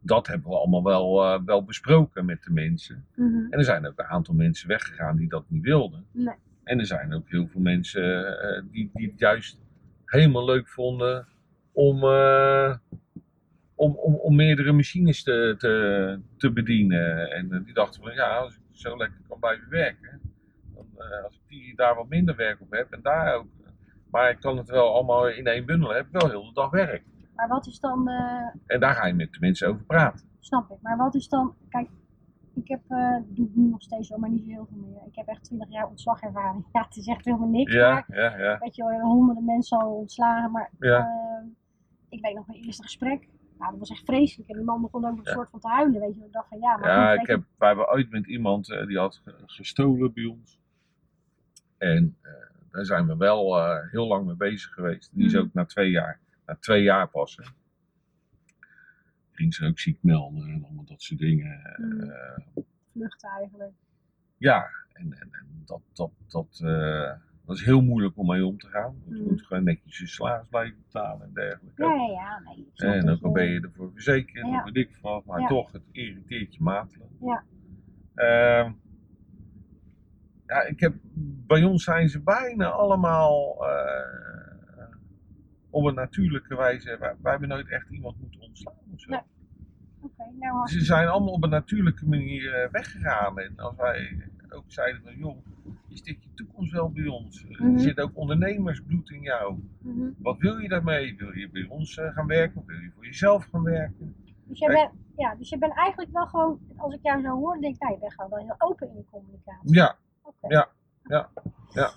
dat 0.00 0.26
hebben 0.26 0.48
we 0.50 0.56
allemaal 0.56 0.82
wel, 0.82 1.22
eh, 1.24 1.40
wel 1.44 1.64
besproken 1.64 2.24
met 2.24 2.42
de 2.42 2.52
mensen. 2.52 3.04
Mhm. 3.16 3.34
En 3.50 3.58
er 3.58 3.64
zijn 3.64 3.86
ook 3.86 3.98
een 3.98 4.04
aantal 4.04 4.34
mensen 4.34 4.68
weggegaan 4.68 5.16
die 5.16 5.28
dat 5.28 5.44
niet 5.48 5.62
wilden. 5.62 6.04
Nee. 6.12 6.34
En 6.64 6.78
er 6.78 6.86
zijn 6.86 7.12
ook 7.14 7.28
heel 7.28 7.46
veel 7.46 7.60
mensen 7.60 8.38
eh, 8.40 8.62
die, 8.70 8.90
die 8.94 9.06
het 9.10 9.18
juist 9.18 9.58
helemaal 10.12 10.44
leuk 10.44 10.68
vonden 10.68 11.26
om, 11.72 12.04
eh, 12.04 12.74
om, 13.74 13.96
om, 13.96 14.14
om 14.14 14.36
meerdere 14.36 14.72
machines 14.72 15.22
te, 15.22 15.54
te, 15.58 16.20
te 16.36 16.52
bedienen. 16.52 17.30
En 17.30 17.52
eh, 17.52 17.64
die 17.64 17.74
dachten 17.74 18.02
van 18.02 18.12
ja, 18.14 18.36
als 18.36 18.54
ik 18.54 18.60
zo 18.70 18.96
lekker 18.96 19.20
kan 19.28 19.38
blijven 19.38 19.68
werken, 19.68 20.20
dan, 20.74 20.86
eh, 20.96 21.24
als 21.24 21.34
ik 21.34 21.40
die, 21.48 21.76
daar 21.76 21.94
wat 21.94 22.08
minder 22.08 22.36
werk 22.36 22.60
op 22.60 22.70
heb 22.70 22.92
en 22.92 23.02
daar 23.02 23.34
ook. 23.34 23.46
Maar 24.10 24.30
ik 24.30 24.40
kan 24.40 24.56
het 24.56 24.68
wel 24.68 24.94
allemaal 24.94 25.28
in 25.28 25.46
één 25.46 25.66
bundel, 25.66 25.94
heb 25.94 26.06
ik 26.06 26.20
wel 26.20 26.30
heel 26.30 26.44
de 26.44 26.52
dag 26.52 26.70
werk. 26.70 27.02
Maar 27.34 27.48
wat 27.48 27.66
is 27.66 27.80
dan, 27.80 28.08
En 28.66 28.80
daar 28.80 28.94
ga 28.94 29.06
je 29.06 29.14
met 29.14 29.32
de 29.32 29.40
mensen 29.40 29.68
over 29.68 29.84
praten. 29.84 30.26
snap 30.40 30.70
ik, 30.70 30.76
maar 30.82 30.96
wat 30.96 31.14
is 31.14 31.28
dan, 31.28 31.54
kijk, 31.68 31.88
ik 32.54 32.68
heb, 32.68 32.80
eh 32.88 33.16
doe 33.26 33.48
nu 33.54 33.68
nog 33.68 33.82
steeds 33.82 34.08
zo, 34.08 34.16
maar 34.18 34.30
niet 34.30 34.42
zo 34.44 34.48
heel 34.50 34.66
veel 34.70 34.78
meer. 34.78 35.00
Ik 35.06 35.14
heb 35.16 35.26
echt 35.26 35.44
20 35.44 35.70
jaar 35.70 35.88
ontslagervaring. 35.88 36.64
Ja, 36.72 36.82
het 36.82 36.96
is 36.96 37.06
echt 37.06 37.24
helemaal 37.24 37.48
niks, 37.48 37.72
Ja, 37.72 37.90
maar 37.92 38.18
ja, 38.18 38.36
ja. 38.38 38.58
weet 38.58 38.76
je, 38.76 38.84
wel, 38.84 39.00
honderden 39.00 39.44
mensen 39.44 39.78
al 39.78 39.90
ontslagen, 39.94 40.50
maar 40.50 40.70
Ja. 40.78 40.98
eh, 40.98 41.46
ik 42.08 42.20
weet 42.24 42.34
nog 42.34 42.46
mijn 42.46 42.58
eerste 42.64 42.82
gesprek. 42.82 43.28
Nou, 43.58 43.70
dat 43.70 43.80
was 43.80 43.90
echt 43.90 44.04
vreselijk. 44.04 44.48
En 44.50 44.56
die 44.56 44.64
man 44.64 44.80
begon 44.80 45.04
ook 45.04 45.16
een 45.16 45.20
Ja. 45.24 45.32
soort 45.32 45.50
van 45.50 45.60
te 45.60 45.68
huilen, 45.68 46.00
weet 46.00 46.14
je. 46.16 46.24
Ik 46.24 46.32
dacht 46.32 46.48
van 46.48 46.58
ja, 46.58 46.76
maar 46.76 46.88
Ja, 46.88 47.10
goed, 47.10 47.20
ik 47.20 47.26
je, 47.26 47.32
heb, 47.32 47.42
wij 47.58 47.68
hebben 47.68 47.90
ooit 47.90 48.10
met 48.10 48.26
iemand 48.26 48.70
eh, 48.70 48.86
die 48.86 48.98
had 48.98 49.20
ge- 49.24 49.42
gestolen 49.46 50.12
bij 50.12 50.24
ons. 50.24 50.60
En 51.78 52.16
eh, 52.22 52.30
daar 52.70 52.84
zijn 52.84 53.06
we 53.06 53.16
wel 53.16 53.60
heel 53.90 54.06
lang 54.06 54.26
mee 54.26 54.36
bezig 54.36 54.70
geweest. 54.72 55.10
Die 55.14 55.24
is 55.26 55.32
Mhm. 55.32 55.42
ook 55.42 55.52
na 55.52 55.64
twee 55.64 55.90
jaar, 55.90 56.20
na 56.46 56.56
twee 56.60 56.82
jaar 56.82 57.08
pas. 57.08 57.38
Ging 59.42 59.54
ze 59.54 59.66
ook 59.66 59.78
ziek 59.78 59.98
melden 60.02 60.48
en 60.48 60.64
allemaal 60.64 60.84
dat 60.84 61.02
soort 61.02 61.20
dingen. 61.20 61.60
Eh, 61.64 62.62
vluchten 62.92 63.30
eigenlijk. 63.30 63.72
ja, 64.36 64.66
en, 64.92 65.12
en, 65.12 65.28
en 65.32 65.62
dat, 65.64 65.80
dat, 65.92 66.10
dat, 66.28 66.60
eh, 66.64 67.12
dat 67.46 67.56
is 67.56 67.64
heel 67.64 67.82
moeilijk 67.82 68.16
om 68.18 68.26
mee 68.26 68.46
om 68.46 68.58
te 68.58 68.66
gaan. 68.66 68.94
Want 69.04 69.16
je 69.16 69.22
Mhm. 69.22 69.28
moet 69.30 69.42
gewoon 69.46 69.64
netjes 69.64 69.98
je 69.98 70.06
salaris 70.06 70.46
blijven 70.48 70.78
betalen 70.82 71.26
en 71.26 71.32
dergelijke. 71.34 71.82
Ja, 71.82 71.94
ja, 71.94 72.42
nee. 72.44 72.92
En 72.92 73.08
ook 73.08 73.22
al 73.22 73.32
ben 73.32 73.44
je 73.46 73.60
ervoor 73.60 73.92
verzekerd, 73.92 74.46
Ja. 74.46 74.64
weet 74.64 74.76
ik 74.76 75.00
maar 75.24 75.40
Ja. 75.40 75.46
toch, 75.46 75.72
het 75.72 75.82
irriteert 75.92 76.54
je 76.54 76.62
matelijk. 76.62 77.10
Ja. 77.20 77.44
Ehm, 78.14 78.72
ja, 80.46 80.62
ik 80.62 80.80
heb, 80.80 80.94
bij 81.46 81.64
ons 81.64 81.84
zijn 81.84 82.08
ze 82.08 82.20
bijna 82.22 82.66
allemaal 82.70 83.66
eh, 83.66 84.86
op 85.70 85.84
een 85.84 85.94
natuurlijke 85.94 86.56
wijze. 86.56 86.96
Wij, 86.98 87.14
wij 87.22 87.30
hebben 87.30 87.48
nooit 87.48 87.68
echt 87.68 87.90
iemand 87.90 88.20
moeten 88.20 88.40
ontslaan 88.40 88.74
of 88.92 89.00
zo. 89.00 89.10
Nee. 89.10 89.20
Nou 90.38 90.68
Ze 90.68 90.80
zijn 90.84 91.08
allemaal 91.08 91.32
op 91.32 91.42
een 91.42 91.50
natuurlijke 91.50 92.06
manier 92.08 92.54
eh, 92.62 92.70
weggegaan. 92.70 93.38
En 93.38 93.58
als 93.58 93.76
wij 93.76 94.28
ook 94.50 94.64
zeiden 94.66 95.02
van, 95.02 95.16
joh, 95.16 95.36
is 95.88 96.02
dit 96.02 96.22
je 96.22 96.28
toekomst 96.34 96.72
wel 96.72 96.90
bij 96.90 97.06
ons? 97.06 97.44
Eh, 97.48 97.60
Mhm. 97.60 97.74
Er 97.74 97.80
zit 97.80 98.00
ook 98.00 98.16
ondernemersbloed 98.16 99.10
in 99.10 99.20
jou. 99.20 99.58
Mhm. 99.78 100.08
Wat 100.18 100.38
wil 100.38 100.58
je 100.58 100.68
daarmee? 100.68 101.16
Wil 101.16 101.32
je 101.36 101.50
bij 101.50 101.66
ons 101.68 101.96
eh, 101.98 102.12
gaan 102.12 102.26
werken 102.26 102.60
of 102.60 102.66
wil 102.66 102.76
je 102.78 102.90
voor 102.94 103.04
jezelf 103.04 103.44
gaan 103.44 103.62
werken? 103.62 104.14
Dus 104.44 104.58
Kijk. 104.58 104.72
bent, 104.72 104.90
Ja, 105.16 105.34
dus 105.34 105.48
je 105.48 105.58
bent 105.58 105.74
eigenlijk 105.74 106.12
wel 106.12 106.26
gewoon, 106.26 106.58
als 106.76 106.94
ik 106.94 107.00
jou 107.02 107.22
zo 107.22 107.28
hoor, 107.28 107.58
denk 107.60 107.74
ik, 107.74 107.80
nou, 107.80 107.92
je 107.94 108.00
bent 108.00 108.12
gewoon 108.14 108.30
wel 108.30 108.38
heel 108.38 108.54
open 108.58 108.88
in 108.88 108.96
je 108.96 109.04
communicatie. 109.10 109.74
Ja, 109.74 109.96
ja, 110.48 110.68
ja, 111.02 111.28
ja. 111.68 111.90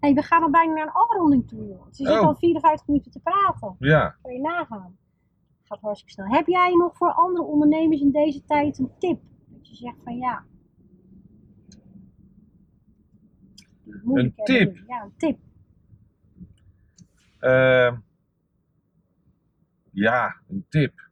Hey, 0.00 0.14
we 0.14 0.22
gaan 0.22 0.42
al 0.42 0.50
bijna 0.50 0.72
naar 0.72 0.86
een 0.86 0.92
afronding 0.92 1.48
toe, 1.48 1.66
joh. 1.66 1.86
Dus 1.86 1.98
je 1.98 2.06
zit 2.06 2.16
al 2.16 2.34
54 2.34 2.86
minuten 2.86 3.10
te 3.12 3.20
praten. 3.20 3.76
ja. 3.78 4.16
Kan 4.22 4.32
je 4.32 4.40
nagaan. 4.40 4.96
Gaat 5.64 5.80
hartstikke 5.80 6.12
snel. 6.12 6.36
Heb 6.36 6.46
jij 6.46 6.74
nog 6.74 6.96
voor 6.96 7.12
andere 7.12 7.44
ondernemers 7.44 8.00
in 8.00 8.10
deze 8.10 8.44
tijd 8.44 8.78
een 8.78 8.90
tip? 8.98 9.20
Dat 9.46 9.68
je 9.68 9.74
zegt 9.74 9.96
van 10.04 10.16
ja. 10.16 10.44
Hè, 14.04 14.30
tip? 14.44 14.76
Ja, 14.86 15.02
een 15.02 15.14
tip. 15.16 15.38
Ehm, 17.38 17.96
ja, 19.90 20.36
een 20.48 20.66
tip. 20.68 21.08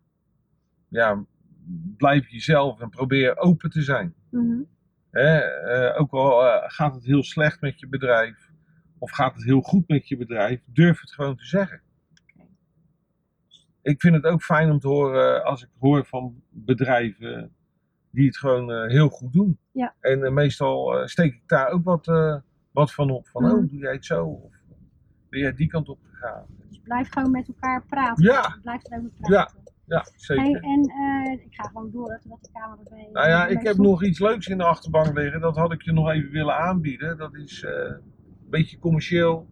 Ja, 0.89 1.25
blijf 1.97 2.29
jezelf 2.29 2.81
en 2.81 2.89
probeer 2.89 3.37
open 3.37 3.71
te 3.71 3.83
zijn. 3.83 4.15
Hè? 5.11 5.39
eh, 5.39 6.01
ook 6.01 6.13
al 6.13 6.47
eh, 6.47 6.71
gaat 6.71 6.95
het 6.95 7.05
heel 7.05 7.23
slecht 7.23 7.61
met 7.61 7.81
je 7.81 7.89
bedrijf, 7.89 8.51
of 8.99 9.11
gaat 9.11 9.35
het 9.35 9.45
heel 9.45 9.61
goed 9.61 9.89
met 9.89 10.09
je 10.09 10.17
bedrijf, 10.17 10.61
durf 10.67 11.01
het 11.01 11.13
gewoon 11.13 11.37
te 11.37 11.47
zeggen. 11.47 11.83
Ik 13.83 14.01
vind 14.01 14.15
het 14.15 14.25
ook 14.25 14.43
fijn 14.43 14.71
om 14.71 14.79
te 14.79 14.89
horen 14.89 15.37
eh, 15.37 15.45
als 15.45 15.63
ik 15.63 15.69
hoor 15.79 16.05
van 16.05 16.43
bedrijven 16.49 17.53
die 18.11 18.27
het 18.27 18.37
gewoon 18.37 18.73
eh, 18.73 18.91
heel 18.91 19.09
goed 19.09 19.33
doen. 19.33 19.59
Ja. 19.73 19.95
En 20.01 20.25
eh, 20.25 20.33
meestal 20.33 21.09
steek 21.09 21.35
ik 21.35 21.43
daar 21.47 21.69
ook 21.69 21.85
wat, 21.85 22.07
wat 22.73 22.93
van 22.93 23.11
op. 23.11 23.29
Van, 23.29 23.43
Mhm. 23.43 23.53
oh, 23.53 23.69
doe 23.69 23.79
jij 23.79 23.93
het 23.93 24.05
zo? 24.05 24.25
Of 24.25 24.53
ben 25.29 25.41
jij 25.41 25.55
die 25.55 25.67
kant 25.67 25.89
op 25.89 25.99
gegaan? 26.11 26.45
Dus 26.69 26.81
blijf 26.83 27.09
gewoon 27.13 27.31
met 27.31 27.49
elkaar 27.49 27.85
praten. 27.87 28.25
Ja. 28.25 28.59
Blijf 28.63 28.85
erover 28.91 29.11
praten. 29.21 29.61
Ja, 29.87 30.07
zeker. 30.17 30.45
Hey, 30.45 30.55
en 30.61 30.81
ik 31.41 31.55
ga 31.55 31.69
gewoon 31.69 31.91
door 31.91 32.19
totdat 32.23 32.39
de 32.43 32.51
camera 32.53 32.81
erbij 32.85 33.09
Nou 33.13 33.29
ja, 33.29 33.47
ik 33.47 33.63
heb 33.63 33.77
nog 33.77 34.05
iets 34.05 34.19
leuks 34.19 34.47
in 34.47 34.59
de 34.59 34.65
achterbank 34.65 35.15
liggen. 35.17 35.41
Dat 35.41 35.57
had 35.57 35.73
ik 35.73 35.83
je 35.83 35.93
nog 35.93 36.11
even 36.11 36.31
willen 36.31 36.57
aanbieden. 36.57 37.17
Dat 37.17 37.35
is 37.35 37.63
een 37.63 38.01
beetje 38.51 38.79
commercieel. 38.79 39.47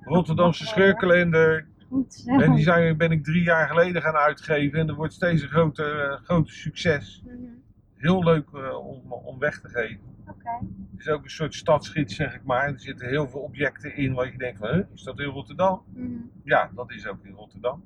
Rotterdamse 0.00 0.66
scheurkalender. 0.66 1.66
Goed. 1.90 2.24
En 2.26 2.54
die 2.54 2.64
zijn, 2.64 2.96
ben 2.96 3.10
ik 3.10 3.24
drie 3.24 3.42
jaar 3.42 3.68
geleden 3.68 4.02
gaan 4.02 4.14
uitgeven. 4.14 4.78
En 4.78 4.86
dat 4.86 4.96
wordt 4.96 5.12
steeds 5.12 5.42
een 5.42 5.48
groter, 5.48 6.10
eh, 6.10 6.20
groter 6.22 6.54
succes. 6.54 7.22
Mhm. 7.24 7.34
Heel 7.96 8.24
leuk 8.24 8.48
eh, 8.54 8.86
om, 8.86 9.12
om 9.12 9.38
weg 9.38 9.60
te 9.60 9.68
geven. 9.68 10.00
Oké. 10.26 10.50
Het 10.90 11.00
is 11.00 11.08
ook 11.08 11.24
een 11.24 11.30
soort 11.30 11.54
stadsgids, 11.54 12.14
zeg 12.14 12.34
ik 12.34 12.44
maar. 12.44 12.68
Er 12.68 12.80
zitten 12.80 13.08
heel 13.08 13.28
veel 13.28 13.40
objecten 13.40 13.96
in 13.96 14.14
waar 14.14 14.32
je 14.32 14.38
denkt 14.38 14.58
van, 14.58 14.68
huh, 14.68 14.84
is 14.94 15.02
dat 15.02 15.18
in 15.18 15.26
Rotterdam? 15.26 15.82
Mhm. 15.94 16.12
Ja, 16.44 16.70
dat 16.74 16.90
is 16.90 17.06
ook 17.06 17.24
in 17.24 17.32
Rotterdam. 17.32 17.84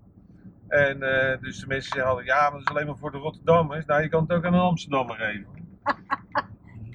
En 0.69 1.03
eh, 1.03 1.41
dus 1.41 1.61
de 1.61 1.67
mensen 1.67 2.05
altijd, 2.05 2.27
ja, 2.27 2.41
maar 2.41 2.51
dat 2.51 2.61
is 2.61 2.69
alleen 2.69 2.87
maar 2.87 2.99
voor 2.99 3.11
de 3.11 3.19
Rotterdammers. 3.19 3.85
Nou, 3.85 4.03
je 4.03 4.09
kan 4.09 4.23
het 4.23 4.33
ook 4.33 4.45
aan 4.45 4.55
een 4.55 4.61
Amsterdammer 4.61 5.17
geven. 5.17 5.47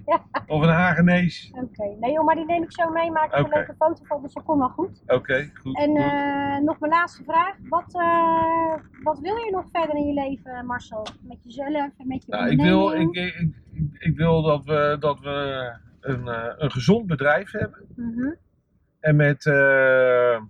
Ja. 0.10 0.44
Of 0.48 0.62
een 0.62 0.70
Hagenees. 0.70 1.52
Oké. 1.56 1.96
Nee 2.00 2.12
joh, 2.12 2.26
maar 2.26 2.36
die 2.36 2.46
neem 2.46 2.64
ik 2.64 2.72
zo 2.72 2.90
mee. 2.90 3.12
Maak 3.12 3.34
er 3.34 3.40
Oké. 3.40 3.50
een 3.50 3.58
leuke 3.58 3.76
foto 3.78 4.04
van, 4.06 4.22
dus 4.22 4.34
dat 4.34 4.44
komt 4.44 4.60
wel 4.60 4.70
goed. 4.70 5.02
Oké, 5.08 5.50
goed. 5.54 5.78
En 5.78 5.90
goed. 5.90 5.98
eh, 6.00 6.58
nog 6.58 6.80
mijn 6.80 6.92
laatste 6.92 7.24
vraag. 7.24 7.56
Wat, 7.70 7.94
eh, 7.96 8.74
wat 9.04 9.20
wil 9.20 9.36
je 9.36 9.52
nog 9.52 9.66
verder 9.72 9.96
in 9.96 10.06
je 10.08 10.14
leven, 10.14 10.66
Marcel? 10.66 11.06
Met 11.22 11.38
jezelf 11.44 11.92
en 11.98 12.08
met 12.08 12.24
je 12.26 12.32
Nou, 12.32 12.50
ik, 12.50 12.62
wil, 12.62 12.92
ik, 12.94 13.12
ik, 13.16 13.36
ik, 13.74 13.86
ik 14.00 14.18
wil 14.18 14.42
dat 14.42 14.66
we, 14.66 14.98
dat 15.00 15.20
we 15.20 15.72
een, 16.02 16.28
eh, 16.28 16.54
een 16.58 16.72
gezond 16.72 17.08
bedrijf 17.08 17.52
hebben. 17.52 17.86
Mhm. 17.96 18.34
En 19.00 19.16
met, 19.16 19.46
eh, 19.46 20.42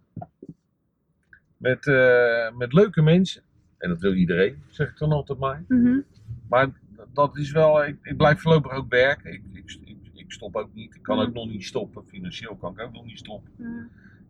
met, 1.57 1.88
eh, 1.88 2.51
met 2.57 2.74
leuke 2.74 3.01
mensen. 3.01 3.41
En 3.78 3.89
dat 3.89 4.01
wil 4.01 4.14
iedereen, 4.14 4.64
zeg 4.70 4.89
ik 4.89 4.97
dan 4.97 5.12
altijd 5.12 5.39
maar. 5.39 5.64
Mhm. 5.68 5.99
Maar 6.49 6.68
dat 7.14 7.38
is 7.38 7.51
wel, 7.51 7.86
ik, 7.86 7.97
ik 8.01 8.18
blijf 8.18 8.41
voorlopig 8.41 8.72
ook 8.72 8.89
werken. 8.89 9.34
Ik, 9.34 9.43
ik, 9.53 9.78
ik, 9.86 9.97
ik 10.14 10.32
stop 10.32 10.55
ook 10.55 10.74
niet. 10.74 10.95
Ik 10.95 11.03
kan 11.03 11.20
ook 11.20 11.34
nog 11.34 11.47
niet 11.47 11.64
stoppen. 11.64 12.05
Financieel 12.05 12.55
kan 12.55 12.72
ik 12.72 12.80
ook 12.80 12.93
nog 12.93 13.05
niet 13.05 13.18
stoppen. 13.18 13.51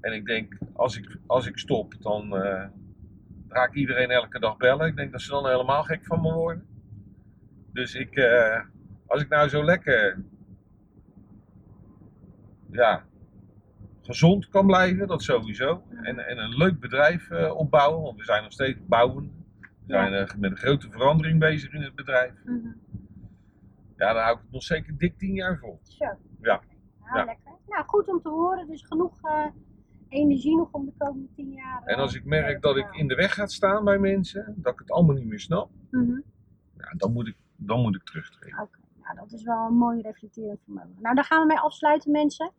En 0.02 0.14
ik 0.14 0.26
denk, 0.26 0.58
als 0.74 0.98
ik, 0.98 1.18
als 1.26 1.48
ik 1.48 1.58
stop, 1.58 1.94
dan 2.00 2.36
eh, 2.36 2.68
ga 3.48 3.64
ik 3.64 3.74
iedereen 3.74 4.10
elke 4.10 4.40
dag 4.40 4.58
bellen. 4.58 4.88
Ik 4.88 4.96
denk 4.96 5.12
dat 5.12 5.22
ze 5.22 5.30
dan 5.30 5.48
helemaal 5.48 5.84
gek 5.84 6.06
van 6.06 6.22
me 6.22 6.34
worden. 6.34 6.66
Dus 7.74 7.96
ik, 7.96 8.16
eh, 8.16 8.62
als 9.08 9.22
ik 9.22 9.30
nou 9.30 9.50
zo 9.50 9.64
lekker, 9.64 10.24
ja, 12.72 13.04
gezond 14.02 14.50
kan 14.50 14.66
blijven, 14.66 15.08
dat 15.08 15.24
sowieso. 15.24 15.84
En, 16.02 16.28
en 16.28 16.38
een 16.38 16.58
leuk 16.58 16.80
bedrijf 16.80 17.30
eh, 17.30 17.56
opbouwen, 17.56 18.02
want 18.02 18.18
we 18.18 18.24
zijn 18.24 18.44
nog 18.44 18.52
steeds 18.52 18.80
bouwen. 18.88 19.39
Zijn 19.90 20.14
eh, 20.14 20.36
met 20.38 20.52
een 20.52 20.58
grote 20.58 20.90
verandering 20.92 21.40
bezig 21.40 21.74
in 21.74 21.82
het 21.82 21.96
bedrijf. 21.96 22.34
Mhm. 22.46 22.68
Ja, 23.98 24.14
daar 24.14 24.24
hou 24.24 24.36
ik 24.36 24.42
het 24.42 24.52
nog 24.52 24.64
zeker 24.64 24.98
dik 24.98 25.18
tien 25.18 25.34
jaar 25.34 25.58
vol. 25.58 25.80
Zo. 25.84 26.06
Ja. 26.42 26.62
Nou, 27.00 27.18
Ja. 27.18 27.24
lekker. 27.26 27.52
Nou, 27.68 27.86
goed 27.86 28.08
om 28.08 28.22
te 28.22 28.30
horen. 28.30 28.68
Dus 28.68 28.84
genoeg 28.86 29.20
eh, 29.22 29.46
energie 30.10 30.58
nog 30.58 30.72
om 30.72 30.86
de 30.86 30.92
komende 30.98 31.28
tien 31.36 31.52
jaar. 31.52 31.82
En 31.86 31.96
als 31.96 32.14
eh, 32.14 32.20
ik 32.20 32.26
merk 32.26 32.62
dat 32.62 32.78
ik 32.78 32.88
in 32.96 33.08
de 33.08 33.16
weg 33.16 33.34
ga 33.34 33.48
staan 33.48 33.84
bij 33.84 33.98
mensen, 34.00 34.54
dat 34.58 34.74
ik 34.74 34.80
het 34.80 34.92
allemaal 34.92 35.16
niet 35.16 35.26
meer 35.28 35.40
snap, 35.40 35.70
Mhm. 35.92 36.20
ja, 36.78 36.94
dan, 36.98 37.14
moet 37.14 37.28
ik, 37.28 37.36
dan 37.56 37.82
moet 37.82 37.96
ik 37.96 38.04
terugtreden. 38.04 38.62
Oké, 38.62 38.78
nou 39.04 39.16
dat 39.16 39.32
is 39.32 39.44
wel 39.44 39.66
een 39.68 39.74
mooi 39.78 40.02
reflecterend 40.02 40.60
vermogen. 40.64 40.96
Nou, 41.00 41.16
daar 41.16 41.24
gaan 41.26 41.42
we 41.42 41.48
mee 41.48 41.60
afsluiten, 41.60 42.12
mensen. 42.12 42.52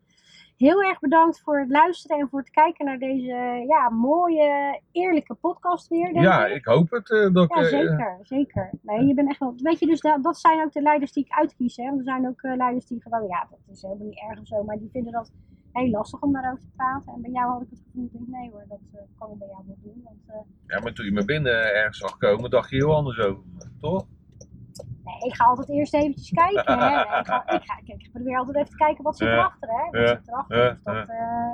Heel 0.61 0.81
erg 0.83 0.99
bedankt 0.99 1.41
voor 1.41 1.59
het 1.59 1.69
luisteren 1.69 2.17
en 2.19 2.29
voor 2.29 2.39
het 2.39 2.49
kijken 2.49 2.85
naar 2.85 2.99
deze 2.99 3.63
ja, 3.67 3.89
mooie, 3.89 4.81
eerlijke 4.91 5.33
podcast 5.33 5.87
weer. 5.87 6.13
Denk 6.13 6.25
Ja, 6.25 6.45
ik. 6.45 6.55
ik 6.55 6.65
hoop 6.65 6.89
het. 6.91 7.11
eh, 7.11 7.33
dat 7.33 7.43
ik, 7.43 7.55
Ja, 7.55 7.61
eh, 7.61 7.67
zeker, 7.67 8.17
zeker. 8.21 8.69
Nee, 8.81 9.05
je 9.05 9.13
bent 9.13 9.29
echt 9.29 9.39
wel. 9.39 9.53
Weet 9.57 9.79
je, 9.79 9.85
dus 9.85 9.99
dat, 10.01 10.23
dat 10.23 10.37
zijn 10.37 10.61
ook 10.63 10.71
de 10.71 10.81
leiders 10.81 11.11
die 11.11 11.25
ik 11.25 11.31
uitkies. 11.31 11.75
Hè? 11.75 11.83
Want 11.83 11.97
er 11.97 12.03
zijn 12.03 12.27
ook 12.27 12.41
eh, 12.41 12.55
leiders 12.55 12.85
die 12.85 13.01
gewoon, 13.01 13.27
ja, 13.27 13.47
dat 13.49 13.59
is 13.75 13.81
helemaal 13.81 14.05
niet 14.07 14.21
erg 14.29 14.39
of 14.39 14.47
zo, 14.47 14.63
maar 14.63 14.77
die 14.77 14.89
vinden 14.91 15.11
dat 15.11 15.31
heel 15.71 15.89
lastig 15.89 16.21
om 16.21 16.33
daarover 16.33 16.59
te 16.59 16.69
praten. 16.75 17.13
En 17.13 17.21
bij 17.21 17.31
jou 17.31 17.51
had 17.51 17.61
ik 17.61 17.67
het 17.69 17.81
gevoel, 17.85 18.03
ik 18.05 18.11
denk, 18.11 18.27
nee 18.27 18.49
hoor, 18.51 18.65
dat 18.67 18.79
kan 19.19 19.31
ik 19.31 19.37
bij 19.37 19.47
jou 19.47 19.63
wel 19.67 19.77
doen. 19.83 20.01
Want, 20.03 20.45
ja, 20.67 20.79
maar 20.79 20.93
toen 20.93 21.05
je 21.05 21.11
me 21.11 21.25
binnen 21.25 21.73
ergens 21.75 21.97
zag 21.97 22.17
komen, 22.17 22.49
dacht 22.49 22.69
je 22.69 22.75
heel 22.75 22.95
anders 22.95 23.19
over 23.19 23.43
toch? 23.79 24.05
Ik 25.23 25.35
ga 25.35 25.43
altijd 25.45 25.69
eerst 25.69 25.93
eventjes 25.93 26.29
kijken. 26.29 26.79
Hè? 26.79 26.99
Ik, 27.19 27.25
ga, 27.25 27.49
ik, 27.49 27.61
ga, 27.63 27.79
ik 27.85 28.09
probeer 28.11 28.37
altijd 28.37 28.55
even 28.57 28.69
te 28.69 28.75
kijken 28.77 29.03
wat 29.03 29.17
zit 29.17 29.27
erachter. 29.27 29.69
Hè? 29.69 29.99
Wat 29.99 30.09
zit 30.09 30.27
erachter. 30.27 30.79
Dat, 30.83 31.07
eh, 31.09 31.53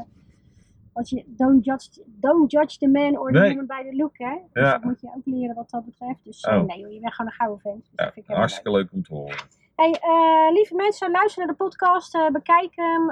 wat 0.93 1.09
je, 1.09 1.23
don't, 1.27 1.65
judge, 1.65 2.03
don't 2.05 2.51
judge 2.51 2.77
the 2.77 2.87
man 2.87 3.17
or 3.17 3.31
the 3.31 3.39
Nee. 3.39 3.49
woman 3.49 3.65
by 3.65 3.89
the 3.89 3.95
look. 3.95 4.17
Hè? 4.17 4.35
Dus 4.53 4.71
dat 4.71 4.83
moet 4.83 5.01
je 5.01 5.07
ook 5.15 5.25
leren 5.25 5.55
wat 5.55 5.69
dat 5.69 5.85
betreft. 5.85 6.23
Dus 6.23 6.41
eh, 6.41 6.57
Oh. 6.57 6.63
nee, 6.67 6.79
joh, 6.79 6.91
je 6.91 6.99
bent 6.99 7.13
gewoon 7.13 7.31
een 7.31 7.37
gouden 7.37 7.59
vent. 7.59 7.75
Dus 7.81 7.91
dat 7.95 8.05
Ja, 8.05 8.11
vind 8.11 8.29
ik 8.29 8.35
hartstikke 8.35 8.71
leuk 8.71 8.91
om 8.91 9.03
te 9.03 9.13
horen. 9.13 9.35
Hey, 9.75 9.91
eh, 9.91 10.53
lieve 10.53 10.75
mensen, 10.75 11.11
luister 11.11 11.45
naar 11.45 11.55
de 11.55 11.63
podcast, 11.63 12.15
eh, 12.15 12.27
bekijk 12.29 12.71
hem, 12.75 13.05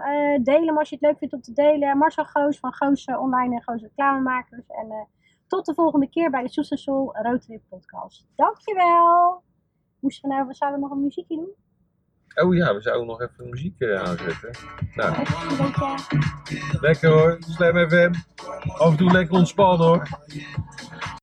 deel 0.44 0.66
hem 0.66 0.78
als 0.78 0.90
je 0.90 0.96
het 0.96 1.04
leuk 1.04 1.18
vindt 1.18 1.34
om 1.34 1.42
te 1.42 1.54
delen. 1.54 1.98
Marcel 1.98 2.26
Goos 2.26 2.60
van 2.60 2.74
Goos 2.74 3.06
Online 3.06 3.56
en 3.56 3.62
Goos 3.64 3.82
Reclamemakers. 3.82 4.68
En 4.68 5.08
tot 5.48 5.66
de 5.66 5.74
volgende 5.74 6.10
keer 6.10 6.30
bij 6.30 6.42
de 6.44 6.50
Soes 6.50 6.70
en 6.70 6.78
Soul 6.78 7.16
Roadtrip 7.22 7.62
podcast. 7.70 8.28
Dankjewel! 8.36 9.42
Moesten 10.06 10.30
we 10.30 10.36
nou, 10.36 10.54
zouden 10.54 10.80
we 10.80 10.88
nog 10.88 10.96
een 10.96 11.04
muziekje 11.04 11.36
doen? 11.36 11.50
Oh 12.46 12.56
ja, 12.56 12.74
we 12.74 12.82
zouden 12.82 13.08
nog 13.08 13.22
even 13.22 13.50
muziek 13.50 13.80
eh, 13.80 14.02
aanzetten. 14.02 14.52
Nou, 14.96 15.16
Even 15.22 15.50
een 15.50 15.58
beetje... 15.58 16.80
lekker 16.82 17.10
hoor. 17.10 17.38
Slam 17.40 17.90
FM. 17.90 18.14
Af 18.68 18.92
en 18.92 18.98
toe 18.98 19.12
lekker 19.12 19.38
ontspannen 19.38 19.88
hoor. 19.88 20.08